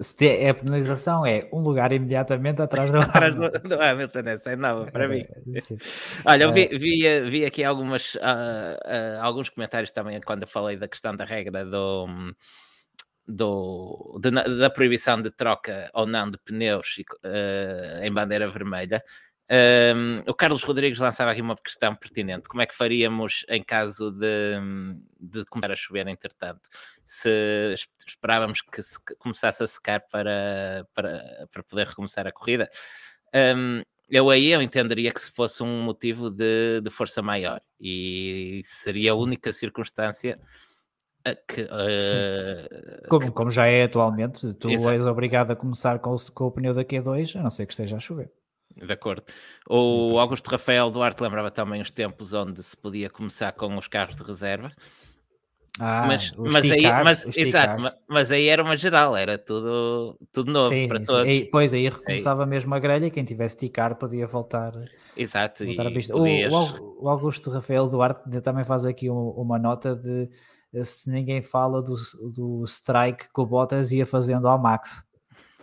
[0.00, 3.68] Se é a penalização é um lugar imediatamente atrás do Hamilton.
[3.68, 5.24] do, Hamilton, essa é nova para mim.
[5.60, 5.78] Sim.
[6.26, 7.20] Olha, eu vi, é.
[7.20, 11.24] vi, vi aqui algumas, uh, uh, alguns comentários também quando eu falei da questão da
[11.24, 12.08] regra do,
[13.26, 19.02] do, de, da proibição de troca ou não de pneus uh, em bandeira vermelha.
[19.50, 24.10] Um, o Carlos Rodrigues lançava aqui uma questão pertinente: como é que faríamos em caso
[24.10, 24.54] de,
[25.20, 26.62] de começar a chover, entretanto?
[27.04, 27.74] Se
[28.06, 32.70] esperávamos que se começasse a secar para, para, para poder recomeçar a corrida?
[33.34, 38.60] Um, eu aí eu entenderia que se fosse um motivo de, de força maior e
[38.64, 40.38] seria a única circunstância
[41.32, 44.96] que, uh, como, como, já é atualmente, tu Exato.
[44.96, 47.72] és obrigado a começar com o, com o pneu da Q2, a não ser que
[47.72, 48.30] esteja a chover.
[48.76, 49.22] De acordo.
[49.68, 54.16] O Augusto Rafael Duarte lembrava também os tempos onde se podia começar com os carros
[54.16, 54.72] de reserva.
[55.80, 60.52] Ah, mas, mas, aí, mas, exato, mas, mas, aí era uma geral, era tudo, tudo
[60.52, 61.04] novo sim, para sim.
[61.04, 61.26] todos.
[61.26, 62.48] E, pois aí recomeçava aí.
[62.48, 64.72] mesmo a grelha, quem tivesse ticar podia voltar,
[65.16, 66.14] exato, voltar a pista.
[66.16, 66.22] O,
[67.02, 70.30] o, Augusto Rafael Duarte também faz aqui uma nota de
[70.82, 71.94] se ninguém fala do,
[72.32, 75.04] do strike que o Bottas ia fazendo ao Max.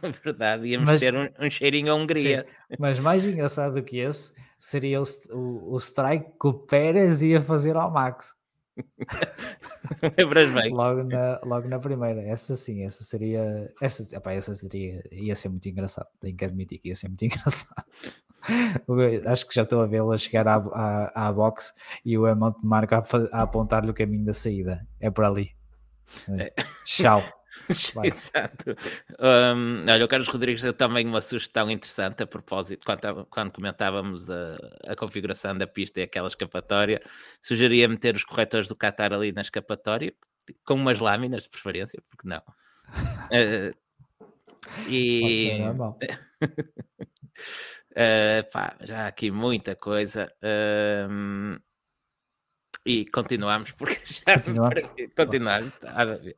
[0.23, 2.45] Verdade, íamos mas, ter um, um, cheirinho a Hungria.
[2.69, 7.21] Sim, mas mais engraçado do que esse seria o, o, o strike que o Pérez
[7.21, 8.33] ia fazer ao Max.
[10.17, 10.71] Lembras bem?
[10.71, 13.71] Logo na, logo na primeira, essa sim, essa seria.
[13.81, 15.03] Essa, opa, essa seria.
[15.11, 16.07] ia ser muito engraçado.
[16.19, 17.85] Tenho que admitir que ia ser muito engraçado.
[19.25, 21.73] Acho que já estou a vê-lo a chegar à, à, à box
[22.03, 24.85] e o Hamilton marca a, a apontar-lhe o caminho da saída.
[24.99, 25.51] É por ali.
[26.29, 26.53] É.
[26.85, 27.21] Tchau.
[28.03, 28.75] Exato.
[29.19, 34.29] Um, olha, o Carlos Rodrigues deu também uma sugestão interessante a propósito, quando, quando comentávamos
[34.29, 37.01] a, a, configuração da pista e aquela escapatória,
[37.41, 40.13] sugeria meter os corretores do Qatar ali na escapatória,
[40.65, 42.41] com umas lâminas de preferência, porque não?
[43.29, 43.75] Uh,
[44.87, 45.51] e.
[47.91, 50.31] uh, pá, já há aqui muita coisa.
[50.41, 51.59] Uh,
[52.85, 56.37] e continuamos, porque já continuamos, continuamos há de haver,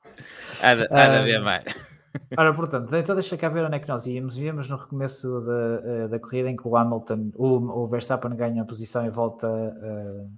[0.62, 1.64] há de, há de haver mais.
[2.38, 4.38] Ora, portanto, então deixa cá ver onde é que nós íamos.
[4.38, 8.62] Íamos no recomeço da, eh, da corrida em que o Hamilton, o, o Verstappen ganha
[8.62, 10.32] a posição e volta uh,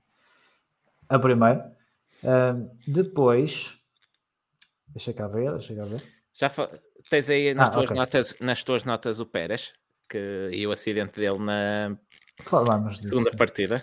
[1.09, 1.61] a primeiro.
[2.23, 3.77] Uh, depois,
[4.87, 6.01] deixa cá ver, deixa cá ver.
[6.33, 6.49] Já
[7.09, 7.97] tens aí nas, ah, tuas okay.
[7.97, 9.73] notas, nas tuas notas o Pérez,
[10.09, 11.97] que, e o acidente dele na
[12.41, 13.37] Falamos segunda disso.
[13.37, 13.81] partida.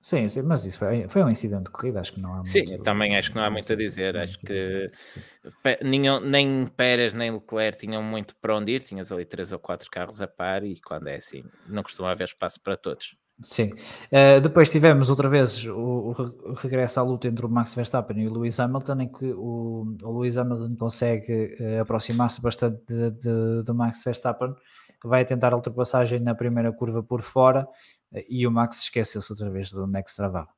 [0.00, 2.48] Sim, sim, mas isso foi, foi um incidente de corrida, acho que não há muito.
[2.48, 4.16] Sim, também acho que não há muito a dizer.
[4.16, 4.90] Acho que
[5.80, 9.88] nenhum, nem Pérez nem Leclerc tinham muito para onde ir, tinhas ali três ou quatro
[9.88, 13.16] carros a par e quando é assim, não costuma haver espaço para todos.
[13.40, 13.72] Sim.
[14.10, 18.28] Uh, depois tivemos outra vez o, o, regresso à luta entre o Max Verstappen e
[18.28, 22.82] o Lewis Hamilton, em que o, o Lewis Hamilton consegue uh, aproximar-se bastante
[23.64, 24.54] do Max Verstappen,
[25.08, 27.66] vai tentar a ultrapassagem na primeira curva por fora,
[28.28, 30.48] e o Max esqueceu-se outra vez de onde é que se travava.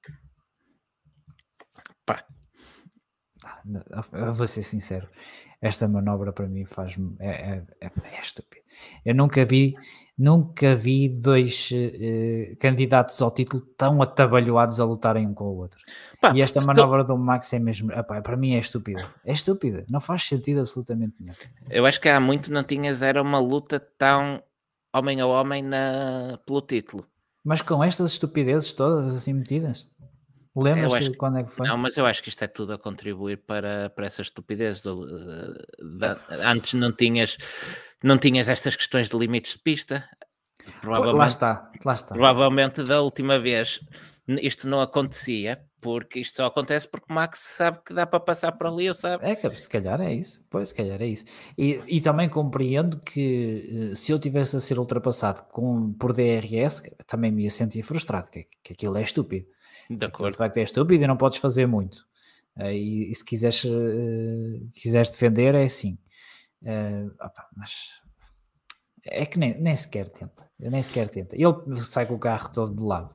[2.05, 2.25] Pá.
[4.13, 5.09] Eu vou ser sincero,
[5.61, 8.63] esta manobra para mim faz-me é, é, é, é estúpido.
[9.05, 9.75] Eu nunca vi,
[10.17, 15.81] nunca vi dois uh, candidatos ao título tão atabalhoados a lutarem um com o outro.
[16.21, 19.07] Pá, e esta manobra do Max é mesmo, epá, para mim é estúpida.
[19.25, 21.35] É estúpida, não faz sentido absolutamente nenhum.
[21.69, 24.43] Eu acho que há muito não tinhas era uma luta tão
[24.95, 27.07] homem a homem na, pelo título.
[27.45, 29.87] Mas com estas estupidezes todas assim metidas?
[30.57, 31.67] Lembras-te de quando é que foi?
[31.67, 34.83] Não, mas eu acho que isto é tudo a contribuir para, para essa estupidez.
[34.83, 37.37] De, de, antes não tinhas,
[38.05, 40.09] não tinhas estas questões de limites de pista.
[40.81, 42.15] Provavelmente, lá está, lá está.
[42.15, 43.81] Provavelmente da última vez
[44.27, 48.53] isto não acontecia porque isto só acontece porque o Max sabe que dá para passar
[48.53, 49.23] por ali, eu sabe.
[49.25, 51.27] É que se calhar é isso, pois se calhar é isso.
[51.59, 56.83] E, e também compreendo que eh, se eu tivesse a ser ultrapassado com, por DRS,
[57.07, 59.47] também me ia sentir frustrado, que, que aquilo é estúpido.
[59.91, 60.33] De acordo.
[60.33, 61.99] De facto é estúpido e não podes fazer muito.
[62.57, 65.99] Uh, e, e, se quiseres, uh, quiseres defender, é assim.
[66.65, 68.01] Uh, opa, mas
[69.07, 70.49] é que nem, nem sequer tenta.
[70.59, 71.37] Nem sequer tenta.
[71.37, 73.15] Ele sai com o carro todo de lado.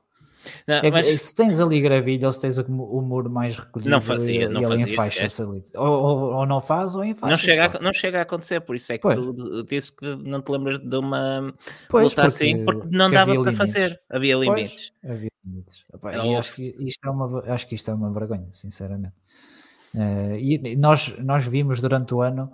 [0.66, 1.20] Não, é, mas...
[1.20, 4.60] Se tens ali gravilha ou se tens o, o muro mais recolhido, não fazia, não
[4.62, 5.62] ele fazia enfaixa ali.
[5.74, 7.32] Ou, ou, ou, não faz ou enfaixa.
[7.32, 9.16] Não chega, a, não chega a acontecer, por isso é que pois.
[9.16, 11.52] tu dizes que não te lembras de uma
[11.88, 13.58] pois, luta porque, assim, porque não dava para limites.
[13.58, 14.92] fazer, havia limites.
[15.02, 15.84] Pois, havia limites.
[15.92, 19.14] Opa, é acho, que isto é uma, acho que isto é uma vergonha, sinceramente.
[19.94, 22.50] Uh, e nós, nós vimos durante o ano.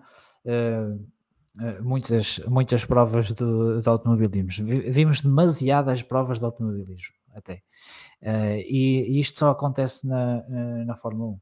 [0.46, 4.66] Uh, muitas, muitas provas de, de automobilismo.
[4.66, 7.14] Vimos demasiadas provas de automobilismo.
[7.34, 7.62] até.
[8.22, 10.42] Uh, e, e, isto só acontece na,
[10.84, 11.40] na Fórmula 1.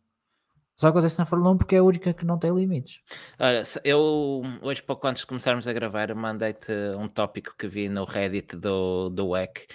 [0.76, 3.00] Só acontece na Fórmula 1 porque é a única que não tem limites.
[3.38, 8.04] Olha, eu hoje, pouco antes de começarmos a gravar, mandei-te um tópico que vi no
[8.04, 9.68] Reddit do, do WEC,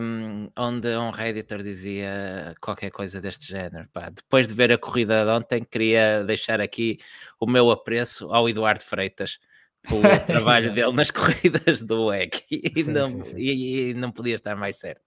[0.00, 3.88] um, onde um Redditor dizia qualquer coisa deste género.
[3.92, 6.98] Pá, depois de ver a corrida de ontem, queria deixar aqui
[7.38, 9.38] o meu apreço ao Eduardo Freitas
[9.82, 13.36] pelo trabalho dele nas corridas do WEC e, sim, não, sim, sim.
[13.36, 15.02] E, e, não podia estar mais certo.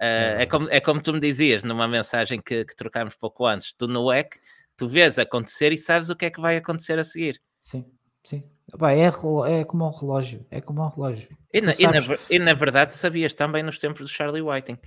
[0.00, 3.72] Uh, é, como, é como tu me dizias numa mensagem que, que trocámos pouco antes.
[3.76, 4.40] Tu no EC,
[4.76, 7.40] tu vês acontecer e sabes o que é que vai acontecer a seguir.
[7.60, 7.84] Sim,
[8.24, 8.42] sim.
[8.78, 10.46] Bah, é, é como um relógio.
[10.50, 11.28] É como um relógio.
[11.52, 14.78] E na, e, na, e na, verdade sabias também nos tempos do Charlie Whiting.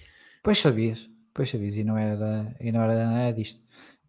[0.42, 3.62] Pois sabias, pois sabias, e não era, e não era disto.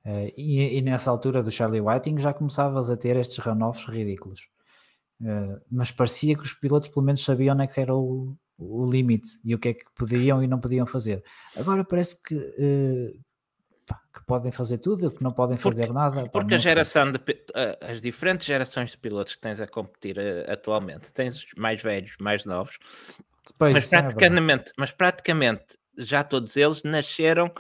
[0.05, 4.49] Uh, e, e, nessa altura do Charlie Whiting já começavas a ter estes runoffs ridículos.
[5.21, 8.89] Uh, mas parecia que os pilotos pelo menos sabiam onde é que era o, o
[8.89, 11.25] limite e o que é que podiam e não podiam fazer.
[11.57, 13.21] Agora parece que, uh,
[14.13, 16.29] que podem fazer tudo, que não podem fazer porque, nada.
[16.29, 17.21] Porque a geração de,
[17.81, 22.45] as diferentes gerações de pilotos que tens a competir uh, atualmente, tens mais velhos, mais
[22.45, 22.79] novos,
[23.59, 27.53] pois, mas, é praticamente, é mas praticamente já todos eles nasceram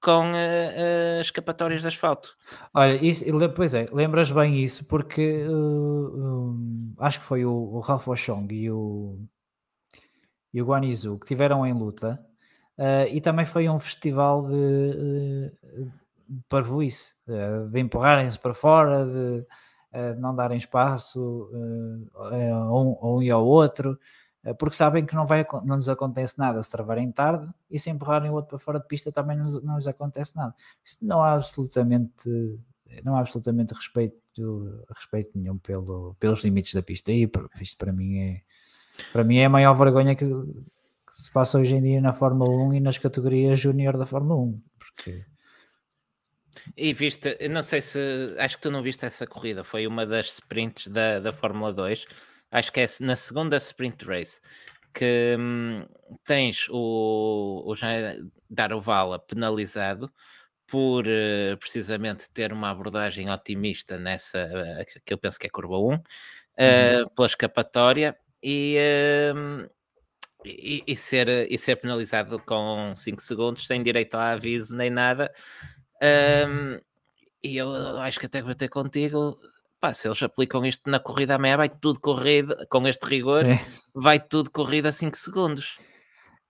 [0.00, 2.36] com uh, uh, escapatórias de asfalto.
[2.74, 3.24] Olha, isso,
[3.54, 8.70] pois é, lembras bem isso, porque um, acho que foi o, o Ralph Washong e
[8.70, 9.20] o,
[10.52, 12.20] e o Guanizu, que tiveram em luta,
[12.78, 15.84] uh, e também foi um festival de, uh,
[16.28, 19.46] de parvoíce, uh, de empurrarem-se para fora, de
[19.94, 21.50] uh, não darem espaço
[22.14, 23.98] a um, a um e ao outro,
[24.58, 28.28] porque sabem que não, vai, não lhes acontece nada se travarem tarde e se empurrarem
[28.28, 30.52] o outro para fora de pista também não, não lhes acontece nada.
[30.84, 32.28] Isso não há absolutamente
[33.04, 38.18] não há absolutamente respeito, respeito nenhum pelo, pelos limites da pista e isto para mim
[38.18, 38.42] é
[39.12, 40.24] para mim é a maior vergonha que
[41.22, 44.62] se passa hoje em dia na Fórmula 1 e nas categorias júnior da Fórmula 1.
[44.76, 45.24] Porque...
[46.76, 50.26] E viste, não sei se acho que tu não viste essa corrida, foi uma das
[50.26, 52.06] sprints da, da Fórmula 2,
[52.50, 54.40] acho que é na segunda sprint race
[54.92, 55.86] que hum,
[56.24, 60.12] tens o, o Jean Darovala penalizado
[60.66, 65.78] por uh, precisamente ter uma abordagem otimista nessa, uh, que eu penso que é curva
[65.78, 67.08] 1, uh, uhum.
[67.14, 68.76] pela escapatória, e,
[69.32, 69.70] uh,
[70.44, 75.32] e, e, ser, e ser penalizado com 5 segundos, sem direito a aviso nem nada.
[76.02, 76.80] Um,
[77.42, 77.70] e eu
[78.00, 79.38] acho que até vou ter contigo.
[79.80, 83.58] Pá, se eles aplicam isto na corrida meia, vai tudo corrido, com este rigor, Sim.
[83.94, 85.78] vai tudo corrido a 5 segundos.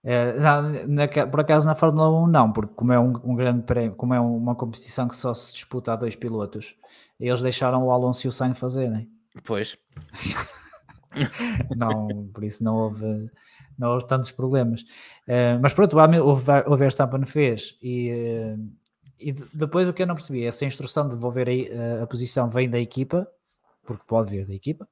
[0.03, 3.63] É, não, na, por acaso na Fórmula 1 não, porque como é um, um, grande
[3.63, 6.75] prémio, como é uma competição que só se disputa a dois pilotos,
[7.17, 9.09] eles deixaram o Alonso e o Sainz fazerem.
[9.45, 9.77] Pois.
[11.75, 13.29] não, por isso não houve,
[13.77, 14.81] não houve tantos problemas.
[15.27, 18.71] Uh, mas pronto, o, o Verstappen fez e, uh,
[19.19, 22.49] e depois o que eu não percebi, essa instrução de devolver a, a, a posição
[22.49, 23.27] vem da equipa,
[23.85, 24.87] porque pode vir da equipa,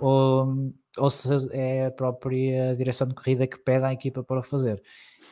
[0.00, 4.42] ou, ou se é a própria direção de corrida que pede à equipa para o
[4.42, 4.82] fazer.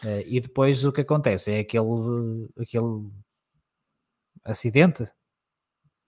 [0.04, 3.10] Uh, e depois o que acontece é aquele, aquele
[4.44, 5.04] acidente,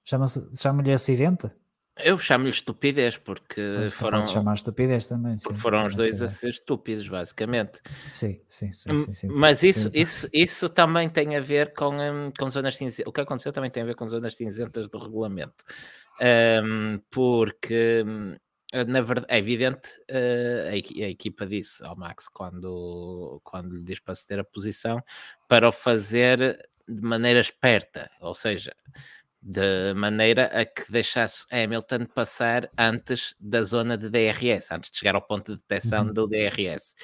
[0.04, 1.50] chama-lhe chama acidente,
[1.98, 4.22] eu chamo-lhe estupidez porque Mas foram.
[4.24, 5.38] chamar estupidez também.
[5.38, 7.80] Sim, foram os dois a ser estúpidos, basicamente.
[8.12, 8.96] Sim, sim, sim.
[8.96, 9.28] sim, sim.
[9.28, 9.90] Mas isso.
[9.92, 13.06] Isso, isso também tem a ver com, um, com zonas cinzentas.
[13.06, 15.64] O que aconteceu também tem a ver com zonas cinzentas do regulamento.
[16.20, 18.36] Um, porque, hum,
[18.72, 24.00] na verdade, é evidente, uh, a, a, equipa disse ao Max quando, quando lhe diz
[24.00, 25.02] para ceder a posição
[25.48, 28.74] para o fazer de maneira esperta, ou seja
[29.42, 35.14] de maneira a que deixasse Hamilton passar antes da zona de DRS, antes de chegar
[35.14, 36.12] ao ponto de detecção uhum.
[36.12, 36.94] do DRS.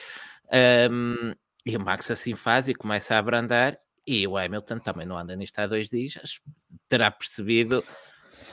[0.91, 1.33] Um,
[1.65, 5.35] e o Max assim faz e começa a abrandar, e o Hamilton também não anda
[5.35, 6.41] nisto há dois dias,
[6.89, 7.83] terá percebido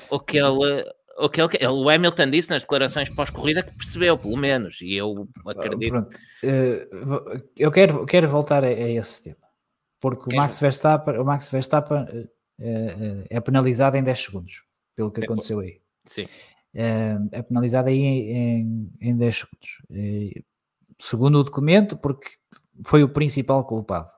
[0.09, 0.86] o que ele.
[1.15, 5.27] O, que ele, o Hamilton disse nas declarações pós-corrida que percebeu, pelo menos, e eu
[5.45, 5.91] acredito.
[5.91, 6.15] Pronto.
[6.43, 9.47] Uh, eu quero, quero voltar a, a esse tema,
[9.99, 12.27] porque o Max Verstappen, o Max Verstappen
[12.59, 14.63] é, é penalizado em 10 segundos,
[14.95, 15.81] pelo que aconteceu aí.
[16.05, 16.27] Sim.
[16.73, 19.81] É, é penalizado aí em, em 10 segundos.
[20.99, 22.31] segundo o documento, porque
[22.85, 24.09] foi o principal culpado.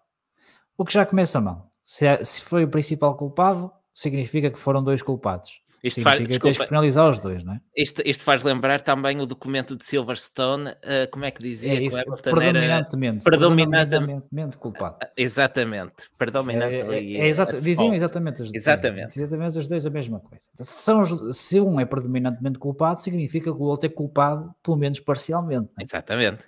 [0.78, 1.72] O que já começa mal.
[1.84, 5.62] Se, é, se foi o principal culpado, significa que foram dois culpados.
[5.86, 7.62] Isto faz, desculpa, tens que penalizar os dois, não é?
[7.78, 11.74] Isto, isto faz lembrar também o documento de Silverstone, uh, como é que dizia?
[11.74, 14.96] É isso, predominantemente, predominantemente culpado.
[14.96, 16.74] Uh, exatamente, predominante.
[16.74, 19.20] É, é, é exata, diziam exatamente os, exatamente.
[19.20, 20.50] exatamente os dois a mesma coisa.
[20.52, 24.78] Então, se, são se um é predominantemente culpado, significa que o outro é culpado, pelo
[24.78, 25.70] menos parcialmente.
[25.80, 25.84] É?
[25.84, 26.44] Exatamente.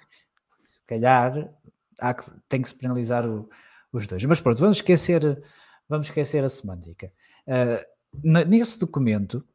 [0.67, 1.47] Se calhar
[1.99, 3.47] há que, tem que se penalizar o,
[3.93, 4.25] os dois.
[4.25, 5.43] Mas pronto, vamos esquecer,
[5.87, 7.11] vamos esquecer a semântica.
[7.45, 9.45] Uh, nesse documento,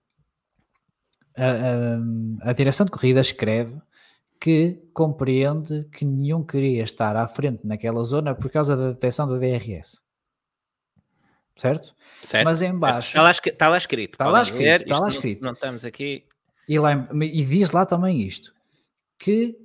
[1.36, 3.80] a, a, a direção de corrida escreve
[4.40, 9.38] que compreende que nenhum queria estar à frente naquela zona por causa da detecção da
[9.38, 10.00] DRS.
[11.56, 11.94] Certo?
[12.22, 12.46] certo.
[12.46, 13.08] Mas em baixo...
[13.08, 14.14] Está lá, está lá escrito.
[14.14, 14.82] Está lá escrito.
[14.82, 15.42] Está lá escrito.
[15.42, 16.26] Não, não, estamos aqui...
[16.68, 18.54] E, lá, e diz lá também isto,
[19.18, 19.56] que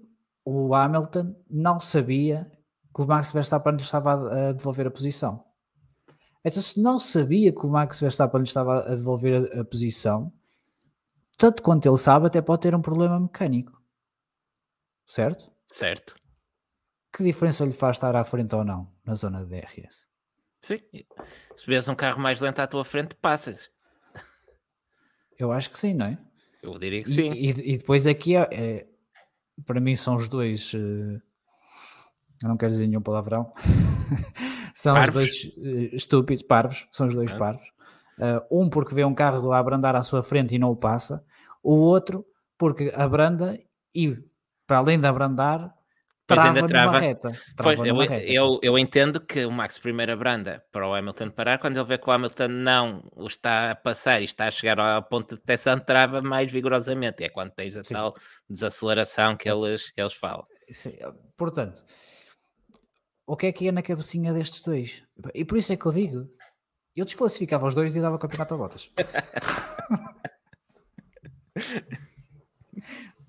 [0.43, 2.51] o Hamilton não sabia
[2.93, 5.43] que o Max Verstappen estava a devolver a posição.
[6.47, 10.31] Então, se não sabia que o Max Verstappen lhe estava a devolver a, a posição,
[11.37, 13.81] tanto quanto ele sabe, até pode ter um problema mecânico.
[15.05, 15.51] Certo?
[15.67, 16.15] Certo.
[17.11, 20.07] Que diferença lhe faz estar à frente ou não na zona de DRS?
[20.61, 20.79] Sim.
[21.57, 23.69] Se vês um carro mais lento à tua frente, passas.
[25.37, 26.17] Eu acho que sim, não é?
[26.63, 27.31] Eu diria que sim.
[27.31, 28.87] E, e, e depois aqui, é, é,
[29.65, 30.73] para mim, são os dois.
[30.73, 31.21] Uh,
[32.41, 33.53] eu não quero dizer nenhum palavrão.
[34.77, 35.23] são parvos.
[35.23, 36.87] os dois uh, estúpidos, parvos.
[36.91, 37.35] São os dois é.
[37.35, 37.67] parvos.
[38.19, 41.23] Uh, um porque vê um carro a abrandar à sua frente e não o passa.
[41.63, 42.23] O outro
[42.59, 43.59] porque abranda
[43.93, 44.15] e,
[44.67, 45.73] para além de abrandar,
[46.27, 46.99] trava ainda trava.
[46.99, 48.19] Reta, trava pois, eu, reta.
[48.19, 51.97] Eu, eu entendo que o Max primeiro abranda para o Hamilton parar, quando ele vê
[51.97, 55.41] que o Hamilton não o está a passar e está a chegar ao ponto de
[55.41, 57.23] detecção, trava mais vigorosamente.
[57.23, 57.95] É quando tens a Sim.
[57.95, 58.13] tal
[58.47, 60.45] desaceleração que eles, que eles falam.
[60.69, 60.93] Sim.
[61.35, 61.83] Portanto,
[63.27, 65.03] o que é que ia na cabecinha destes dois?
[65.35, 66.31] E por isso é que eu digo,
[66.95, 68.89] eu desclassificava os dois e dava o campeonato a botas.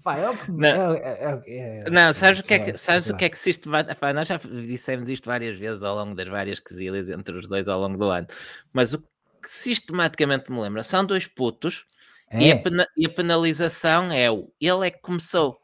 [0.02, 3.10] Pá, é o que, não, é, é, é, não sabes, o que é que, sabes
[3.10, 3.36] o que é que.
[4.14, 7.80] Nós já dissemos isto várias vezes ao longo das várias quesilhas entre os dois ao
[7.80, 8.28] longo do ano,
[8.72, 9.08] mas o que
[9.50, 11.84] sistematicamente me lembra são dois putos
[12.32, 12.58] e a, é.
[12.58, 15.58] pena, e, a penalização é o ele é que começou.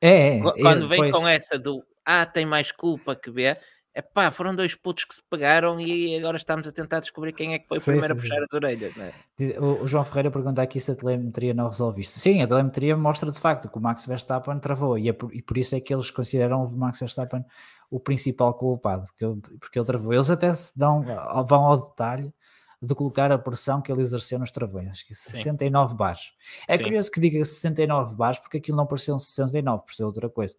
[0.00, 1.12] É, é quando vem depois...
[1.12, 3.56] com essa do ah, tem mais culpa que B,
[3.92, 7.54] é pá, foram dois putos que se pegaram e agora estamos a tentar descobrir quem
[7.54, 8.94] é que foi o primeiro sim, a puxar as orelhas.
[8.94, 9.12] Né?
[9.58, 12.20] O, o, João Ferreira pergunta aqui se a telemetria não resolve isto.
[12.20, 15.42] Sim, a telemetria mostra de facto que o Max Verstappen travou e, é por, e
[15.42, 17.44] por isso é que eles consideram o Max Verstappen
[17.90, 20.14] o principal culpado, porque ele, porque ele travou.
[20.14, 21.04] Eles até se dão,
[21.44, 22.32] vão ao detalhe
[22.80, 26.32] de colocar a pressão que ele exerceu nos travões, que 69 bares.
[26.66, 26.84] É Sim.
[26.84, 30.56] curioso que diga 69 bares, porque aquilo não pareceu um 69, pareceu outra coisa.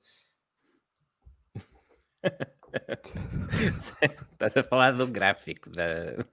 [4.32, 6.26] Estás a falar do gráfico da.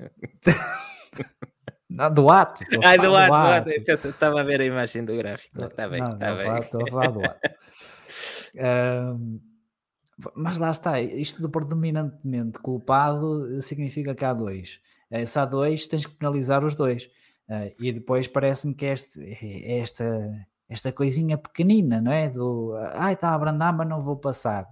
[1.88, 2.64] Não, do ato.
[2.84, 3.34] Ah, do do ato.
[3.34, 3.70] ato.
[4.08, 5.64] Estava a ver a imagem do gráfico.
[5.64, 6.58] Está bem, está bem.
[6.58, 7.50] Estou a falar do ato.
[9.16, 9.40] um,
[10.34, 14.80] mas lá está, isto do predominantemente culpado significa que há dois.
[15.10, 17.04] Eh, se há dois, tens que penalizar os dois.
[17.48, 20.04] Uh, e depois parece-me que este, esta,
[20.68, 22.28] esta coisinha pequenina, não é?
[22.28, 24.66] Do ai, está a abrandar, mas não vou passar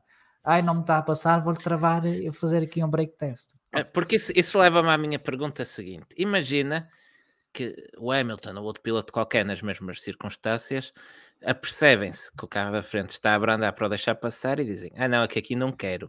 [0.46, 3.50] ai, não me está a passar, vou travar e fazer aqui um break test.
[3.74, 6.88] É, porque isso, isso leva-me à minha pergunta seguinte: imagina
[7.52, 10.92] que o Hamilton ou outro piloto qualquer nas mesmas circunstâncias
[11.44, 14.92] apercebem-se que o carro da frente está a abrandar para o deixar passar e dizem:
[14.96, 16.06] Ah, não, é que aqui não quero.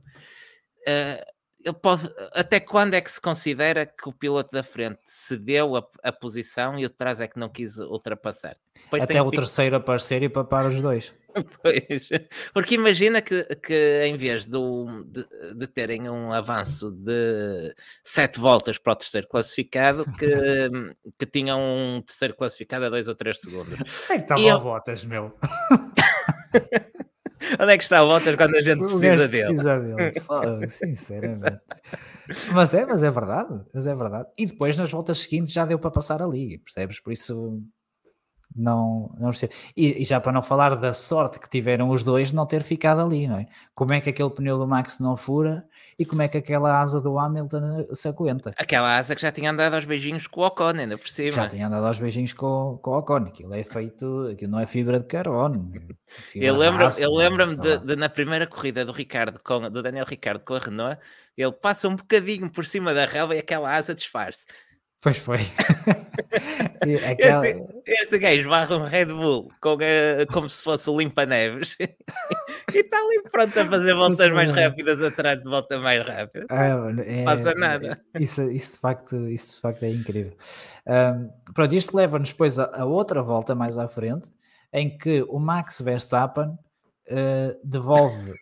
[0.88, 1.37] Uh,
[1.74, 6.12] pode, até quando é que se considera que o piloto da frente cedeu a, a
[6.12, 8.56] posição e o de trás é que não quis ultrapassar?
[8.84, 11.14] Depois até o terceiro aparecer e papar os dois.
[11.62, 12.10] pois,
[12.54, 18.78] porque imagina que, que em vez do, de, de, terem um avanço de sete voltas
[18.78, 20.28] para o terceiro classificado, que,
[21.18, 24.10] que tinham um terceiro classificado a dois ou três segundos.
[24.10, 24.60] É que estava eu...
[24.60, 25.38] voltas, meu.
[27.60, 29.46] Onde é que está o Bottas quando a gente precisa dele?
[29.46, 30.70] Precisa dele.
[30.70, 31.62] sinceramente.
[32.54, 34.28] Mas é, mas é verdade, mas é verdade.
[34.38, 37.00] E depois nas voltas seguintes já deu para passar ali, percebes?
[37.00, 37.62] Por isso
[38.56, 39.32] não, não
[39.76, 42.64] e, e, já para não falar da sorte que tiveram os dois de não ter
[42.64, 43.48] ficado ali, não é?
[43.76, 45.66] Como é que aquele pneu do Max não fura
[46.00, 48.54] e como é que aquela asa do Hamilton se aguenta?
[48.58, 51.32] Aquela asa que já tinha andado aos beijinhos com o Ocon, ainda por cima.
[51.32, 54.66] Já tinha andado aos beijinhos com, com o Ocon, aquilo é feito, aquilo não é
[54.66, 55.72] fibra de carbono.
[56.36, 60.06] É eu lembro-me eu lembro de, de, na primeira corrida do Ricardo, com, do Daniel
[60.06, 61.00] Ricardo com a Renault,
[61.38, 64.48] ele passa um bocadinho por cima da relva e aquela asa disfarce.
[65.02, 65.38] Pois foi.
[67.12, 67.48] Aquela...
[67.48, 71.78] este, este gajo barra um Red Bull com a, como se fosse o limpa-neves
[72.74, 76.48] e está ali pronto a fazer voltas mais rápidas atrás de volta mais rápida.
[76.50, 78.02] Ah, não é, passa nada.
[78.20, 80.36] Isso, isso, de facto, isso de facto é incrível.
[80.88, 84.32] Um, pronto, isto leva-nos depois a, a, outra volta mais à frente
[84.74, 88.34] em que o Max Verstappen uh, devolve,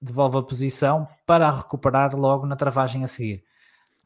[0.00, 3.44] devolve a posição para a recuperar logo na travagem a seguir.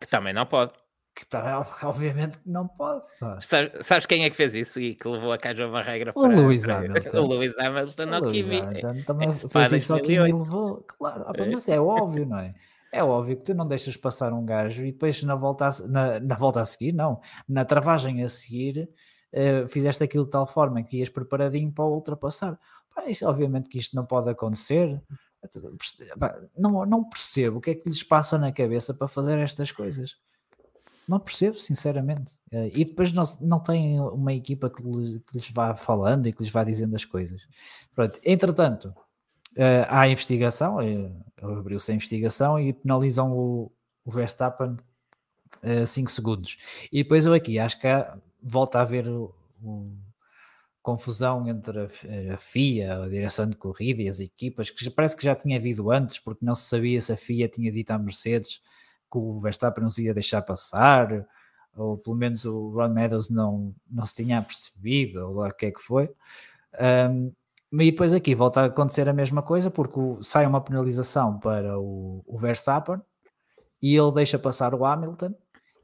[0.01, 0.84] Que também não pode.
[1.15, 3.07] Que tá, obviamente não pode.
[3.41, 6.23] Sabes, sabes, quem é que fez isso e que levou a casa uma regra para...
[6.25, 7.19] O Lewis Hamilton.
[7.19, 8.61] o Lewis Hamilton ao Kimi.
[9.05, 10.85] também é fez isso ao Kimi e levou.
[10.99, 11.51] Claro, é.
[11.51, 12.55] mas é óbvio, não é?
[12.93, 16.21] É óbvio que tu não deixas passar um gajo e depois na volta a, na,
[16.21, 18.89] na volta a seguir, não, na travagem a seguir,
[19.33, 22.59] uh, fizeste aquilo de tal forma que ias preparadinho para ultrapassar.
[22.95, 25.03] Pá, isso, obviamente que isto não pode acontecer.
[26.57, 30.17] Não, não percebo o que é que lhes passa na cabeça para fazer estas coisas.
[31.07, 32.33] Não percebo, sinceramente.
[32.53, 36.33] Uh, e depois não, não tem uma equipa que lhes, que lhes vá falando e
[36.33, 37.43] que lhes vá dizendo as coisas.
[37.95, 38.87] Pronto, entretanto,
[39.57, 43.71] uh, há investigação, uh, abriu-se a investigação e penalizam o,
[44.05, 44.77] o Verstappen
[45.87, 46.59] 5 segundos.
[46.93, 47.87] E depois eu aqui acho que
[48.43, 49.91] volta a haver o, o,
[50.83, 55.25] confusão entre a, a, FIA, a direção de corrida e as equipas, que parece que
[55.25, 58.61] já tinha havido antes, porque não se sabia se a FIA tinha dito à Mercedes
[59.15, 61.25] que o Verstappen não se ia deixar passar,
[61.77, 65.67] ou pelo menos o Ron Meadows não, não se tinha percebido, ou lá o que
[65.67, 66.11] é que foi.
[67.11, 67.33] Um,
[67.73, 71.79] e depois aqui volta a acontecer a mesma coisa, porque o, sai uma penalização para
[71.79, 73.01] o, o Verstappen
[73.81, 75.35] e ele deixa passar o Hamilton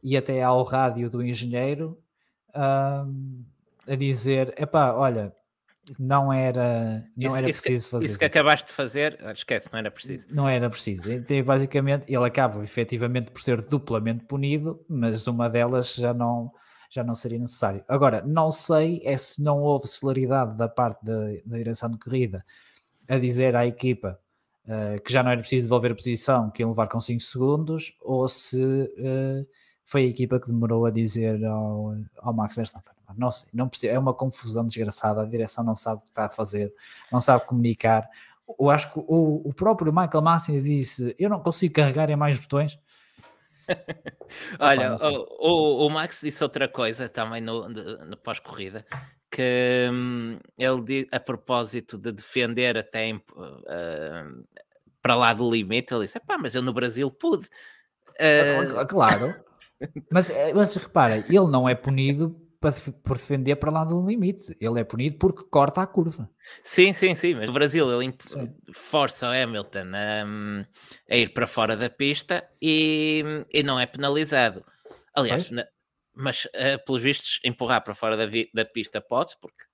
[0.03, 1.99] e até ao rádio do engenheiro
[2.55, 3.45] um,
[3.87, 5.33] a dizer: epá, olha,
[5.99, 8.19] não era, não isso, era isso preciso que, fazer isso.
[8.19, 10.29] que acabaste de fazer, ah, esquece, não era preciso.
[10.31, 11.11] Não era preciso.
[11.11, 16.53] Então, basicamente, ele acaba efetivamente por ser duplamente punido, mas uma delas já não,
[16.91, 17.85] já não seria necessário.
[17.89, 22.45] Agora, não sei é se não houve celeridade da parte da, da direção de corrida
[23.09, 24.19] a dizer à equipa
[24.67, 27.93] uh, que já não era preciso devolver a posição, que iam levar com 5 segundos,
[28.01, 29.47] ou se uh,
[29.85, 33.93] foi a equipa que demorou a dizer ao, ao Max Verstappen não sei, não precisa,
[33.93, 36.73] é uma confusão desgraçada, a direção não sabe o que está a fazer,
[37.11, 38.09] não sabe comunicar.
[38.59, 42.39] Eu acho que o, o próprio Michael Massi disse: Eu não consigo carregar em mais
[42.39, 42.79] botões.
[44.59, 48.85] Olha, o, o, o, Max disse outra coisa também no, no pós-corrida,
[49.31, 54.45] que hum, ele a propósito de defender até uh,
[55.03, 57.49] para lá do limite, ele disse: pá, mas eu no Brasil pude.
[58.19, 58.87] Uh...
[58.87, 59.35] Claro,
[60.13, 64.55] mas, eh, mas repara, ele não é punido por defender para lá do limite.
[64.61, 66.29] Ele é punido porque corta a curva.
[66.63, 67.35] Sim, sim, sim.
[67.35, 68.15] Mas o Brasil ele
[68.75, 74.63] força o Hamilton a, a, ir para fora da pista e, e não é penalizado.
[75.15, 75.65] Aliás, na,
[76.15, 79.65] mas uh, pelos vistos, empurrar para fora da, vi, da pista pode-se, porque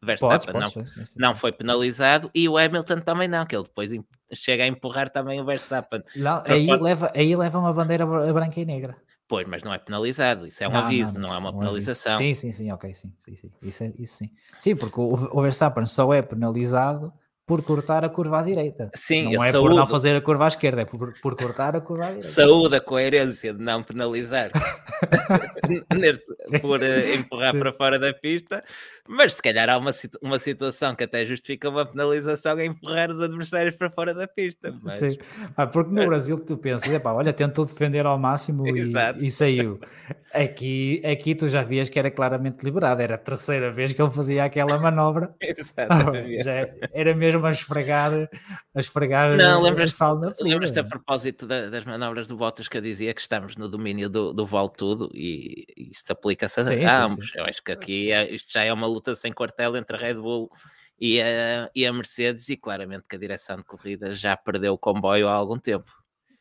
[0.00, 1.14] Verstappen não, sim, sim, sim.
[1.18, 3.90] não foi penalizado e o Hamilton também não, que ele depois
[4.32, 6.04] chega a empurrar também o Verstappen.
[6.14, 6.80] Não, aí, fora...
[6.80, 8.96] leva, aí leva uma bandeira branca e negra.
[9.28, 12.14] Pois, mas não é penalizado, isso é um não, aviso, não, não, é uma penalização.
[12.14, 13.52] sim, sim, sim, ok, sim, sim, sim.
[13.60, 14.30] Isso, é, isso sim.
[14.58, 17.12] Sim, porque o, o Verstappen só é penalizado
[17.48, 18.90] por cortar a curva à direita.
[18.94, 19.70] Sim, não é saúde...
[19.70, 22.28] por não fazer a curva à esquerda, é por, por cortar a curva à direita.
[22.28, 24.50] Saúde a coerência de não penalizar
[26.60, 27.58] por uh, empurrar Sim.
[27.58, 28.62] para fora da pista,
[29.08, 33.22] mas se calhar há uma, uma situação que até justifica uma penalização em empurrar os
[33.22, 34.70] adversários para fora da pista.
[34.82, 34.98] Mas...
[34.98, 35.16] Sim.
[35.56, 38.92] Ah, porque no Brasil tu pensas, epá, olha, tentou defender ao máximo e,
[39.22, 39.80] e, saiu.
[40.34, 44.10] Aqui, aqui tu já vias que era claramente liberado, era a terceira vez que ele
[44.10, 45.34] fazia aquela manobra.
[45.40, 46.40] Exatamente.
[46.40, 48.12] Ah, já era mesmo a esfregar,
[48.74, 52.76] a esfregar Não, lembras, sal na Lembras-te a propósito da, das manobras do Bottas que
[52.76, 56.84] eu dizia que estamos no domínio do, do vale tudo e isto aplica-se a, sim,
[56.84, 57.30] a ambos.
[57.30, 57.38] Sim.
[57.38, 60.14] Eu acho que aqui é, isto já é uma luta sem quartel entre a Red
[60.14, 60.50] Bull
[61.00, 64.78] e a, e a Mercedes, e claramente que a direção de corrida já perdeu o
[64.78, 65.90] comboio há algum tempo.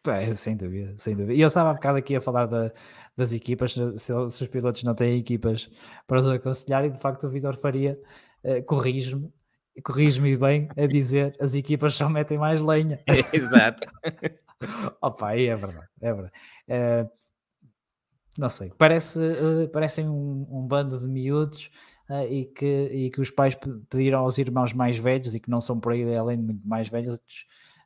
[0.07, 1.33] É, sem dúvida, sem dúvida.
[1.33, 2.71] E eu estava há bocado aqui a falar da,
[3.15, 5.69] das equipas, se, se, os pilotos não têm equipas
[6.07, 7.99] para os aconselhar, e de facto o Vitor Faria
[8.43, 9.31] uh, corrige-me,
[9.81, 12.99] corrige-me bem a dizer as equipas só metem mais lenha.
[13.33, 13.87] Exato.
[15.01, 16.33] Opa, aí é verdade, é verdade.
[16.67, 17.09] Uh,
[18.37, 21.71] não sei, parece, uh, parecem um, um, bando de miúdos
[22.09, 23.57] uh, e, que, e que os pais
[23.89, 26.87] pediram aos irmãos mais velhos e que não são por aí além de muito mais
[26.87, 27.19] velhos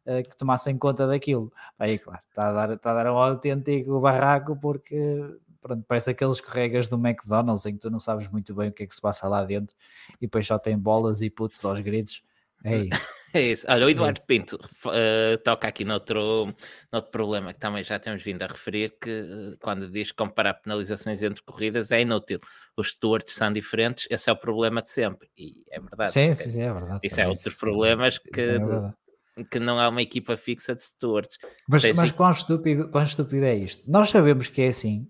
[0.05, 1.51] uh, que tomassem conta daquilo.
[1.80, 5.19] Aí, claro, está a dar, está a dar um autêntico barraco porque
[5.61, 8.83] pronto, parece aqueles escorregas do McDonald's em que tu não sabes muito bem o que
[8.83, 9.75] é que se passa lá dentro
[10.17, 12.23] e depois só tem bolas e putos aos gritos.
[12.63, 12.89] É isso.
[13.33, 13.65] É isso.
[13.69, 14.25] Olha, o Eduardo é.
[14.25, 16.53] Pinto uh, toca aqui noutro,
[16.91, 21.23] noutro problema que também já temos vindo a referir, que uh, quando diz comparar penalizações
[21.23, 22.41] entre corridas é inútil.
[22.75, 25.29] Os stewards são diferentes, esse é o problema de sempre.
[25.38, 26.11] E é verdade.
[26.11, 26.99] Sim, sim, sim é verdade.
[27.03, 31.38] Isso é outros problemas que, é que não há uma equipa fixa de stewards.
[31.67, 33.89] Mas, mas quão, estúpido, quão estúpido é isto?
[33.89, 35.07] Nós sabemos que é assim,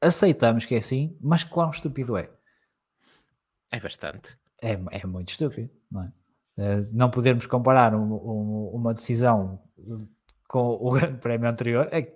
[0.00, 2.30] aceitamos que é assim, mas quão estúpido é?
[3.70, 4.38] É bastante.
[4.62, 6.12] É, é muito estúpido, não é?
[6.58, 9.62] Eh, não podermos comparar um, um, uma decisão
[10.48, 12.14] com o Grande Prémio anterior é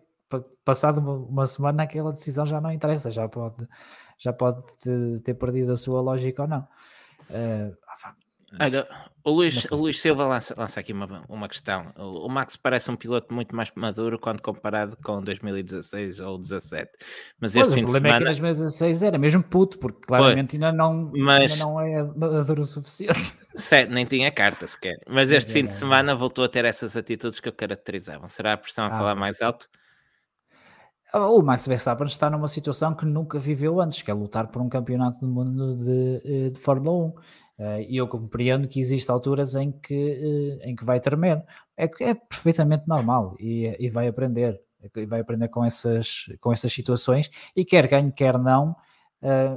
[0.65, 3.69] passado uma, uma, semana aquela decisão já não interessa, já pode,
[4.19, 4.63] já pode
[5.23, 6.67] ter perdido a sua lógica ou não.
[7.31, 7.77] Uh,
[8.61, 8.87] Olha,
[9.25, 11.93] o Luís, o Luís Silva lança, lança aqui uma, uma questão.
[11.97, 16.91] O, o, Max parece um piloto muito mais maduro quando comparado com 2016 ou 2017.
[17.41, 18.17] Mas pois, este fim de semana.
[18.17, 21.53] É que 2016 era mesmo puto, porque claramente ainda não, mas...
[21.53, 23.35] ainda não é maduro o suficiente.
[23.55, 24.97] Certo, nem tinha carta sequer.
[25.09, 28.27] Mas este é, fim de semana voltou a ter essas atitudes que eu caracterizavam.
[28.27, 29.69] Será a pressão a ah, falar mais alto?
[31.15, 34.69] O Max Verstappen está numa situação que nunca viveu antes, que é lutar por um
[34.69, 37.15] campeonato do mundo de, eh, de Fórmula 1.
[37.63, 41.45] Eh, e eu compreendo que existem alturas em que, eh, em que vai tremer.
[41.77, 44.61] É, é perfeitamente normal e, e vai aprender.
[44.97, 48.75] E vai aprender com essas, com essas situações e quer ganhe, quer não,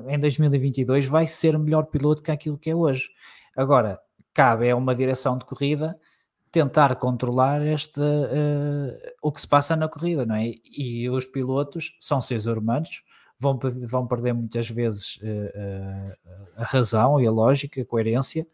[0.07, 3.10] em 2022 vai ser melhor piloto que aquilo que é hoje.
[3.57, 3.99] Agora,
[4.36, 5.98] cabe a uma direção de corrida
[6.52, 10.53] tentar controlar este, uh, o que se passa na corrida, não é?
[10.72, 13.03] E os pilotos são seres humanos,
[13.40, 18.48] vão, vão perder muitas vezes uh, uh, a razão e a lógica, a coerência,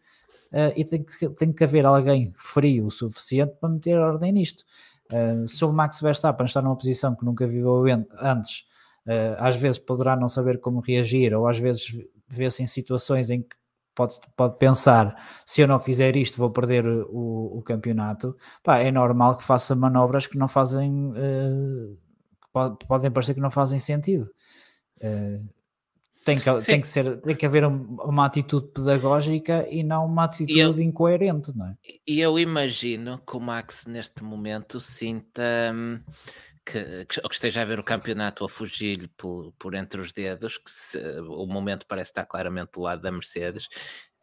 [0.76, 4.66] e tem que, tem que haver alguém frio o suficiente para meter ordem nisto.
[5.46, 7.82] se o Max Verstappen está numa posição que nunca viveu
[8.20, 8.66] antes,
[9.38, 11.90] às vezes poderá não saber como reagir, ou às vezes
[12.28, 13.56] vê-se em situações em que
[13.94, 18.90] pode, pode pensar, se eu não fizer isto vou perder o, o campeonato, Pá, é
[18.90, 21.14] normal que faça manobras que não fazem,
[22.52, 24.30] que podem parecer que não fazem sentido.
[25.02, 25.48] Uh,
[26.24, 30.58] tem que, tem que ser, tem que haver uma atitude pedagógica e não uma atitude
[30.58, 31.74] eu, incoerente, não é?
[32.06, 35.42] E eu imagino que o Max neste momento sinta
[35.74, 36.00] hum,
[36.64, 40.58] que, que, que, esteja a ver o campeonato a fugir por, por entre os dedos,
[40.58, 43.66] que se, o momento parece estar claramente do lado da Mercedes,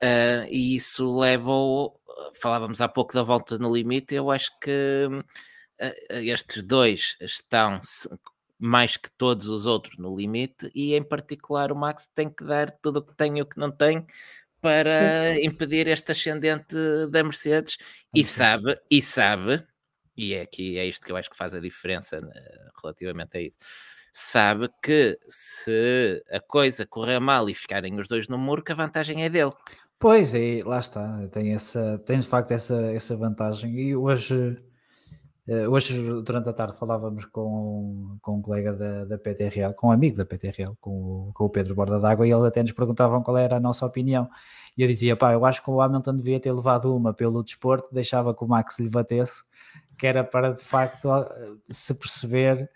[0.01, 1.99] uh, e isso leva-o,
[2.41, 7.81] falávamos há pouco da volta no limite, eu acho que uh, estes dois estão
[8.60, 12.69] mais que todos os outros no limite, e em particular o Max tem que dar
[12.69, 14.06] tudo o que tem e o que não tem
[14.61, 15.45] para Sim.
[15.45, 16.76] impedir este ascendente
[17.10, 17.77] da Mercedes,
[18.14, 19.65] e sabe, e sabe
[20.19, 22.34] e é aqui é isto que eu acho que faz a diferença né,
[22.81, 23.57] relativamente a isso.
[24.11, 28.76] Sabe que se a coisa correr mal e ficarem os dois no muro, que a
[28.76, 29.53] vantagem é dele.
[29.98, 33.80] Pois, e lá está, tem, essa, tem de facto essa, essa vantagem.
[33.80, 34.61] E hoje, eh,
[35.69, 40.17] hoje, durante a tarde, falávamos com, com um colega da, da PTRL, com um amigo
[40.17, 43.57] da PTRL, com, com o Pedro Borda d'Água, e ele até nos perguntavam qual era
[43.57, 44.30] a nossa opinião.
[44.77, 47.88] E eu dizia, pá, eu acho que o Hamilton devia ter levado uma pelo desporto,
[47.93, 49.43] deixava que o Max lhe batesse
[49.99, 51.09] que era para de facto
[51.69, 52.69] se perceber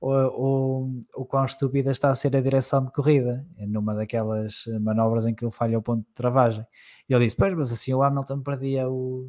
[0.00, 5.26] o, o, o quão estúpida está a ser a direção de corrida, numa daquelas manobras
[5.26, 6.64] em que ele falha o ponto de travagem.
[7.08, 9.28] E ele disse: Pois, mas assim o Hamilton perdia o,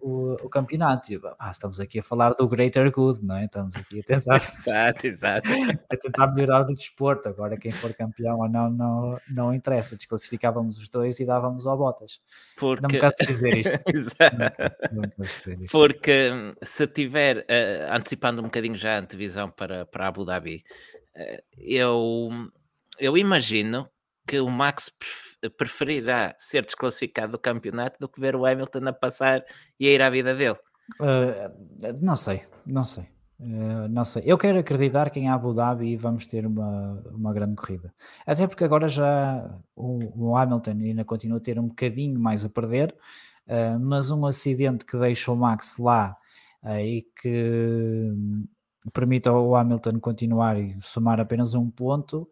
[0.00, 1.12] o, o campeonato.
[1.12, 3.44] E, ah, estamos aqui a falar do greater good, não é?
[3.44, 5.48] Estamos aqui a tentar, exato, exato.
[5.90, 7.28] a tentar melhorar o desporto.
[7.28, 9.96] Agora, quem for campeão ou não, não, não interessa.
[9.96, 12.20] Desclassificávamos os dois e dávamos ao Bottas.
[12.56, 12.82] Porque...
[12.88, 13.72] Não me canso de dizer isto.
[14.92, 15.72] não, não dizer isto.
[15.72, 20.64] Porque hum, se tiver, uh, antecipando um bocadinho já a antevisão para, para Abu Dhabi,
[21.16, 22.28] uh, eu,
[22.98, 23.88] eu imagino
[24.28, 24.92] que o Max
[25.56, 29.42] preferirá ser desclassificado do campeonato do que ver o Hamilton a passar
[29.80, 30.58] e a ir à vida dele?
[31.00, 33.04] Uh, não sei, não sei.
[33.40, 34.24] Uh, não sei.
[34.26, 37.94] Eu quero acreditar que em Abu Dhabi vamos ter uma, uma grande corrida.
[38.26, 42.50] Até porque agora já o, o Hamilton ainda continua a ter um bocadinho mais a
[42.50, 42.94] perder,
[43.46, 46.16] uh, mas um acidente que deixa o Max lá
[46.84, 48.12] e que
[48.92, 52.28] permite ao Hamilton continuar e somar apenas um ponto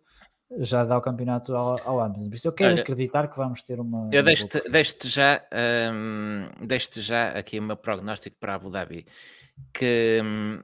[0.59, 2.29] já dá o campeonato ao, ao Hamilton.
[2.29, 4.09] Por isso eu quero Olha, acreditar que vamos ter uma.
[4.13, 5.43] Eu deixo-te já,
[5.93, 6.49] um,
[6.97, 9.07] já aqui o meu prognóstico para Abu Dhabi,
[9.73, 10.61] que um,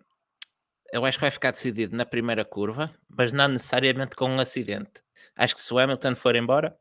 [0.92, 5.02] eu acho que vai ficar decidido na primeira curva, mas não necessariamente com um acidente.
[5.36, 6.76] Acho que se o Hamilton for embora,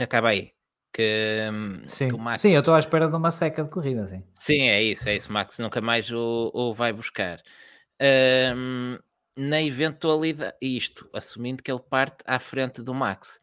[0.00, 0.52] acaba aí.
[0.94, 2.08] Que, hum, sim.
[2.08, 2.42] Que Max...
[2.42, 4.22] sim, eu estou à espera de uma seca de corrida, sim.
[4.38, 5.30] Sim, é isso, é isso.
[5.30, 7.40] O Max nunca mais o, o vai buscar.
[8.00, 8.98] Um,
[9.36, 13.40] na eventualidade, isto, assumindo que ele parte à frente do Max.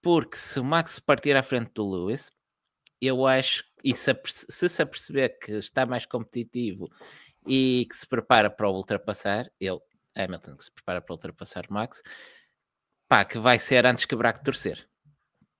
[0.00, 2.32] Porque se o Max partir à frente do Lewis,
[3.00, 6.88] eu acho, e se, se se aperceber que está mais competitivo
[7.46, 9.80] e que se prepara para o ultrapassar, ele,
[10.16, 12.02] Hamilton, que se prepara para ultrapassar o Max,
[13.08, 14.88] pá, que vai ser antes quebrar que torcer.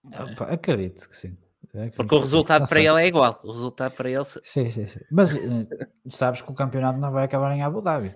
[0.05, 1.37] Opa, acredito que sim.
[1.69, 3.41] Acredito Porque o resultado para ele é igual.
[3.45, 4.25] O resultado para ele.
[4.25, 5.01] Sim, sim, sim.
[5.11, 5.67] Mas eh,
[6.11, 8.15] sabes que o campeonato não vai acabar em Abu Dhabi.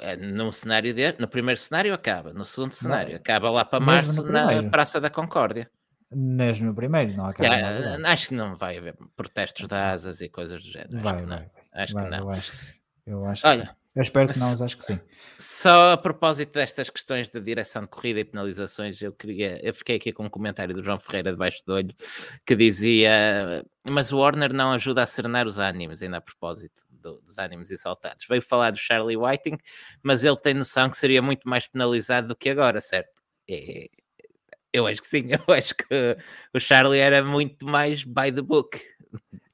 [0.00, 3.16] É, num cenário de, no primeiro cenário acaba, no segundo cenário não.
[3.16, 5.70] acaba lá para março na Praça da Concórdia.
[6.14, 7.48] Mesmo no primeiro, não acaba.
[7.48, 11.00] Yeah, acho que não vai haver protestos de asas e coisas do género.
[11.00, 11.36] Vai, acho que não.
[11.36, 12.18] Vai, acho vai, que não.
[12.18, 12.72] Eu acho que sim.
[13.06, 15.00] Eu acho Olha, Eu espero que não, mas acho que sim.
[15.38, 19.96] Só a propósito destas questões da direção de corrida e penalizações, eu queria, eu fiquei
[19.96, 21.94] aqui com um comentário do João Ferreira debaixo do olho
[22.46, 27.20] que dizia: Mas o Warner não ajuda a serenar os ânimos, ainda a propósito do,
[27.20, 28.26] dos ânimos exaltados.
[28.26, 29.58] Veio falar do Charlie Whiting,
[30.02, 33.22] mas ele tem noção que seria muito mais penalizado do que agora, certo?
[33.48, 33.88] É,
[34.72, 36.16] eu acho que sim, eu acho que
[36.52, 38.80] o Charlie era muito mais by the book.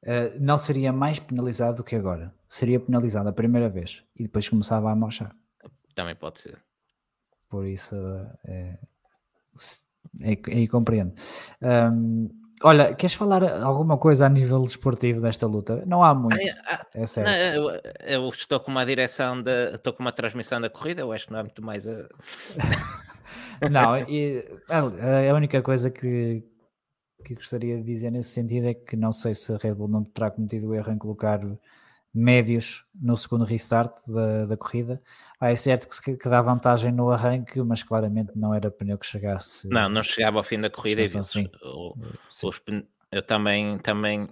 [0.03, 2.33] Uh, não seria mais penalizado do que agora.
[2.49, 5.35] Seria penalizado a primeira vez e depois começava a marchar.
[5.95, 6.59] Também pode ser.
[7.49, 7.97] Por isso
[8.47, 8.79] é,
[10.21, 11.13] é, é, compreendo.
[11.61, 12.29] Um,
[12.63, 15.83] olha, queres falar alguma coisa a nível desportivo desta luta?
[15.87, 16.39] Não há muito.
[16.67, 17.31] Ah, é sério.
[17.31, 19.75] Não, eu, eu, estou com uma direção de.
[19.75, 22.09] Estou com uma transmissão da corrida, eu acho que não há muito mais a.
[23.71, 26.43] não, e, a, a única coisa que,
[27.25, 30.05] que gostaria de dizer nesse sentido é que não sei se a Red Bull não
[30.05, 31.41] terá cometido o erro em colocar
[32.13, 35.01] médios no segundo restart da, da corrida.
[35.41, 39.07] Ah, é certo que, que dá vantagem no arranque, mas claramente não era pneu que
[39.07, 39.69] chegasse.
[39.69, 41.49] Não, não chegava ao fim da corrida assim.
[41.63, 41.95] o,
[42.43, 42.63] os,
[43.13, 44.29] eu também, também,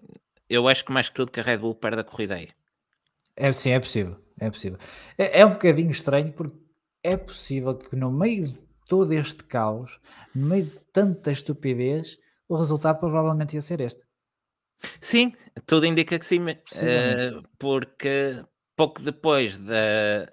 [0.49, 2.49] eu acho que mais que tudo que a Red Bull perde a corrida aí.
[3.37, 4.79] É, sim, é possível, é possível.
[5.17, 6.57] É, é um bocadinho estranho porque
[7.03, 10.01] é possível que no meio de todo este caos,
[10.35, 12.19] no meio de tanta estupidez,
[12.49, 14.08] o resultado provavelmente ia ser este.
[15.01, 15.33] Sim,
[15.67, 18.43] tudo indica que sim, uh, porque
[18.77, 20.29] pouco depois da,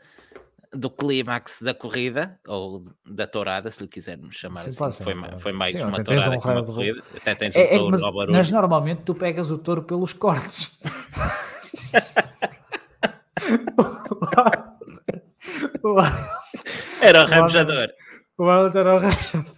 [0.72, 5.51] do clímax da corrida, ou da tourada, se lhe quisermos chamar sim, assim, foi, foi
[5.51, 8.01] mais sim, uma tourada um que uma corrida, até tens é, um é, touro mas,
[8.30, 10.80] mas normalmente tu pegas o touro pelos cortes.
[17.01, 17.89] era o rabejador.
[18.38, 19.55] O Arnold era o rabejador.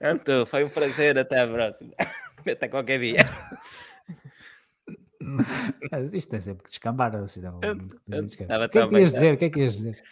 [0.00, 1.18] Anto, foi um prazer.
[1.18, 1.92] Até a próxima.
[2.50, 3.18] Até qualquer dia.
[5.90, 7.12] Mas isto tem sempre que descambar.
[7.14, 9.34] O que é que ias dizer?
[9.34, 10.02] O que é que ias dizer?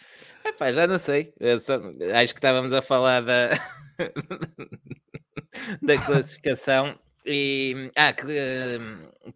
[0.43, 1.33] Epá, já não sei.
[1.61, 3.49] Só, acho que estávamos a falar da,
[5.81, 8.27] da classificação e ah, que,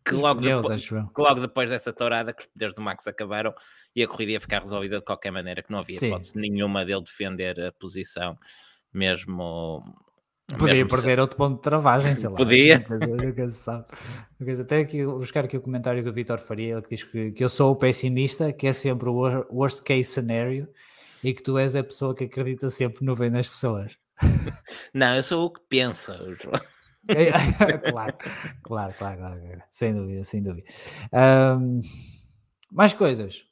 [0.05, 3.53] que, logo depois, que logo depois dessa tourada que os poderes do Max acabaram
[3.95, 7.03] e a corrida ia ficar resolvida de qualquer maneira, que não havia hipótese nenhuma dele
[7.03, 8.37] defender a posição,
[8.93, 9.83] mesmo
[10.57, 11.21] Podia perder se...
[11.21, 12.35] outro ponto de travagem, sei lá.
[12.35, 12.85] Podia.
[12.89, 13.85] Nunca se sabe.
[14.61, 17.49] Até aqui, buscar aqui o comentário do Vitor Faria, ele que diz que, que eu
[17.49, 20.67] sou o pessimista, que é sempre o worst case scenario
[21.23, 23.97] e que tu és a pessoa que acredita sempre no bem das pessoas.
[24.93, 26.59] Não, eu sou o que pensa, João.
[27.91, 28.17] claro,
[28.63, 30.67] claro, claro, claro, sem dúvida, sem dúvida.
[31.13, 31.81] Um,
[32.71, 33.48] mais coisas.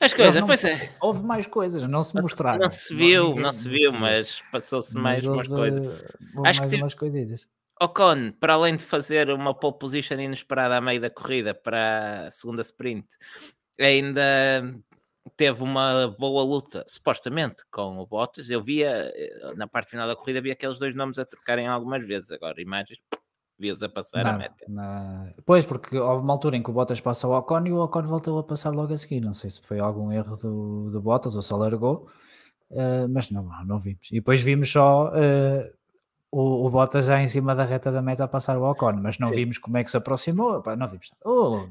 [0.00, 0.96] As coisas, não, pois é.
[0.98, 2.58] Houve mais coisas, não se mostraram.
[2.58, 6.04] Não se viu, não, não se viu, mas passou-se mais houve, umas coisas.
[6.46, 7.48] Acho mais que umas coisitas.
[7.82, 12.30] Ocon, para além de fazer uma pole position inesperada a meio da corrida para a
[12.30, 13.06] segunda sprint,
[13.78, 14.74] ainda
[15.36, 18.50] teve uma boa luta, supostamente, com o Bottas.
[18.50, 22.06] Eu via, eh, na parte final da corrida, havia aqueles dois nomes a trocarem algumas
[22.06, 22.30] vezes.
[22.30, 22.98] Agora, imagens,
[23.60, 24.66] vias a passar a meta.
[25.44, 28.02] Pois, porque houve uma altura em que o Bottas passa o Ocon e o Ocon
[28.02, 29.20] voltou a passar logo a seguir.
[29.20, 32.08] Não sei se foi algum erro do, do Bottas ou só largou,
[32.70, 34.08] uh, mas não, não vimos.
[34.10, 35.70] E depois vimos só uh,
[36.30, 39.18] o, o Bottas já em cima da reta da meta a passar o Ocon, mas
[39.18, 39.36] não Sim.
[39.36, 40.62] vimos como é que se aproximou.
[40.62, 41.12] Pá, não vimos.
[41.24, 41.66] Oh,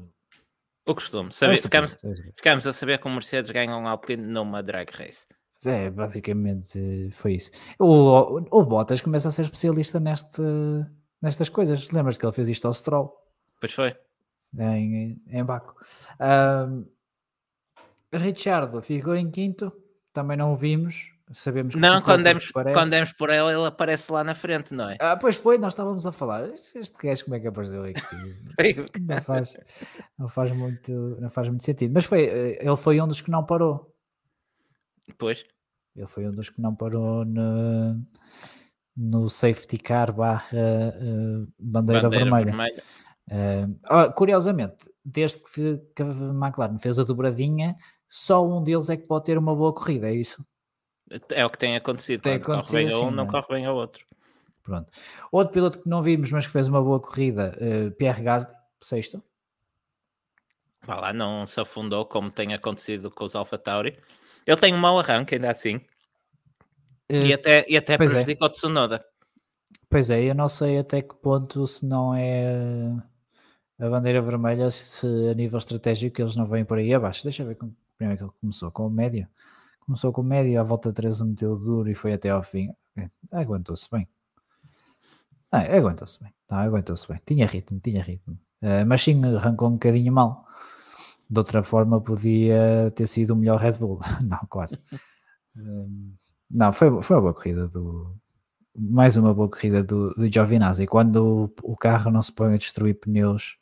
[0.86, 1.32] o costume.
[1.32, 1.96] Saber, ficamos,
[2.36, 5.26] ficamos a saber como o Mercedes ganha um Alpine numa drag race.
[5.64, 7.50] É, basicamente foi isso.
[7.78, 10.40] O, o, o Bottas começa a ser especialista neste,
[11.20, 11.90] nestas coisas.
[11.90, 13.14] Lembras que ele fez isto ao Stroll?
[13.60, 13.96] Pois foi.
[14.58, 15.74] Em, em Baco.
[16.20, 16.86] Um,
[18.12, 19.72] Richard ficou em quinto,
[20.12, 21.12] também não o vimos.
[21.32, 24.90] Sabemos que não, quando demos, quando demos por ele, ele aparece lá na frente, não
[24.90, 24.96] é?
[24.98, 26.48] Ah, pois foi, nós estávamos a falar.
[26.48, 29.00] Este gajo, como é que apareceu aqui?
[29.00, 29.56] não, faz,
[30.18, 30.90] não, faz muito,
[31.20, 31.92] não faz muito sentido.
[31.94, 33.94] Mas foi, eh, ele foi um dos que não parou.
[35.16, 35.44] Pois.
[35.94, 38.04] Ele foi um dos que não parou no,
[38.96, 42.44] no safety car barra uh, bandeira, bandeira, vermelha.
[42.44, 42.82] vermelha.
[43.30, 47.76] Uh, curiosamente, desde que, que a McLaren fez a dobradinha,
[48.08, 50.44] só um deles é que pode ter uma boa corrida, é isso?
[51.30, 52.22] É o que tem acontecido.
[52.22, 53.30] Tem acontecido corre bem assim, a um, não, é?
[53.30, 54.04] corre bem ao outro.
[54.62, 54.90] Pronto.
[55.30, 59.22] Outro piloto que não vimos, mas que fez uma boa corrida, uh, Pierre Gasly, sexto.
[60.84, 63.98] Vá lá, não se afundou como tem acontecido com os Alpha Tauri.
[64.46, 65.80] Ele tem um mau arranque, ainda assim.
[67.10, 67.96] E eh, até, e até é.
[67.96, 68.46] prejudica é.
[68.46, 69.04] o Tsunoda.
[69.88, 72.94] Pois é, eu não sei até que ponto se não é
[73.78, 77.24] a bandeira vermelha, se a nível estratégico eles não vêm por aí abaixo.
[77.24, 79.26] Deixa eu ver como primeiro que ele começou com o médio.
[79.80, 82.72] Começou com o médio, à volta 13 meteu duro e foi até ao fim.
[82.96, 84.06] É, aguentou-se bem.
[85.50, 86.32] Ah, aguentou-se bem.
[86.48, 87.20] Não, aguentou-se bem.
[87.26, 88.38] Tinha ritmo, tinha ritmo.
[88.62, 90.46] Uh, mas sim, arrancou um bocadinho mal.
[91.28, 93.98] de outra forma podia ter sido o melhor Red Bull.
[94.22, 94.78] não, quase.
[95.56, 96.12] um,
[96.50, 98.14] não, foi, foi uma boa corrida do.
[98.76, 100.86] Mais uma boa corrida do, do Giovinazzi.
[100.86, 103.56] Quando o, o carro não se põe a destruir pneus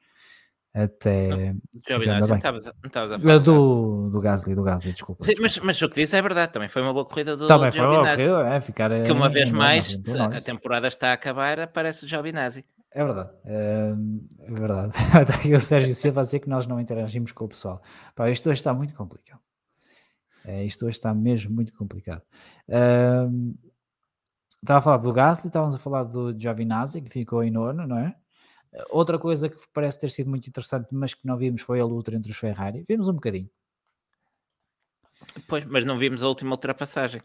[0.75, 1.55] até.
[1.87, 3.39] Giovinazzi, não estavas a falar.
[3.39, 5.25] Do, do Gasly, do Gasly, desculpa.
[5.25, 7.71] Sim, mas, mas o que disse é verdade, também foi uma boa corrida do Também
[7.71, 9.03] foi uma boa corrida, é, ficar.
[9.03, 12.65] Que uma vez mais, a temporada está a acabar, aparece o Giovinazzi.
[12.91, 13.95] É verdade, é,
[14.41, 14.93] é verdade.
[15.13, 17.83] Até o Sérgio Silva a dizer que nós não interagimos com o pessoal.
[18.15, 19.41] Pá, isto hoje está muito complicado.
[20.49, 22.23] É, isto hoje está mesmo muito complicado.
[22.67, 23.55] Um,
[24.63, 27.99] estava a falar do Gasly, estávamos a falar do Giovinazzi, que ficou em nono, não
[27.99, 28.17] é?
[28.89, 32.15] Outra coisa que parece ter sido muito interessante, mas que não vimos, foi a luta
[32.15, 32.83] entre os Ferrari.
[32.89, 33.51] Vimos um bocadinho.
[35.47, 37.21] Pois, mas não vimos a última ultrapassagem.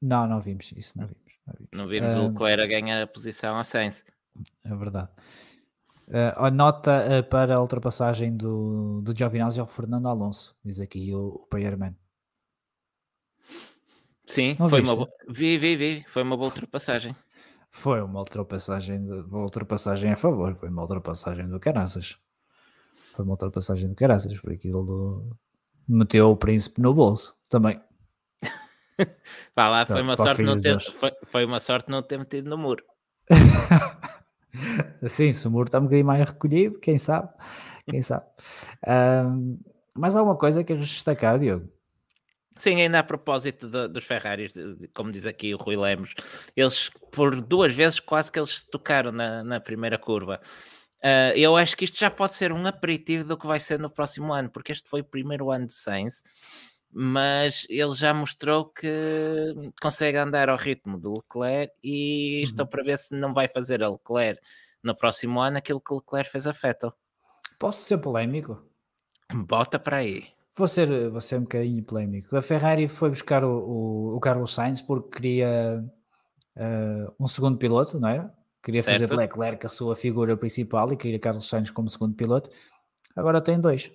[0.00, 1.38] Não, não vimos isso, não vimos.
[1.46, 4.04] Não vimos, não vimos o Leclerc a ganhar a posição a Sainz.
[4.64, 5.08] É verdade.
[6.08, 11.14] Uh, a nota uh, para a ultrapassagem do, do Giovinazzi ao Fernando Alonso, diz aqui
[11.14, 11.96] o, o Payerman.
[14.28, 15.08] Sim, foi uma boa...
[15.26, 17.16] vi, vi, vi, foi uma boa ultrapassagem.
[17.70, 22.18] Foi uma ultrapassagem, de, uma ultrapassagem a favor, foi uma ultrapassagem do Caraças.
[23.16, 25.36] Foi uma ultrapassagem do Caraças, por aquilo do...
[25.88, 27.80] meteu o príncipe no bolso também.
[29.56, 32.58] Vá lá, foi uma, sorte não ter, foi, foi uma sorte não ter metido no
[32.58, 32.84] muro.
[35.08, 37.30] Sim, se o muro está um bocadinho mais recolhido, quem sabe?
[37.88, 38.26] Quem sabe?
[38.86, 39.58] Um,
[39.96, 41.77] mais alguma coisa que queres destacar, Diogo?
[42.58, 44.52] Sim, ainda a propósito de, dos Ferraris,
[44.92, 46.12] como diz aqui o Rui Lemos,
[46.56, 50.40] eles por duas vezes quase que eles tocaram na, na primeira curva.
[50.98, 53.88] Uh, eu acho que isto já pode ser um aperitivo do que vai ser no
[53.88, 56.24] próximo ano, porque este foi o primeiro ano de Sainz,
[56.90, 62.70] mas ele já mostrou que consegue andar ao ritmo do Leclerc e estou uhum.
[62.70, 64.40] para ver se não vai fazer a Leclerc
[64.82, 66.92] no próximo ano aquilo que o Leclerc fez a Vettel.
[67.58, 68.60] Posso ser polémico?
[69.32, 70.37] Bota para aí.
[70.56, 72.36] Vou ser, vou ser um bocadinho polémico.
[72.36, 75.84] A Ferrari foi buscar o, o, o Carlos Sainz porque queria
[76.56, 78.32] uh, um segundo piloto, não era?
[78.62, 79.02] Queria certo.
[79.02, 82.50] fazer Leclerc a sua figura principal e queria Carlos Sainz como segundo piloto.
[83.14, 83.92] Agora tem dois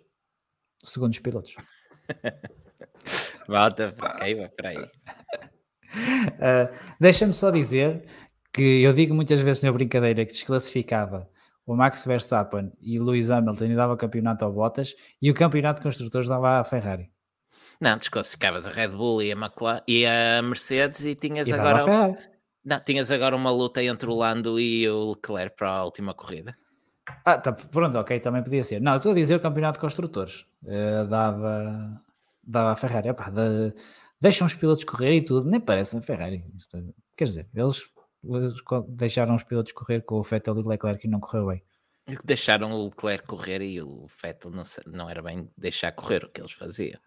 [0.84, 1.56] segundos pilotos.
[3.48, 4.78] Volta, ok, para aí.
[4.78, 8.06] Uh, Deixa-me só dizer
[8.54, 11.30] que eu digo muitas vezes na brincadeira que desclassificava
[11.66, 15.84] o Max Verstappen e Lewis Hamilton e dava campeonato ao Bottas e o campeonato de
[15.84, 17.10] construtores dava à Ferrari.
[17.80, 22.18] Não, desclassificavas a Red Bull e a, McLaren, e a Mercedes e tinhas e agora.
[22.64, 26.56] Não, tinhas agora uma luta entre o Lando e o Leclerc para a última corrida.
[27.26, 28.80] Ah, tá, pronto, ok, também podia ser.
[28.80, 30.46] Não, estou a dizer o campeonato de construtores.
[30.64, 32.02] Uh, dava,
[32.42, 33.10] dava a Ferrari.
[33.10, 33.74] Epá, de,
[34.22, 36.46] deixam os pilotos correr e tudo, nem parece a Ferrari.
[37.18, 37.82] Quer dizer, eles
[38.88, 41.64] deixaram os pilotos correr com o Vettel e o Leclerc e não correu bem.
[42.24, 46.42] Deixaram o Leclerc correr e o Vettel não, não era bem deixar correr o que
[46.42, 47.00] eles faziam.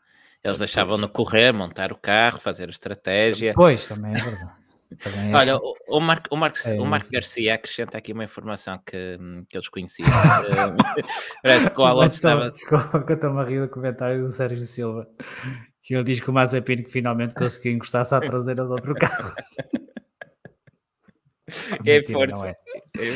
[0.43, 3.53] Eles deixavam-no correr, montar o carro, fazer a estratégia.
[3.55, 4.55] Pois, também é verdade.
[5.03, 5.35] Também é.
[5.37, 6.81] Olha, o, o, Marco, o, Marco, é.
[6.81, 9.19] o Marco Garcia acrescenta aqui uma informação que,
[9.49, 10.09] que eles conheciam.
[11.43, 12.51] Parece que o Alonso estava.
[12.51, 15.09] Desculpa, que eu estou a rir do comentário do Sérgio Silva.
[15.83, 19.35] Que ele diz que o Mazepin que finalmente conseguiu encostar-se à traseira do outro carro.
[21.87, 22.57] É força.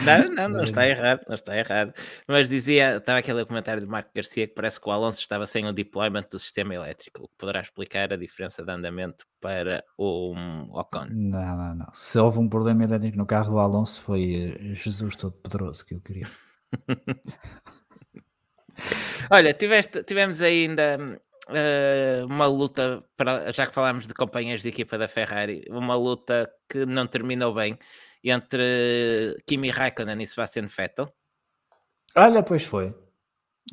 [0.05, 0.29] Não, é.
[0.29, 1.93] não, não, não está errado, não está errado.
[2.29, 5.67] Mas dizia, estava aquele comentário do Marco Garcia que parece que o Alonso estava sem
[5.67, 10.33] o deployment do sistema elétrico, o que poderá explicar a diferença de andamento para o
[10.79, 11.07] Ocon.
[11.11, 11.89] Não, não, não.
[11.93, 16.01] Se houve um problema elétrico no carro do Alonso, foi eh, Jesus Todo-Poderoso que eu
[16.01, 16.27] queria.
[19.31, 24.97] Olha, tiveste, tivemos ainda uh, uma luta, para, já que falámos de companheiros de equipa
[24.97, 27.79] da Ferrari, uma luta que não terminou bem
[28.29, 31.09] entre Kimi Raikkonen e Sebastian Vettel?
[32.15, 32.95] Olha, pois foi.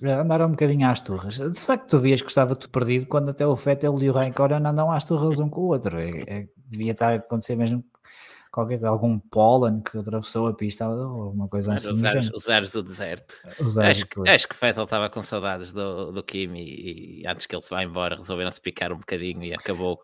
[0.04, 1.38] Andaram um bocadinho às turras.
[1.38, 4.66] De facto, tu vias que estava tudo perdido quando até o Vettel e o Raikkonen
[4.66, 6.00] andam às turras um com o outro.
[6.00, 7.84] É, é, devia estar a acontecer mesmo
[8.52, 11.92] qualquer, algum pólen que atravessou a pista ou alguma coisa assim.
[11.92, 13.36] Os ares, os ares, do deserto.
[13.46, 17.46] Ares acho, que, acho que Vettel estava com saudades do, do Kimi e, e antes
[17.46, 20.00] que ele se vá embora resolveram-se picar um bocadinho e acabou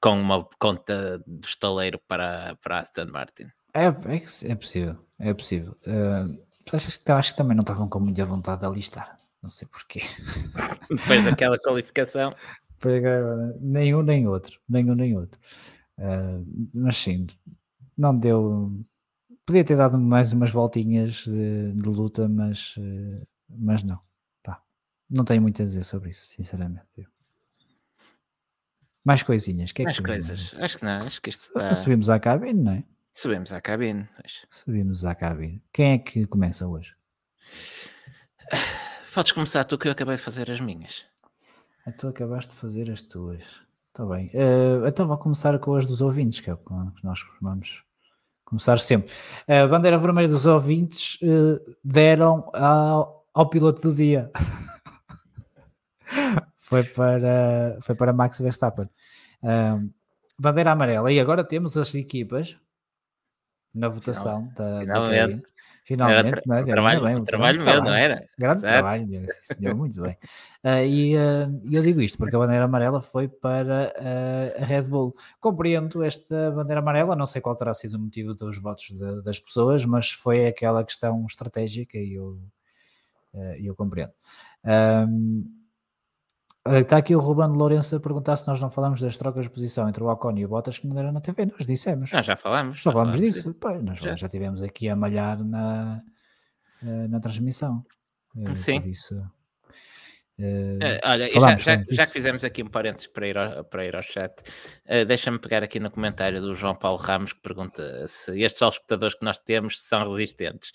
[0.00, 3.48] com uma conta do estaleiro para, para Aston Martin.
[3.74, 5.76] É, é, é possível, é possível.
[5.86, 6.38] Uh,
[6.72, 10.00] acho, que, acho que também não estavam com muita vontade de alistar, não sei porquê.
[10.90, 12.34] Depois daquela qualificação.
[13.60, 15.40] nenhum nem outro, nenhum nem outro.
[15.98, 17.26] Uh, mas sim,
[17.96, 18.72] não deu.
[19.44, 24.00] Podia ter dado mais umas voltinhas de, de luta, mas, uh, mas não.
[24.42, 24.62] Pá,
[25.08, 27.08] não tenho muito a dizer sobre isso, sinceramente.
[29.04, 29.72] Mais coisinhas.
[29.72, 30.54] Que é mais que coisas.
[30.58, 31.06] Acho que não.
[31.06, 31.74] Acho que isto está...
[31.74, 32.84] Subimos à cabine, não é?
[33.20, 34.08] Subimos à cabine.
[34.48, 35.62] Subimos à cabine.
[35.74, 36.94] Quem é que começa hoje?
[39.14, 41.04] podes começar tu que eu acabei de fazer as minhas.
[41.84, 43.42] Ah, tu acabaste de fazer as tuas.
[43.88, 44.28] Está bem.
[44.28, 47.84] Uh, então vou começar com as dos ouvintes, que é o que nós vamos
[48.42, 49.12] começar sempre.
[49.46, 54.30] A bandeira vermelha dos ouvintes uh, deram ao, ao piloto do dia.
[56.56, 58.88] foi, para, foi para Max Verstappen.
[59.42, 59.92] Uh,
[60.38, 61.12] bandeira amarela.
[61.12, 62.58] E agora temos as equipas
[63.74, 65.42] na votação da, finalmente.
[65.42, 65.48] Da
[65.84, 66.64] finalmente, era não é?
[66.64, 68.26] trabalho, bem, um trabalho meu, não era?
[68.38, 68.72] Grande certo.
[68.74, 70.16] trabalho, sim, senhor, muito bem.
[70.64, 74.82] Uh, e uh, eu digo isto porque a bandeira amarela foi para uh, a Red
[74.82, 75.14] Bull.
[75.40, 79.38] Compreendo esta bandeira amarela, não sei qual terá sido o motivo dos votos de, das
[79.38, 82.38] pessoas, mas foi aquela questão estratégica e eu,
[83.58, 84.12] eu compreendo.
[86.66, 89.88] Está aqui o Ruben Lourenço a perguntar se nós não falamos das trocas de posição
[89.88, 91.46] entre o Ocon e o Bottas que não deram na TV.
[91.46, 92.12] Nós dissemos.
[92.12, 92.80] Ah, já falamos.
[92.80, 93.54] Já, falamos disso.
[93.54, 94.14] Pois, nós já.
[94.14, 96.02] já tivemos aqui a malhar na,
[96.82, 97.82] eh, na transmissão.
[98.54, 98.80] Sim.
[98.82, 99.22] Por isso,
[100.40, 103.94] Uh, olha, já, já, já, que fizemos aqui um parênteses para ir ao, para ir
[103.94, 104.32] ao chat,
[104.86, 109.14] uh, deixa-me pegar aqui no comentário do João Paulo Ramos que pergunta se estes espectadores
[109.14, 110.70] que nós temos são resistentes.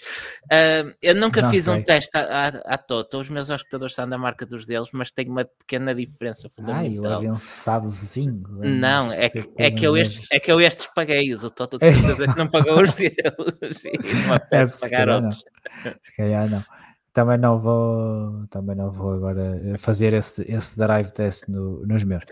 [0.45, 1.73] Uh, eu nunca Não fiz sei.
[1.73, 5.09] um teste à, à, à Toto, os meus espectadores são da marca dos deles, mas
[5.09, 6.85] tem uma pequena diferença fundamental.
[6.85, 8.43] Ai, o avançadozinho.
[8.59, 11.89] Não, é que, é, que eu estes, é que eu estes paguei-os, o Toto de
[11.91, 13.15] certeza que não pagou os deles
[13.83, 14.39] e não é,
[14.79, 15.43] pagar outros.
[16.03, 16.63] Se calhar não
[17.15, 22.23] também não vou também não vou agora fazer esse, esse drive test no, nos meus.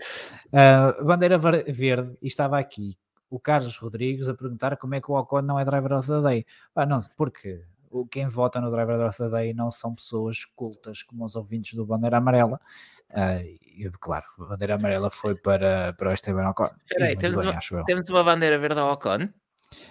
[0.52, 2.94] Uh, bandeira verde e estava aqui
[3.30, 6.20] o Carlos Rodrigues a perguntar como é que o Ocon não é driver of the
[6.20, 6.46] day.
[6.76, 7.62] Ah, não, porque
[8.10, 11.86] quem vota no driver of the day não são pessoas cultas como os ouvintes do
[11.86, 12.60] Bandeira Amarela.
[13.08, 16.68] Uh, e, claro, a bandeira amarela foi para, para o Esteban Ocon.
[16.86, 19.30] Peraí, temos, bem, uma, temos uma bandeira verde ao Ocon?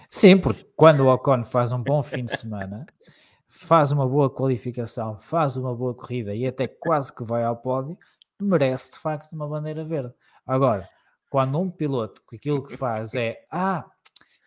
[0.08, 2.86] Sim, porque quando o Ocon faz um bom fim de semana
[3.54, 7.96] faz uma boa qualificação, faz uma boa corrida e até quase que vai ao pódio,
[8.40, 10.12] merece de facto uma bandeira verde.
[10.44, 10.88] Agora,
[11.30, 13.88] quando um piloto que aquilo que faz é ah,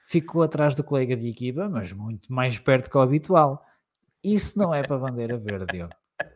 [0.06, 3.66] ficou atrás do colega de equipa, mas muito mais perto que o habitual,
[4.22, 5.78] isso não é para bandeira verde.
[5.78, 5.90] Eu.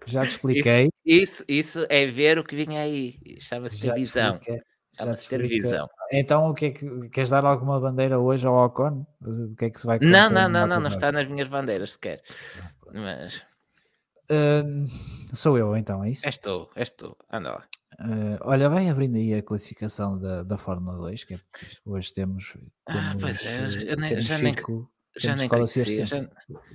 [0.05, 0.89] Já te expliquei.
[1.05, 3.19] Isso, isso, isso é ver o que vinha aí.
[3.41, 4.39] Chama-se televisão.
[4.97, 5.89] Chama-se televisão.
[6.11, 9.05] Então, o que é que queres dar alguma bandeira hoje ao Ocon?
[9.21, 11.93] O que é que se vai Não, não, não, não, não está nas minhas bandeiras
[11.93, 12.21] sequer.
[12.93, 13.41] Mas
[14.31, 16.25] uh, sou eu então, é isso?
[16.25, 17.63] És tu, és tu, anda lá.
[17.99, 21.39] Uh, olha, vai abrindo aí a classificação da, da Fórmula 2, que é,
[21.85, 22.53] hoje temos,
[22.85, 24.55] temos, ah, pois é, nem, já nem,
[25.17, 26.17] já nem conhecia, já,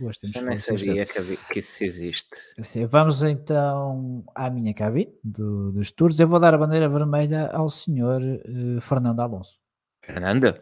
[0.01, 2.29] Hoje temos já nem sabia que, que, isso existe.
[2.59, 6.21] Assim, vamos então à minha cabine do, dos tours.
[6.21, 9.59] Eu vou dar a bandeira vermelha ao senhor uh, Fernando Alonso.
[10.03, 10.55] Fernando?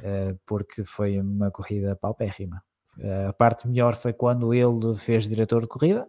[0.00, 2.62] Uh, porque foi uma corrida paupérrima.
[2.98, 6.06] Uh, a parte melhor foi quando ele fez diretor de corrida.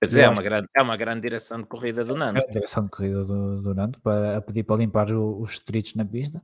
[0.00, 2.38] Pois é, é uma, grande, é uma grande direção de corrida do Nando.
[2.38, 5.94] É direção de corrida do, do Nando, para, a pedir para limpar o, os streets
[5.94, 6.42] na pista.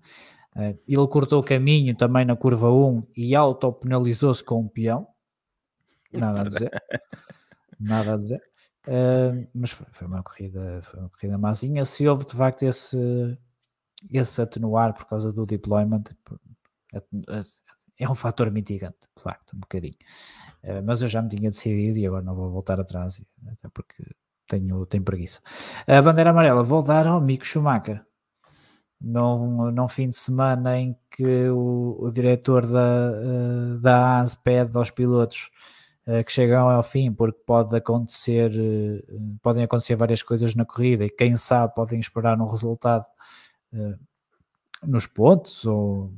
[0.55, 5.07] Uh, ele cortou o caminho também na curva 1 e autopenalizou-se com um peão.
[6.13, 6.71] Nada a dizer.
[7.81, 8.43] Nada a dizer.
[8.87, 11.83] Uh, mas foi, foi, uma corrida, foi uma corrida mazinha.
[11.87, 13.39] Se houve de facto esse,
[14.13, 16.05] esse atenuar por causa do deployment,
[17.99, 19.97] é um fator mitigante, de facto, um bocadinho.
[20.63, 24.05] Uh, mas eu já me tinha decidido e agora não vou voltar atrás, até porque
[24.47, 25.41] tenho, tenho preguiça.
[25.87, 28.05] A bandeira amarela vou dar ao Mico Schumacher
[29.01, 34.77] num, num fim de semana em que o, o diretor da, uh, da AS pede
[34.77, 35.51] aos pilotos
[36.07, 38.53] uh, que chegam ao fim, porque pode acontecer,
[39.43, 43.05] podem acontecer várias coisas na corrida e quem sabe podem esperar um resultado
[44.83, 46.11] nos pontos ou,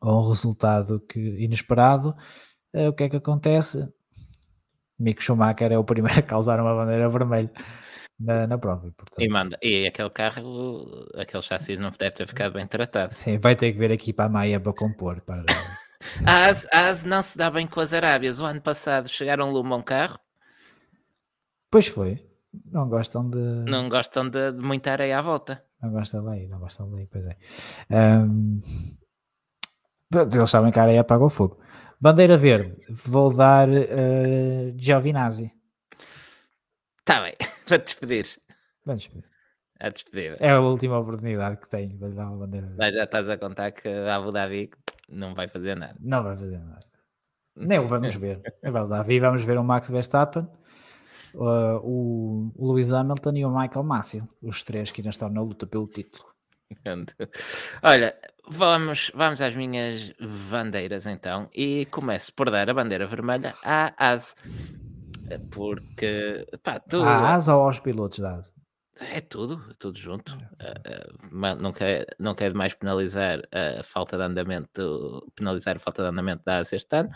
[0.00, 2.14] ou um resultado que, inesperado.
[2.72, 3.88] o que é que acontece?
[4.98, 7.50] Mick Schumacher é o primeiro a causar uma bandeira vermelha
[8.18, 8.90] na, na prova.
[8.96, 9.20] Portanto.
[9.20, 13.14] E, manda, e aquele carro, aquele chassi não deve ter ficado bem tratado.
[13.14, 15.20] Sim, vai ter que vir aqui para a Maia para compor.
[15.20, 15.44] Para...
[16.26, 18.40] a, AS, AS não se dá bem com as Arábias.
[18.40, 20.18] O ano passado chegaram a um carro.
[21.70, 22.24] Pois foi.
[22.64, 23.38] Não gostam de.
[23.70, 25.62] Não gostam de, de muita areia à volta.
[25.80, 27.36] Não gostam daí, não gostam daí, pois é.
[27.90, 28.60] Um...
[30.14, 31.58] Eles sabem que a areia apaga o fogo.
[32.00, 35.52] Bandeira verde, vou dar uh, Giovinazzi.
[37.00, 37.34] Está bem,
[37.66, 38.26] para despedir.
[38.86, 39.28] Vamos despedir.
[39.80, 40.36] A despedir.
[40.40, 42.74] É a última oportunidade que tenho para dar uma bandeira.
[42.92, 44.70] Já estás a contar que a Abu Dhabi
[45.08, 45.96] não vai fazer nada.
[46.00, 46.86] Não vai fazer nada.
[47.54, 48.40] Nem o vamos ver.
[48.62, 50.48] É Abu Dhabi vamos ver o Max Verstappen,
[51.34, 54.22] uh, o, o Lewis Hamilton e o Michael Massey.
[54.40, 56.24] Os três que ainda estão na luta pelo título.
[57.82, 58.14] Olha,
[58.46, 60.12] vamos, vamos às minhas
[60.50, 61.48] bandeiras então.
[61.54, 64.34] E começo por dar a bandeira vermelha à ASE
[65.50, 68.52] porque pá, tu, à ou aos pilotos da asa?
[69.00, 70.34] É tudo, é tudo junto.
[70.34, 76.08] Uh, não, quer, não quer mais penalizar a falta de andamento, penalizar a falta de
[76.08, 77.10] andamento da ASA este ano.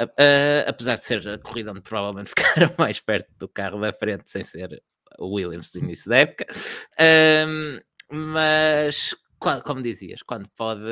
[0.00, 4.28] Uh, apesar de ser a corrida onde provavelmente ficaram mais perto do carro da frente,
[4.28, 4.82] sem ser
[5.18, 6.46] o Williams do início da época.
[6.94, 7.80] Uh,
[8.14, 10.82] mas, como dizias, quando pode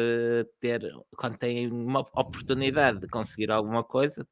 [0.61, 0.83] ter,
[1.17, 4.27] quando tem uma oportunidade de conseguir alguma coisa,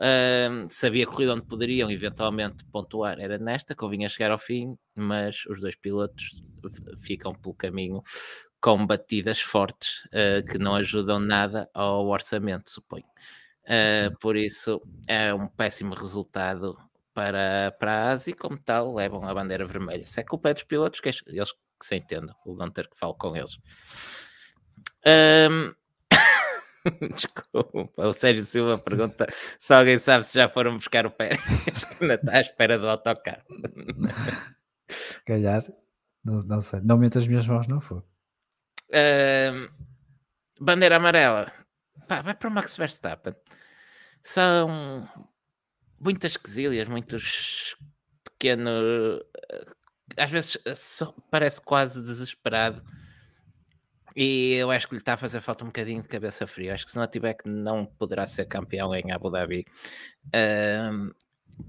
[0.00, 5.44] Uh, sabia a corrida onde poderiam eventualmente pontuar era nesta, convinha chegar ao fim, mas
[5.44, 6.42] os dois pilotos
[7.00, 8.02] ficam pelo caminho
[8.62, 13.04] com batidas fortes uh, que não ajudam nada ao orçamento, suponho.
[13.64, 16.78] Uh, por isso é um péssimo resultado
[17.12, 20.06] para, para a ASI, como tal, levam a bandeira vermelha.
[20.06, 21.22] Se é culpa é dos pilotos, que eles
[21.80, 23.58] que se entendam, o Gunter que falo com eles.
[25.06, 25.74] Um,
[27.14, 29.26] Desculpa, o Sérgio Silva pergunta
[29.58, 31.40] se alguém sabe se já foram buscar o Pérez,
[31.84, 33.42] que ainda está à espera do autocarro.
[34.88, 35.62] Se calhar,
[36.24, 37.98] não, não sei, não mente as minhas mãos, não foi.
[38.88, 39.70] Uh,
[40.60, 41.52] bandeira amarela,
[42.10, 43.36] Pá, vai para o Max Verstappen.
[44.20, 45.08] São
[46.00, 47.76] muitas quesilhas, muitos
[48.24, 49.22] pequenos.
[50.16, 50.58] Às vezes
[51.30, 52.82] parece quase desesperado
[54.14, 56.74] e eu acho que lhe está a fazer falta um bocadinho de cabeça fria.
[56.74, 59.64] Acho que se não tiver que não poderá ser campeão em Abu Dhabi.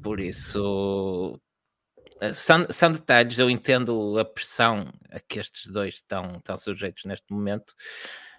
[0.02, 1.40] Por isso,
[2.22, 3.40] eh, são, são, detalhes.
[3.40, 7.74] Eu entendo a pressão a que estes dois estão, estão sujeitos neste momento,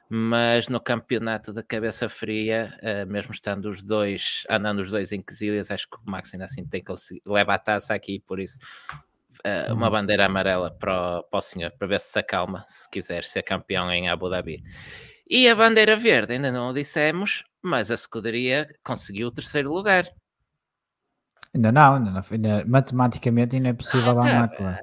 [0.08, 5.22] mas no campeonato da cabeça fria, uh, mesmo estando os dois, andando os dois em
[5.22, 6.82] quesilhas, acho que o Max ainda assim tem
[7.24, 8.58] leva a taça aqui, por isso
[9.46, 12.88] uh, uma bandeira amarela para o, para o senhor, para ver se se acalma, se
[12.88, 14.62] quiser ser campeão em Abu Dhabi.
[15.28, 20.06] E a bandeira verde, ainda não o dissemos, mas a escuderia conseguiu o terceiro lugar.
[21.54, 24.78] Ainda não, ainda não ainda, matematicamente ainda é possível ah, dar tá,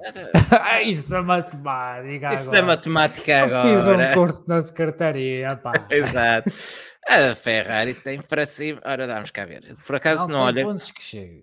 [0.62, 3.68] ah, Isso da matemática Isso da matemática agora.
[3.68, 5.72] Eu fiz um curso na secretaria, pá.
[5.90, 6.52] Exato.
[7.08, 8.80] A Ferrari tem para cima.
[8.84, 9.76] Ora, vamos cá ver.
[9.84, 10.64] Por acaso não, não olha.
[10.64, 11.42] pontos que chega.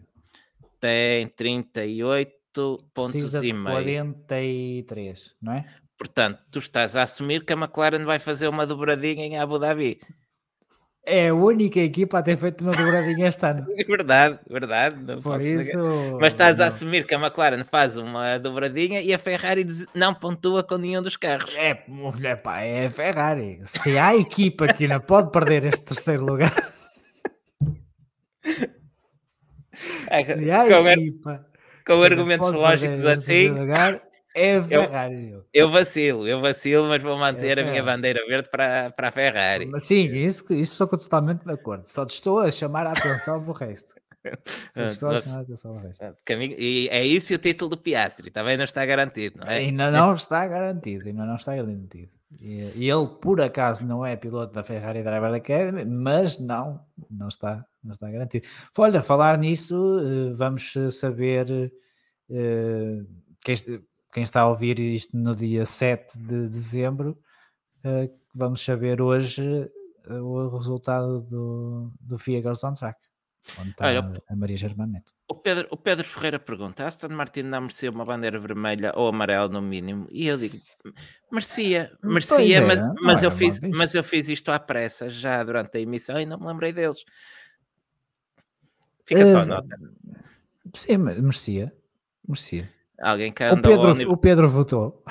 [0.80, 2.37] Tem 38
[2.94, 3.76] pontos Precisa e meio.
[3.76, 5.66] 43, não é?
[5.98, 10.00] Portanto, tu estás a assumir que a McLaren vai fazer uma dobradinha em Abu Dhabi.
[11.10, 13.66] É a única equipa a ter feito uma dobradinha este ano.
[13.88, 15.22] verdade, verdade.
[15.22, 15.82] Por isso.
[15.82, 16.20] Negar.
[16.20, 16.66] Mas estás não.
[16.66, 19.66] a assumir que a McLaren faz uma dobradinha e a Ferrari
[19.96, 21.56] não pontua com nenhum dos carros.
[21.56, 23.62] É, mulher, pá, é a Ferrari.
[23.64, 26.54] Se há equipa que não pode perder este terceiro lugar.
[30.10, 31.46] É, se há equipa
[31.88, 33.50] com argumentos lógicos assim.
[34.36, 35.32] é Ferrari.
[35.32, 39.08] Eu, eu, vacilo, eu vacilo, mas vou manter é a minha bandeira verde para, para
[39.08, 39.72] a Ferrari.
[39.80, 41.88] Sim, isso, isso estou totalmente de acordo.
[41.88, 43.96] Só te estou a chamar a atenção do resto.
[44.92, 46.06] Só a chamar a atenção do resto.
[46.30, 49.58] E é isso o título do Piastri, também não está garantido, não é?
[49.58, 52.17] Ainda não está garantido, ainda não está garantido.
[52.40, 57.66] E, ele, por acaso, não é piloto da Ferrari Driver Academy, mas não, não está,
[57.84, 58.48] não está garantido.
[58.78, 61.72] Olha, falar nisso, eh, vamos saber
[62.30, 63.04] eh,
[63.44, 67.18] quem, está a ouvir isto no dia 7 de dezembro,
[67.84, 69.70] eh, vamos saber hoje
[70.10, 73.07] o resultado do, do FIA Girls on Track.
[73.60, 75.14] Onde está Olha, a Maria Germaneto.
[75.28, 79.48] O Pedro, o Pedro Ferreira pergunta: Aston Martin não merecia uma bandeira vermelha ou amarela
[79.48, 80.08] no mínimo?
[80.12, 80.58] E eu digo:
[81.32, 85.78] merecia, merecia, é, mas, mas eu fiz, mas eu fiz isto à pressa já durante
[85.78, 86.98] a emissão e não me lembrei deles.
[89.06, 89.80] Fica só a nota.
[90.74, 91.74] Sim, merecia.
[92.28, 92.70] Merecia.
[93.00, 95.04] Alguém que o Pedro, o Pedro votou.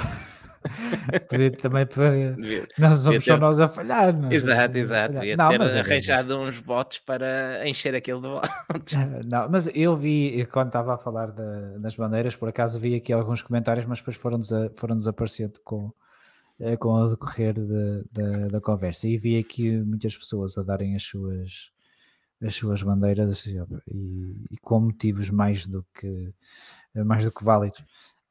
[1.61, 2.37] também para.
[2.79, 4.15] Nós somos só nós a falhar.
[4.33, 5.15] Exato, exato.
[5.15, 8.93] Devia não, ter é arranjado uns votos para encher aquilo de votos.
[9.31, 13.13] Não, mas eu vi, quando estava a falar de, das bandeiras, por acaso vi aqui
[13.13, 14.41] alguns comentários, mas depois foram,
[14.75, 15.93] foram desaparecendo com,
[16.61, 19.09] eh, com o decorrer de, de, da conversa.
[19.09, 21.71] E vi aqui muitas pessoas a darem as suas
[22.43, 23.57] as suas bandeiras e,
[24.51, 26.35] e com motivos mais do que
[26.95, 27.83] mais do que válidos.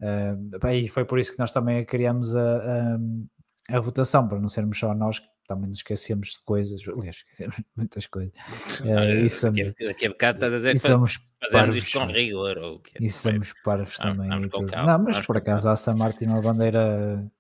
[0.06, 4.48] Uh, e foi por isso que nós também criamos a, a, a, votação, para não
[4.48, 8.34] sermos só nós que também nos esquecemos de coisas, aliás, esquecemos muitas coisas.
[8.82, 12.58] Uh, e somos, daqui a bocado estás a dizer que somos fazemos isto com rigor.
[12.58, 14.30] Ou que, e somos parvos também.
[14.30, 17.32] Vamos não, mas por acaso a Aston Martin, a bandeira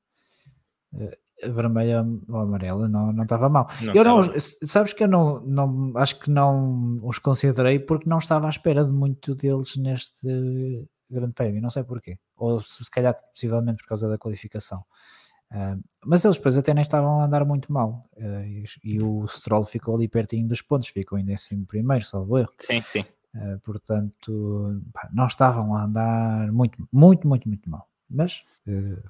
[0.94, 3.68] uh, vermelha ou amarela, não, não estava mal.
[3.82, 8.18] Não eu não, sabes que eu não, não acho que não os considerei porque não
[8.18, 10.28] estava à espera de muito deles neste
[11.10, 14.84] Grande Prémio, não sei porquê, ou se calhar possivelmente por causa da qualificação.
[15.52, 19.28] Uh, mas eles depois até nem estavam a andar muito mal uh, e, e, o
[19.28, 22.52] Stroll ficou ali pertinho dos pontos, ficou ainda em cima primeiro, salvo erro.
[22.60, 23.06] Sim, sim.
[23.36, 27.88] Uh, portanto, pá, não estavam a andar muito, muito, muito, muito mal.
[28.10, 29.02] Mas uh,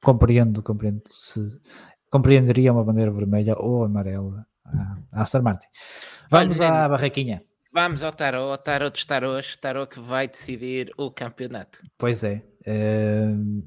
[0.00, 1.60] compreendo, compreendo se
[2.10, 4.46] compreenderia uma bandeira vermelha ou amarela
[5.12, 5.66] à Aston Martin.
[6.30, 7.42] Vamos à barraquinha.
[7.74, 11.82] Vamos ao Tarot, ao Tarot dos Tarôs, Tarot que vai decidir o campeonato.
[11.98, 12.40] Pois é.
[12.64, 13.64] Uh...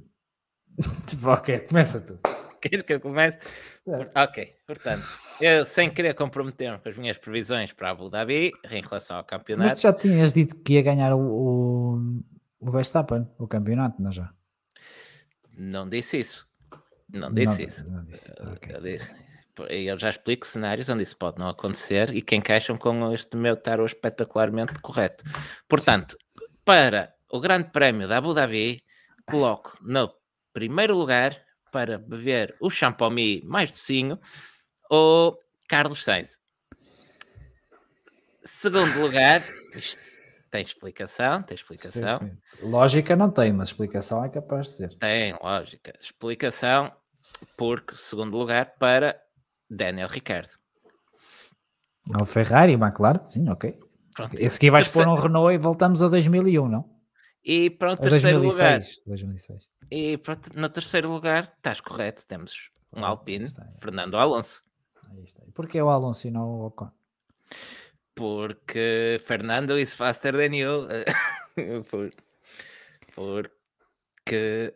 [1.27, 2.17] ok, começa tu.
[2.61, 3.37] Queres que eu comece?
[3.85, 4.23] É.
[4.23, 5.05] Ok, portanto,
[5.41, 9.71] eu sem querer comprometer-me com as minhas previsões para Abu Dhabi em relação ao campeonato.
[9.71, 12.23] Mas tu já tinhas dito que ia ganhar o, o,
[12.61, 14.31] o Verstappen, o campeonato, não já?
[15.51, 16.47] Não disse isso.
[17.09, 17.91] Não disse não, isso.
[17.91, 18.73] Não disse, okay.
[18.73, 19.26] Eu disse
[19.69, 23.55] eu já explico cenários onde isso pode não acontecer e que encaixam com este meu
[23.55, 25.23] tarot espetacularmente correto.
[25.67, 26.17] Portanto,
[26.63, 28.83] para o Grande Prémio da Abu Dhabi,
[29.25, 30.13] coloco no
[30.53, 31.37] primeiro lugar
[31.71, 34.19] para beber o champomi mais docinho
[34.89, 36.39] o Carlos Sainz.
[38.43, 39.43] Segundo lugar,
[39.75, 40.01] isto
[40.49, 42.15] tem explicação, tem explicação.
[42.15, 42.65] Sim, sim.
[42.65, 44.97] Lógica não tem, mas explicação é capaz de ter.
[44.97, 45.93] Tem, lógica.
[45.99, 46.91] Explicação,
[47.57, 49.21] porque, segundo lugar, para
[49.69, 50.49] Daniel Ricciardo.
[52.21, 53.77] O Ferrari, McLaren, sim, ok.
[54.15, 56.89] Pronto, Esse aqui vais pôr um Renault e voltamos a 2001, não?
[57.43, 59.03] E pronto, terceiro 2006, lugar.
[59.05, 59.69] 2006.
[59.91, 63.79] E pronto, no terceiro lugar, estás correto, temos um Alpine, está, é.
[63.79, 64.63] Fernando Alonso.
[65.11, 65.43] Aí está.
[65.53, 66.89] Porquê o Alonso e não o Ocon?
[68.15, 70.87] Porque Fernando is faster than you.
[71.89, 72.11] Por,
[73.15, 74.71] porque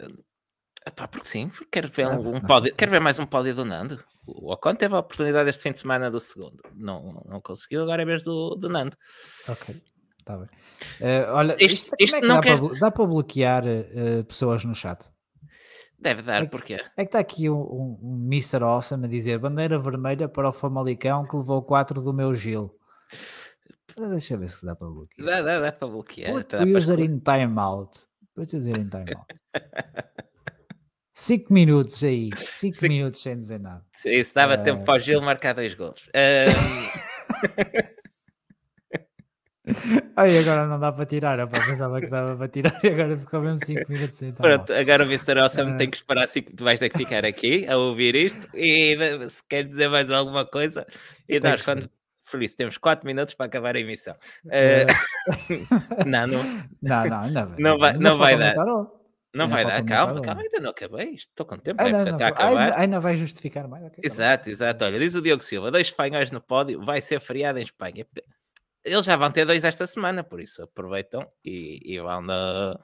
[0.86, 3.64] Epá, porque sim, porque quero ver, um, um pódio, quero ver mais um pódio do
[3.64, 4.04] Nando.
[4.36, 8.02] O Ocon teve a oportunidade este fim de semana do segundo, não, não conseguiu, agora
[8.02, 8.96] é vez do, do Nando.
[9.48, 9.82] Ok,
[10.20, 10.48] está bem.
[11.00, 12.60] Uh, olha, isto, isto, é não dá, quer...
[12.60, 15.10] para, dá para bloquear uh, pessoas no chat?
[16.00, 16.80] Deve dar, é porquê?
[16.98, 18.64] É que está aqui um, um, um Mr.
[18.64, 22.76] Awesome a dizer bandeira vermelha para o Famalicão que levou 4 do meu Gil.
[24.10, 25.28] Deixa eu ver se dá para bloquear.
[25.28, 26.34] Dá, dá, dá para bloquear.
[26.34, 28.00] Put tá, user in timeout.
[28.34, 29.28] Put user in timeout.
[31.22, 33.86] 5 minutos aí, 5 minutos sem dizer nada.
[34.04, 34.64] Isso dava uh...
[34.64, 36.10] tempo para o Gil marcar dois gols.
[36.16, 36.50] Um...
[40.18, 41.38] Ai, agora não dá para tirar.
[41.38, 45.04] Eu pensava que dava para tirar e agora ficou mesmo 5 minutos sem Pronto, agora
[45.04, 45.40] o Mr.
[45.40, 45.78] Awesome uh...
[45.78, 48.98] tem que esperar 5 tu vais ter que ficar aqui a ouvir isto e
[49.30, 50.88] se quer dizer mais alguma coisa
[51.30, 51.88] e nós quando
[52.32, 54.16] por isso temos 4 minutos para acabar a emissão.
[54.46, 54.88] Uh...
[56.04, 56.44] não, não,
[56.82, 58.56] não, não, não, não vai, não vai dar.
[59.34, 61.12] Não vai dar, calma, calma, ainda não acabei.
[61.14, 62.48] Estou com tempo, ah, não, não, acabar.
[62.48, 63.86] Ainda, ainda vai justificar mais.
[63.86, 64.86] Okay, tá exato, tá exato.
[64.86, 68.06] Olha, diz o Diogo Silva: dois espanhóis no pódio, vai ser feriado em Espanha.
[68.84, 72.80] Eles já vão ter dois esta semana, por isso aproveitam e, e vão, no,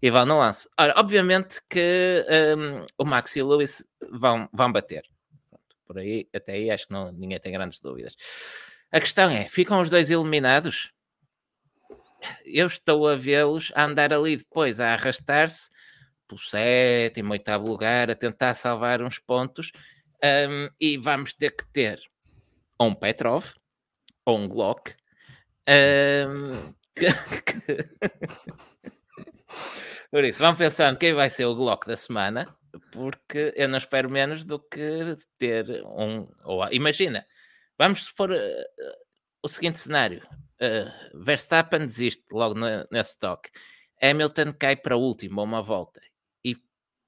[0.00, 0.68] e vão no lance.
[0.78, 2.24] Ora, obviamente que
[2.56, 5.04] um, o Max e o Lewis vão, vão bater.
[5.50, 8.16] Pronto, por aí, até aí, acho que não, ninguém tem grandes dúvidas.
[8.90, 10.90] A questão é: ficam os dois eliminados?
[12.44, 15.70] Eu estou a vê-los a andar ali depois, a arrastar-se
[16.32, 19.70] pelo sétimo, oitavo lugar, a tentar salvar uns pontos,
[20.24, 22.00] um, e vamos ter que ter
[22.78, 23.52] ou um Petrov
[24.24, 24.94] ou um Glock.
[25.64, 26.74] Um,
[30.10, 32.52] Por isso, vamos pensando quem vai ser o Glock da semana,
[32.90, 36.28] porque eu não espero menos do que ter um.
[36.42, 37.24] Ou, imagina,
[37.78, 38.36] vamos supor uh,
[39.40, 40.26] o seguinte cenário:
[40.60, 42.56] uh, Verstappen desiste logo
[42.90, 43.50] nesse toque,
[44.02, 46.00] Hamilton cai para último, uma volta,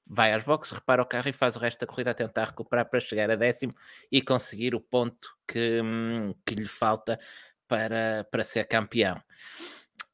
[0.06, 2.88] vai às boxes, repara o carro e faz o resto da corrida a tentar recuperar
[2.88, 3.74] para chegar a décimo
[4.10, 7.18] e conseguir o ponto que, hum, que lhe falta
[7.66, 9.16] para, para ser campeão.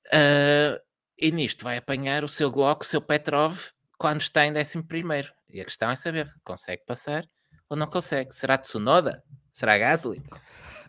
[0.06, 0.80] Uh,
[1.18, 3.58] e nisto vai apanhar o seu Glock, o seu Petrov,
[3.98, 5.32] quando está em décimo primeiro.
[5.48, 7.24] E a questão é saber, consegue passar
[7.68, 8.34] ou não consegue?
[8.34, 9.22] Será Tsunoda?
[9.52, 10.22] Será Gasly?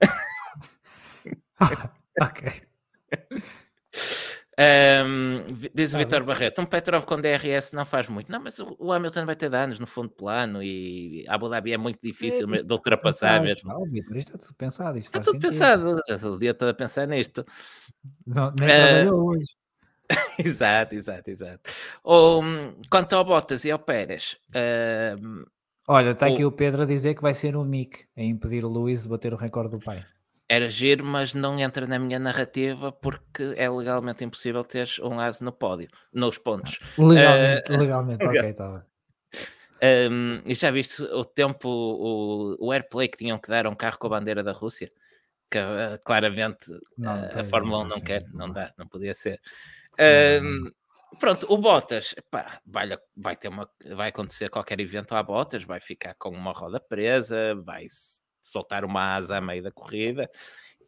[2.19, 2.67] ok.
[4.59, 8.29] Um, diz o Vitor Barreto, um Petrov com DRS não faz muito.
[8.31, 11.73] Não, mas o, o Hamilton vai ter danos no fundo plano e a Abu Dhabi
[11.73, 13.69] é muito difícil é, de ultrapassar mesmo.
[13.69, 14.97] Não, Vitor, isto é tudo pensado.
[14.97, 15.95] Isto está tudo pensado.
[16.33, 17.45] O dia todo a pensar nisto.
[18.27, 19.47] Não, nem uh, hoje.
[20.37, 21.71] exato, exato, exato.
[22.05, 25.45] Um, quanto ao Bottas e ao Pérez, uh,
[25.87, 28.67] olha, está aqui o Pedro a dizer que vai ser o Mick a impedir o
[28.67, 30.05] Luís de bater o recorde do pai
[30.51, 35.45] era giro, mas não entra na minha narrativa porque é legalmente impossível teres um aso
[35.45, 36.77] no pódio, nos pontos.
[36.97, 38.85] Legalmente, uh, legalmente, ok, está
[39.83, 43.73] Um, e já viste o tempo, o, o airplay que tinham que dar a um
[43.73, 44.89] carro com a bandeira da Rússia?
[45.49, 49.41] Que uh, claramente não, uh, a Fórmula 1 não quer, não dá, não podia ser.
[50.43, 50.69] Um,
[51.17, 55.79] pronto, o Bottas pá, vai, vai, ter uma, vai acontecer qualquer evento à Bottas, vai
[55.79, 57.87] ficar com uma roda presa, vai
[58.41, 60.29] soltar uma asa a meio da corrida.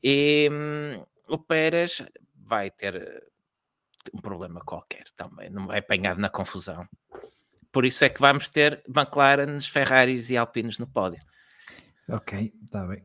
[0.04, 2.02] E hum, o Pérez
[2.36, 3.24] vai ter eh,
[4.14, 6.88] um problema qualquer também, não vai apanhado na confusão.
[7.72, 11.20] Por isso é que vamos ter McLarens, Ferraris e Alpines no pódio.
[12.08, 13.04] Ok, está bem.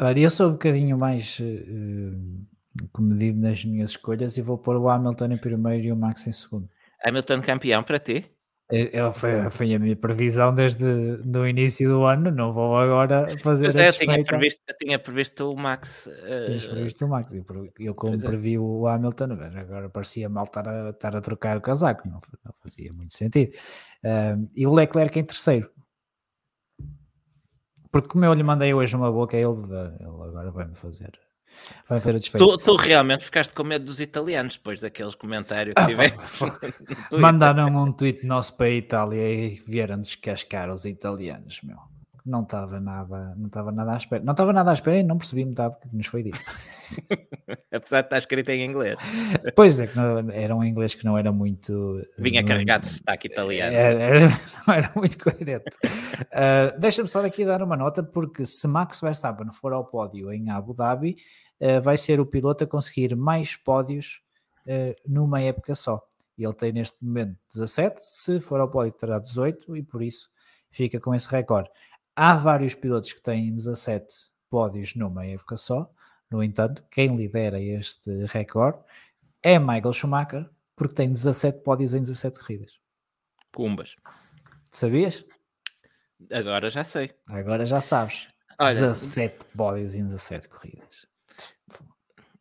[0.00, 4.88] Olha, eu sou um bocadinho mais uh, comedido nas minhas escolhas e vou pôr o
[4.88, 6.68] Hamilton em primeiro e o Max em segundo.
[7.04, 8.24] Hamilton campeão para ti?
[8.70, 13.26] É, é, foi, foi, a minha previsão desde o início do ano, não vou agora
[13.38, 16.06] fazer Mas é, eu tinha, previsto, eu tinha previsto o Max.
[16.06, 16.44] Uh...
[16.44, 17.44] Tinhas previsto o Max, eu,
[17.78, 18.18] eu como é.
[18.18, 22.52] previ o Hamilton, agora parecia mal estar a, estar a trocar o casaco, não, não
[22.62, 23.56] fazia muito sentido.
[24.04, 25.70] Uh, e o Leclerc em terceiro.
[27.90, 31.18] Porque como eu lhe mandei hoje uma boca, ele, ele agora vai-me fazer
[31.88, 35.86] Vai ver tu, tu, realmente ficaste com medo dos italianos depois daqueles comentários que ah,
[35.86, 36.40] tivemos.
[37.12, 41.78] Mandaram um tweet nosso para a Itália e vieram descascar os italianos, meu.
[42.28, 44.22] Não estava nada, não estava nada à espera.
[44.22, 46.38] Não estava nada à espera e não percebi metade do que nos foi dito.
[47.72, 48.98] Apesar de estar escrito em inglês.
[49.56, 52.06] Pois é, que não, era um inglês que não era muito.
[52.18, 53.74] Vinha carregado de sotaque italiano.
[53.74, 54.28] Era, era,
[54.66, 55.76] não era muito coerente.
[55.84, 60.50] Uh, Deixa-me só aqui dar uma nota, porque se Max Verstappen for ao pódio em
[60.50, 61.16] Abu Dhabi,
[61.82, 64.22] vai ser o piloto a conseguir mais pódios
[64.66, 66.06] uh, numa época só.
[66.36, 70.30] Ele tem neste momento 17, se for ao pódio terá 18 e por isso
[70.70, 71.68] fica com esse recorde.
[72.14, 74.06] Há vários pilotos que têm 17
[74.48, 75.90] pódios numa época só,
[76.30, 78.78] no entanto, quem lidera este recorde
[79.42, 82.78] é Michael Schumacher, porque tem 17 pódios em 17 corridas.
[83.54, 83.96] Cumbas.
[84.70, 85.24] Sabias?
[86.30, 87.14] Agora já sei.
[87.28, 88.28] Agora já sabes.
[88.58, 91.06] Olha, 17 pódios em 17 corridas.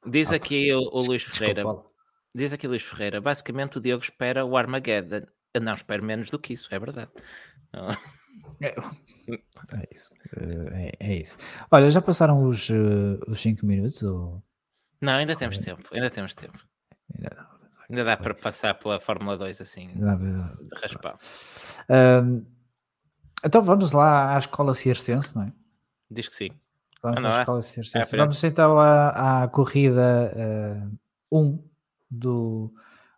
[0.10, 1.64] Diz aqui o, o Luís Ferreira.
[1.64, 1.90] Desculpa.
[2.34, 3.20] Diz aqui o Luís Ferreira.
[3.20, 5.26] Basicamente o Diogo espera o Armageddon.
[5.54, 7.12] Eu não espero menos do que isso, é verdade.
[8.62, 10.16] É, é isso.
[10.72, 11.38] É, é, isso.
[11.70, 14.02] Olha, já passaram os 5 uh, minutos?
[14.02, 14.42] Ou...
[15.02, 15.84] Não, ainda temos tempo.
[15.92, 16.58] Ainda temos tempo.
[17.14, 17.48] Ainda,
[17.90, 21.18] ainda dá para passar pela Fórmula 2 assim, de raspão.
[21.90, 22.46] Um,
[23.46, 25.54] então vamos lá à escola circense, não é?
[26.10, 26.50] Diz que sim.
[27.16, 28.02] Vamos ah, à é?
[28.02, 30.34] É, vamos então à, à corrida
[31.32, 31.64] 1 uh, um
[32.10, 32.74] do,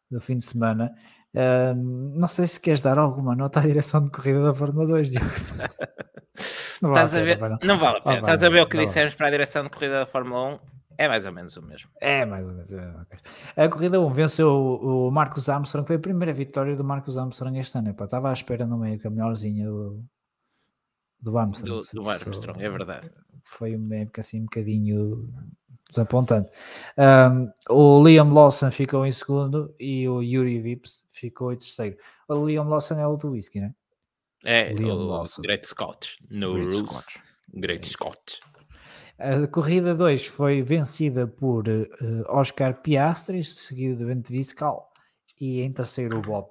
[0.09, 0.93] do fim de semana.
[1.33, 5.11] Uh, não sei se queres dar alguma nota à direção de corrida da Fórmula 2,
[5.11, 5.25] Diogo.
[6.81, 7.59] não, vale a ver, não.
[7.63, 8.15] não vale a pena.
[8.15, 10.59] Oh, Estás a ver o que dissemos para a direção de corrida da Fórmula 1?
[10.97, 11.89] É mais ou menos o mesmo.
[12.01, 12.73] É mais ou menos.
[12.73, 17.17] É, a corrida 1 venceu o, o Marcos Armstrong, foi a primeira vitória do Marcos
[17.17, 17.89] Armstrong este ano.
[17.91, 20.03] Epá, estava à espera no meio que a melhorzinha do,
[21.21, 21.81] do Armstrong.
[21.81, 23.11] Do, do Armstrong, é verdade.
[23.43, 25.33] Foi uma época assim um bocadinho
[25.89, 26.51] desapontante.
[26.97, 31.97] Um, o Liam Lawson ficou em segundo e o Yuri Vips ficou em terceiro.
[32.27, 33.73] O Liam Lawson é o do whisky, né?
[34.43, 35.41] É, Liam o Lawson.
[35.41, 36.17] Great Scott.
[36.29, 36.89] No Great Rules.
[36.89, 37.19] Scott.
[37.53, 38.41] Great é Scott.
[39.17, 41.89] A corrida 2 foi vencida por uh,
[42.29, 44.89] Oscar Piastri, seguido de Bente Viscal,
[45.39, 46.47] e em terceiro o Bob,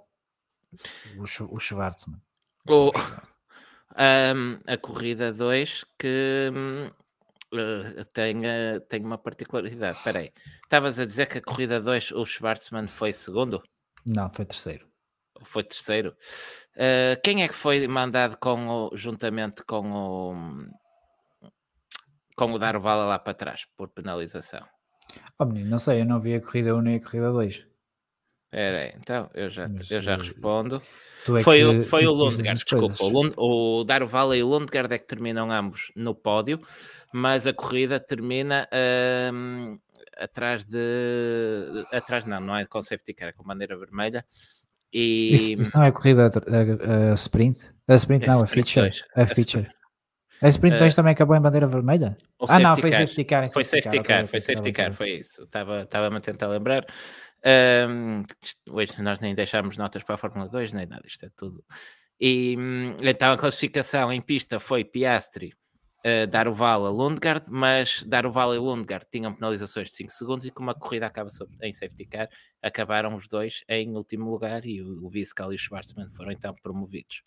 [1.17, 2.21] o, o Schwarzman.
[2.69, 2.93] O,
[3.99, 6.51] um, a corrida 2 que
[7.53, 9.99] uh, tem, uh, tem uma particularidade.
[9.99, 13.63] Espera aí, estavas a dizer que a corrida 2 o Schwarzman foi segundo?
[14.07, 14.87] Não, foi terceiro.
[15.45, 16.17] Foi terceiro.
[16.77, 20.35] Uh, quem é que foi mandado com o, juntamente com o
[22.37, 24.65] com o Darvala lá para trás por penalização?
[25.39, 27.68] Oh menino, não sei, eu não vi a corrida 1 nem a corrida 2.
[28.51, 30.77] Espera aí, então eu já, eu já respondo.
[31.37, 33.05] É foi, que, foi o Lundgaard, desculpa.
[33.05, 36.61] O, Lund, o Darvala e o Lundgaard é que terminam ambos no pódio
[37.13, 38.69] mas a corrida termina
[39.33, 39.79] um,
[40.17, 41.87] atrás de.
[41.93, 44.25] Atrás não, não é com safety car, é com bandeira vermelha.
[44.93, 45.35] E...
[45.35, 47.73] Isso, isso não é corrida a, a, a sprint?
[47.87, 48.91] A sprint é não, a feature.
[49.15, 49.69] A feature.
[50.41, 52.17] A sprint 2 uh, também acabou em bandeira vermelha?
[52.49, 53.49] Ah, não, foi safety car.
[53.49, 55.43] Foi safety car, foi safety car, foi isso.
[55.43, 56.87] Estava-me a tentar lembrar.
[57.45, 58.23] Um,
[58.71, 61.65] hoje nós nem deixámos notas para a Fórmula 2, nem nada, isto é tudo.
[62.21, 65.55] E hum, então a classificação em pista foi Piastri,
[66.05, 69.97] uh, dar o vale a Lundgaard, mas dar o vale a Lundgaard tinham penalizações de
[69.97, 71.31] 5 segundos e como a corrida acaba
[71.63, 72.29] em safety car,
[72.63, 76.55] acabaram os dois em último lugar e o, o Viscal e o Schwarzman foram então
[76.61, 77.23] promovidos.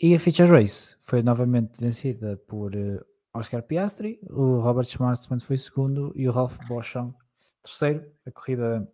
[0.00, 3.00] E a Feature Race foi novamente vencida por uh,
[3.32, 7.14] Oscar Piastri, o Robert Schwarzman foi segundo e o Ralph Boschon
[7.62, 8.04] terceiro.
[8.26, 8.88] A corrida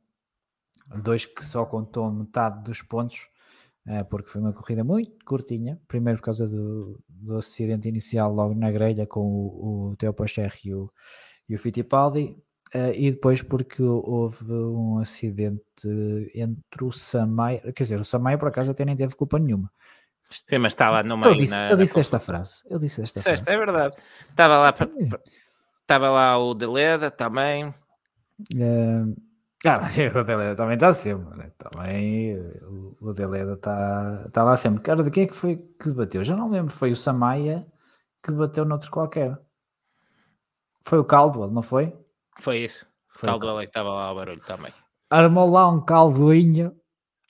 [1.02, 3.28] 2 que só contou metade dos pontos
[3.88, 8.54] eh, porque foi uma corrida muito curtinha, primeiro por causa do, do acidente inicial logo
[8.54, 10.92] na grelha com o, o Theo Pocher e o,
[11.48, 12.36] e o Fittipaldi,
[12.74, 15.88] uh, e depois porque houve um acidente
[16.34, 19.72] entre o Samay, quer dizer, o Samay por acaso até nem teve culpa nenhuma.
[20.28, 21.32] Sim, mas está lá no meio.
[21.32, 22.62] Eu disse, na, eu disse esta frase.
[22.68, 23.44] Eu disse esta frase.
[23.46, 23.94] É verdade.
[24.28, 24.74] Estava lá,
[25.80, 27.72] estava lá o Deleda também.
[28.54, 29.14] Uh,
[29.66, 31.50] ah, mas o Deleda também está sempre, né?
[31.58, 32.38] também
[33.00, 34.80] o Deleda está tá lá sempre.
[34.82, 36.22] Cara, de quem é que foi que bateu?
[36.22, 37.66] Já não lembro, foi o Samaia
[38.22, 39.38] que bateu noutro qualquer.
[40.82, 41.92] Foi o Caldwell, não foi?
[42.40, 42.86] Foi isso.
[43.14, 44.72] O foi Caldwell é que estava lá ao barulho também.
[45.10, 46.74] Armou lá um caldoinho.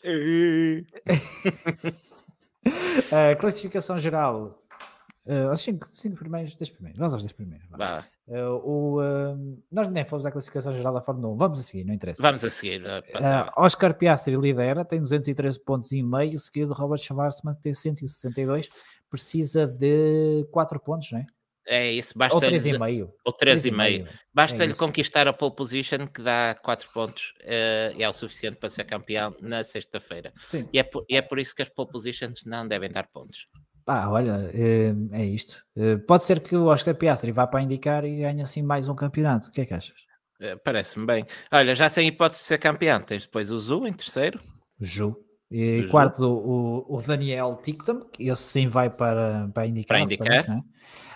[0.04, 0.84] uh,
[3.40, 4.57] classificação geral.
[5.28, 6.98] Uh, aos 5 primeiros, 10 primeiros.
[6.98, 7.68] Vamos aos 10 primeiros.
[7.68, 8.32] Uh,
[8.64, 11.36] o, uh, nós nem fomos à classificação geral da Fórmula 1.
[11.36, 12.22] Vamos a seguir, não interessa.
[12.22, 12.82] Vamos a seguir.
[12.82, 18.70] Uh, Oscar Piastri lidera, tem 213 pontos e meio, seguido de Robert Schwarzman, tem 162.
[19.10, 21.26] Precisa de 4 pontos, não é?
[21.70, 23.10] É isso, basta ou 3,5.
[23.26, 24.08] Ou 3,5.
[24.32, 28.56] Basta-lhe é conquistar a pole position que dá 4 pontos uh, e é o suficiente
[28.56, 30.32] para ser campeão na sexta-feira.
[30.72, 33.46] E, é e é por isso que as pole positions não devem dar pontos.
[33.88, 35.64] Ah, olha, é, é isto.
[35.74, 38.94] Eh, pode ser que o Oscar Piastri vá para indicar e ganhe assim mais um
[38.94, 39.48] campeonato.
[39.48, 39.96] O que é que achas?
[40.40, 41.26] Eh, parece-me bem.
[41.50, 44.38] Olha, já sem hipótese de ser campeão, tens depois o Zu em terceiro.
[44.78, 45.16] Ju.
[45.50, 49.96] E o quarto, o, o Daniel Tictum, que esse sim vai para, para indicar.
[49.96, 50.28] Para indicar.
[50.28, 50.62] Parece, né?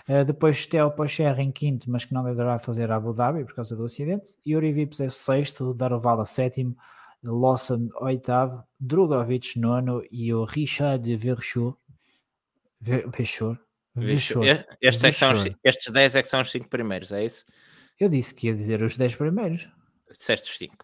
[0.09, 3.75] Uh, depois Theo Pocher em quinto, mas que não deverá fazer Abu Dhabi por causa
[3.75, 4.31] do acidente.
[4.45, 6.75] Yuri Vips é sexto, Darovala sétimo,
[7.23, 11.77] Lawson oitavo, Drogovic nono e o Richard Verchot.
[12.83, 13.59] Verchot.
[13.95, 14.45] Verchot.
[14.81, 15.33] Estes, é são,
[15.63, 17.45] estes 10 é que são os 5 primeiros, é isso?
[17.99, 19.69] Eu disse que ia dizer os 10 primeiros.
[20.17, 20.75] Disseste os 5.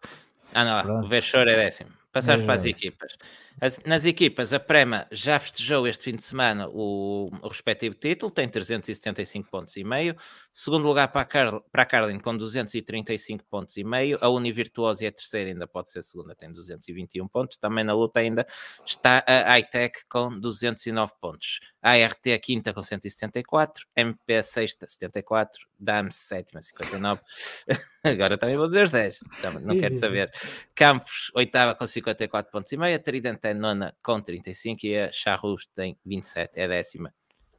[0.53, 1.05] Ah, não, Pronto.
[1.05, 1.91] o Verchot é décimo.
[2.11, 3.15] Passamos para as equipas.
[3.61, 8.31] As, nas equipas, a Prema já festejou este fim de semana o, o respectivo título,
[8.31, 10.15] tem 375 pontos e meio.
[10.53, 14.17] Segundo lugar para a, Carl, para a Carlin com 235 pontos e meio.
[14.21, 17.57] A Univirtuosa é a terceira, ainda pode ser segunda, tem 221 pontos.
[17.57, 18.45] Também na luta ainda
[18.85, 21.59] está a iTech com 209 pontos.
[21.81, 27.21] A ART a quinta com 174, MP a sexta 74, DAMS sétima 59.
[28.03, 29.19] Agora também vou dizer os 10,
[29.61, 30.31] não quero saber.
[30.75, 35.11] Campos oitava com 54 pontos e meio, a Trident é nona com 35 e a
[35.11, 37.13] Charrus tem 27, é décima.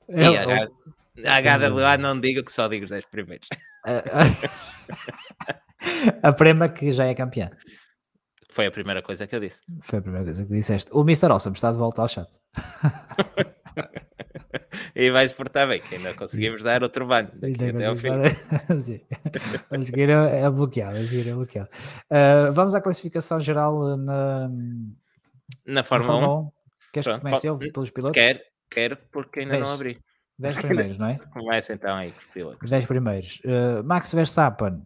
[0.09, 3.49] É, e a, a, a HWA não digo que só digo os 10 primeiros.
[6.23, 7.51] a Prema que já é campeã.
[8.51, 9.63] Foi a primeira coisa que eu disse.
[9.83, 10.91] Foi a primeira coisa que disseste.
[10.93, 11.31] O Mr.
[11.31, 12.29] Awesome está de volta ao chat.
[14.95, 18.09] e vai-se portar bem, que ainda conseguimos dar outro banho daqui até ao fim.
[19.71, 21.69] a seguir é, é bloqueado, a seguir é bloqueado.
[22.11, 24.51] Uh, vamos à classificação geral na,
[25.67, 26.47] na Fórmula, na Fórmula 1.
[26.47, 26.53] 1.
[26.93, 28.15] Queres Pronto, que comece eu pelos pilotos?
[28.15, 29.99] Quero, quero, porque ainda não abri.
[30.39, 31.19] 10 primeiros, não é?
[31.33, 32.71] Começa então aí com os pilotos.
[32.71, 33.41] 10 primeiros.
[33.45, 34.83] Uh, Max Verstappen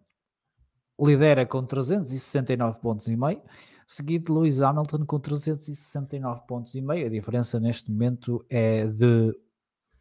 [1.01, 3.43] lidera com 369 pontos e meio,
[3.87, 7.07] seguido de Lewis Hamilton com 369 pontos e meio.
[7.07, 9.35] A diferença neste momento é de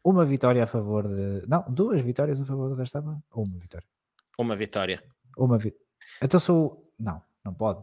[0.04, 1.48] uma vitória a favor de.
[1.48, 3.88] Não, duas vitórias a favor do Verstappen ou uma vitória?
[4.38, 5.04] Uma vitória.
[5.38, 5.86] Uma vitória.
[6.22, 6.92] Então sou.
[7.00, 7.82] Não, não pode.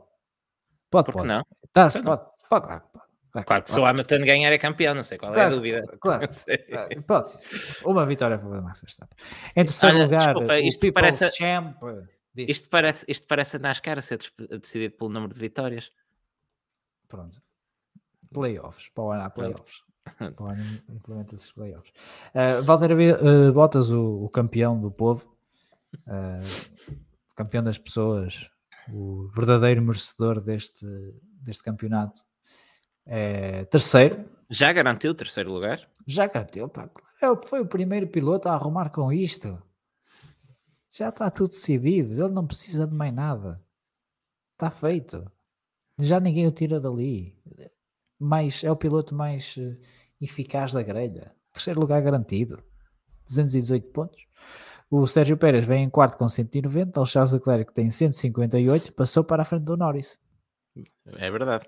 [0.90, 1.28] Pode, Porque pode.
[1.28, 1.44] não?
[1.72, 3.46] Tá, pode, pode, pode, claro, pode.
[3.46, 5.82] Claro, que se o Hamilton ganhar é campeão, não sei qual claro, é a dúvida.
[6.00, 6.28] Claro,
[6.68, 7.86] claro pode ser.
[7.86, 9.16] Uma vitória a favor do Max Verstappen.
[9.54, 11.76] Em terceiro Olha, lugar, desculpa, isto parece, Champ.
[12.36, 14.18] Isto parece, isto parece NASCAR a ser
[14.60, 15.92] decidido pelo número de vitórias.
[17.08, 17.40] Pronto.
[18.32, 18.88] Playoffs.
[18.94, 19.82] Para o ano há playoffs.
[20.18, 21.92] para o ano implementa esses playoffs.
[22.34, 25.36] Uh, Walter uh, Bottas, o, o, campeão do povo,
[26.06, 26.86] uh,
[27.34, 28.50] campeão das pessoas,
[28.92, 30.86] o verdadeiro merecedor deste,
[31.42, 32.22] deste campeonato,
[33.06, 34.24] é terceiro.
[34.48, 35.88] Já garantiu o terceiro lugar?
[36.06, 36.88] Já garantiu, pá.
[37.22, 39.62] É foi o primeiro piloto a arrumar com isto.
[40.96, 42.24] Já está tudo decidido.
[42.24, 43.62] Ele não precisa de mais nada.
[44.52, 45.30] Está feito.
[45.98, 47.38] Já ninguém o tira dali.
[48.18, 49.76] Mais, é o piloto mais uh,
[50.20, 51.34] eficaz da grelha.
[51.52, 52.62] Terceiro lugar garantido.
[53.26, 54.26] 218 pontos.
[54.90, 57.00] O Sérgio Pérez vem em quarto com 190.
[57.00, 58.92] O Charles Leclerc tem 158.
[58.92, 60.18] Passou para a frente do Norris.
[61.16, 61.66] É verdade.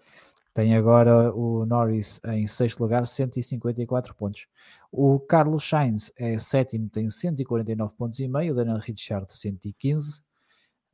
[0.54, 4.46] Tem agora o Norris em sexto lugar, 154 pontos.
[4.90, 8.52] O Carlos Sainz é sétimo, tem 149 pontos e meio.
[8.52, 10.22] O Daniel Ricciardo, 115.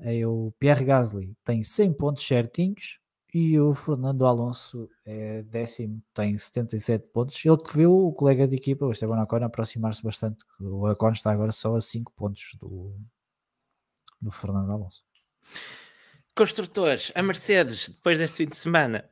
[0.01, 3.01] Aí o Pierre Gasly tem 100 pontos certinhos.
[3.35, 7.45] E o Fernando Alonso é décimo, tem 77 pontos.
[7.45, 10.45] Ele que viu o colega de equipa, o Esteban Ocon, aproximar-se bastante.
[10.59, 12.97] O Ocon está agora só a 5 pontos do,
[14.21, 15.05] do Fernando Alonso.
[16.35, 19.05] Construtores, a Mercedes, depois deste fim de semana,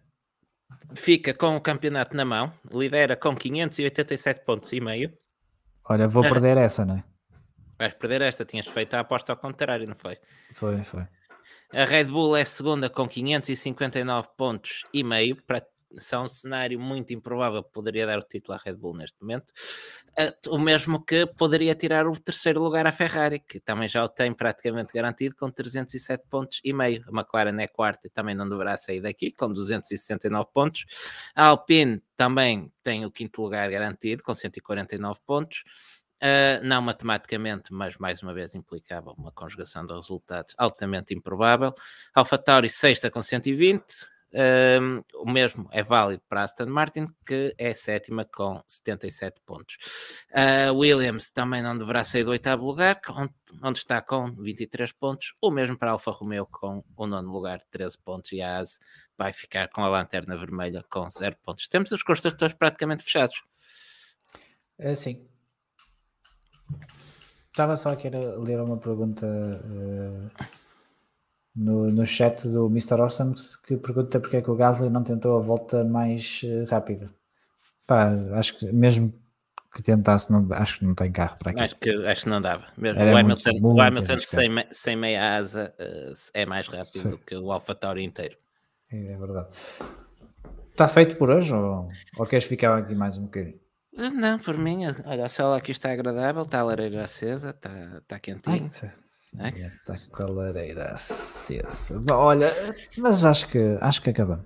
[0.95, 5.13] fica com o campeonato na mão, lidera com 587 pontos e meio.
[5.89, 7.05] Olha, vou perder essa, não é?
[7.79, 10.19] Vais perder esta, tinhas feito a aposta ao contrário, não foi?
[10.55, 11.07] Foi, foi.
[11.73, 15.37] A Red Bull é segunda com 559 pontos e meio,
[15.99, 19.53] só um cenário muito improvável que poderia dar o título à Red Bull neste momento,
[20.19, 24.09] uh, o mesmo que poderia tirar o terceiro lugar à Ferrari, que também já o
[24.09, 27.05] tem praticamente garantido com 307 pontos e meio.
[27.09, 30.85] A McLaren é quarta e também não deverá sair daqui com 269 pontos.
[31.35, 35.65] A Alpine também tem o quinto lugar garantido com 149 pontos.
[36.17, 41.75] Uh, não matematicamente, mas mais uma vez implicava uma conjugação de resultados altamente improvável.
[42.15, 43.85] AlphaTauri sexta com 120,
[44.33, 49.77] um, o mesmo é válido para Aston Martin, que é sétima com 77 pontos.
[50.31, 53.33] Uh, Williams também não deverá sair do oitavo lugar, onde,
[53.63, 55.35] onde, está com 23 pontos.
[55.41, 58.33] O mesmo para Alfa Romeo com o nono lugar, 13 pontos.
[58.33, 58.79] E a AS
[59.17, 61.69] vai ficar com a lanterna vermelha com 0 pontos.
[61.69, 63.43] Temos os construtores praticamente fechados.
[64.79, 65.27] É, sim,
[67.57, 70.31] Estava só a ler uma pergunta uh,
[71.57, 73.01] no, no chat do Mr.
[73.01, 73.35] Awesome
[73.67, 77.11] que pergunta porque é que o Gasly não tentou a volta mais uh, rápida.
[77.87, 79.13] Pá, acho que mesmo
[79.75, 81.61] que tentasse, não, acho que não tem carro para aqui.
[81.61, 82.67] Acho que, acho que não dava.
[82.77, 86.99] Mesmo o Hamilton, muito, muito o Hamilton sem, sem meia asa uh, é mais rápido
[86.99, 87.11] Sim.
[87.11, 88.37] do que o AlphaTauri inteiro.
[88.91, 89.49] É, é verdade.
[90.71, 91.89] Está feito por hoje ou,
[92.19, 93.59] ou queres ficar aqui mais um bocadinho?
[93.97, 98.19] Não, por mim, olha, a cela aqui está agradável, está a lareira acesa, está, está
[98.19, 98.69] quentinho.
[98.83, 98.91] Ai,
[99.39, 99.49] é?
[99.49, 102.03] Está com a lareira acesa.
[102.11, 102.53] Olha,
[102.99, 104.45] mas acho que, acho que acabamos.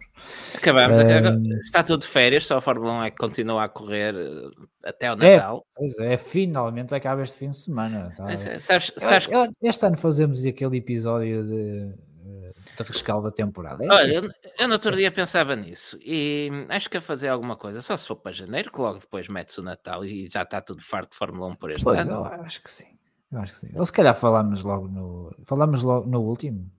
[0.55, 4.15] Acabamos, uh, está tudo de férias, só a Fórmula 1 é que continua a correr
[4.15, 4.51] eh,
[4.85, 5.59] até o é, Natal.
[5.59, 8.13] É, pois é, finalmente acaba este fim de semana.
[8.17, 8.31] Tá?
[8.31, 9.29] Eh, sabes, sabes...
[9.63, 11.95] Este ano fazemos aquele episódio de
[12.77, 13.85] de rescaldo da temporada.
[13.85, 17.57] É Olha, eu, eu, no outro dia pensava nisso e acho que a fazer alguma
[17.57, 20.61] coisa, só se for para janeiro, que logo depois metes o Natal e já está
[20.61, 22.27] tudo farto de Fórmula 1 por este pois, ano.
[22.27, 23.00] Eu acho que sim.
[23.33, 23.73] Eu acho que sim.
[23.75, 25.35] Ou se calhar falámos logo no.
[25.45, 26.71] Falámos logo no último.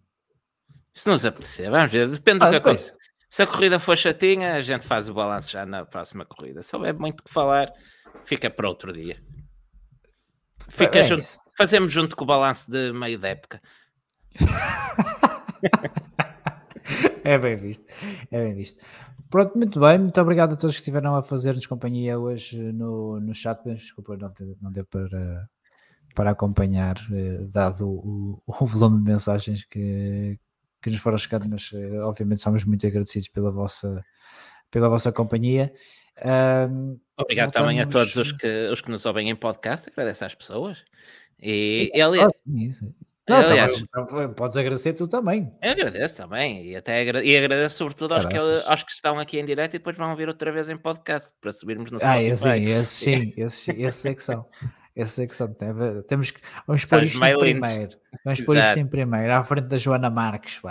[0.91, 2.93] Se nos apetecer, vamos ver, depende ah, do que acontece.
[3.29, 6.61] Se a corrida for chatinha, a gente faz o balanço já na próxima corrida.
[6.61, 7.71] Se houver muito que falar,
[8.25, 9.23] fica para outro dia.
[10.69, 11.25] Fica é junto,
[11.57, 13.61] fazemos junto com o balanço de meio da época.
[17.23, 17.85] é bem visto,
[18.29, 18.83] é bem visto.
[19.29, 23.33] Pronto, muito bem, muito obrigado a todos que estiveram a fazer-nos companhia hoje no, no
[23.33, 23.63] chat.
[23.63, 25.47] Desculpa, não, não deu para,
[26.13, 30.37] para acompanhar, eh, dado o, o, volume de mensagens que,
[30.81, 34.03] que nos foram chegando, mas eh, obviamente somos muito agradecidos pela vossa,
[34.69, 35.73] pela vossa companhia.
[36.23, 37.53] Um, Obrigado voltamos...
[37.53, 40.83] também a todos os que, os que nos ouvem em podcast, agradeço às pessoas.
[41.39, 42.93] E, e aliás, oh, sim, sim.
[43.29, 45.51] Não, Aliás, também, podes agradecer tu também.
[45.61, 49.39] Eu agradeço também, e até agra e agradeço sobretudo aos que, aos que, estão aqui
[49.39, 52.49] em direto e depois vão vir outra vez em podcast para subirmos no Ah, esse,
[52.49, 54.45] esse, sim, esses, esses é que são.
[54.95, 55.53] Esses é que são.
[56.07, 57.97] Temos que, vamos pôr isto em primeiro.
[58.25, 60.59] Vamos pôr isto em primeiro, à frente da Joana Marques.
[60.61, 60.67] Uh.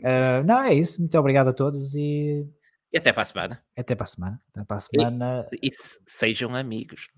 [0.00, 1.00] uh, não, é isso.
[1.00, 2.46] Muito obrigado a todos e.
[2.92, 3.62] E até para a semana.
[3.74, 4.40] Até para a semana.
[4.50, 5.48] Até para a semana.
[5.62, 5.70] E, e
[6.06, 7.08] sejam amigos.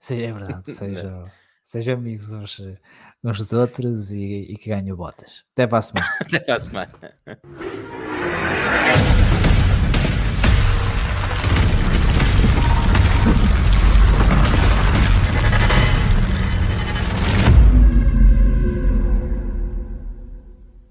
[0.00, 0.70] Sim, é verdade.
[0.74, 1.30] Sejam,
[1.62, 2.60] sejam amigos uns,
[3.22, 5.44] uns dos outros e, e que ganhem botas.
[5.52, 6.08] Até para a semana.
[6.20, 6.92] Até para a semana.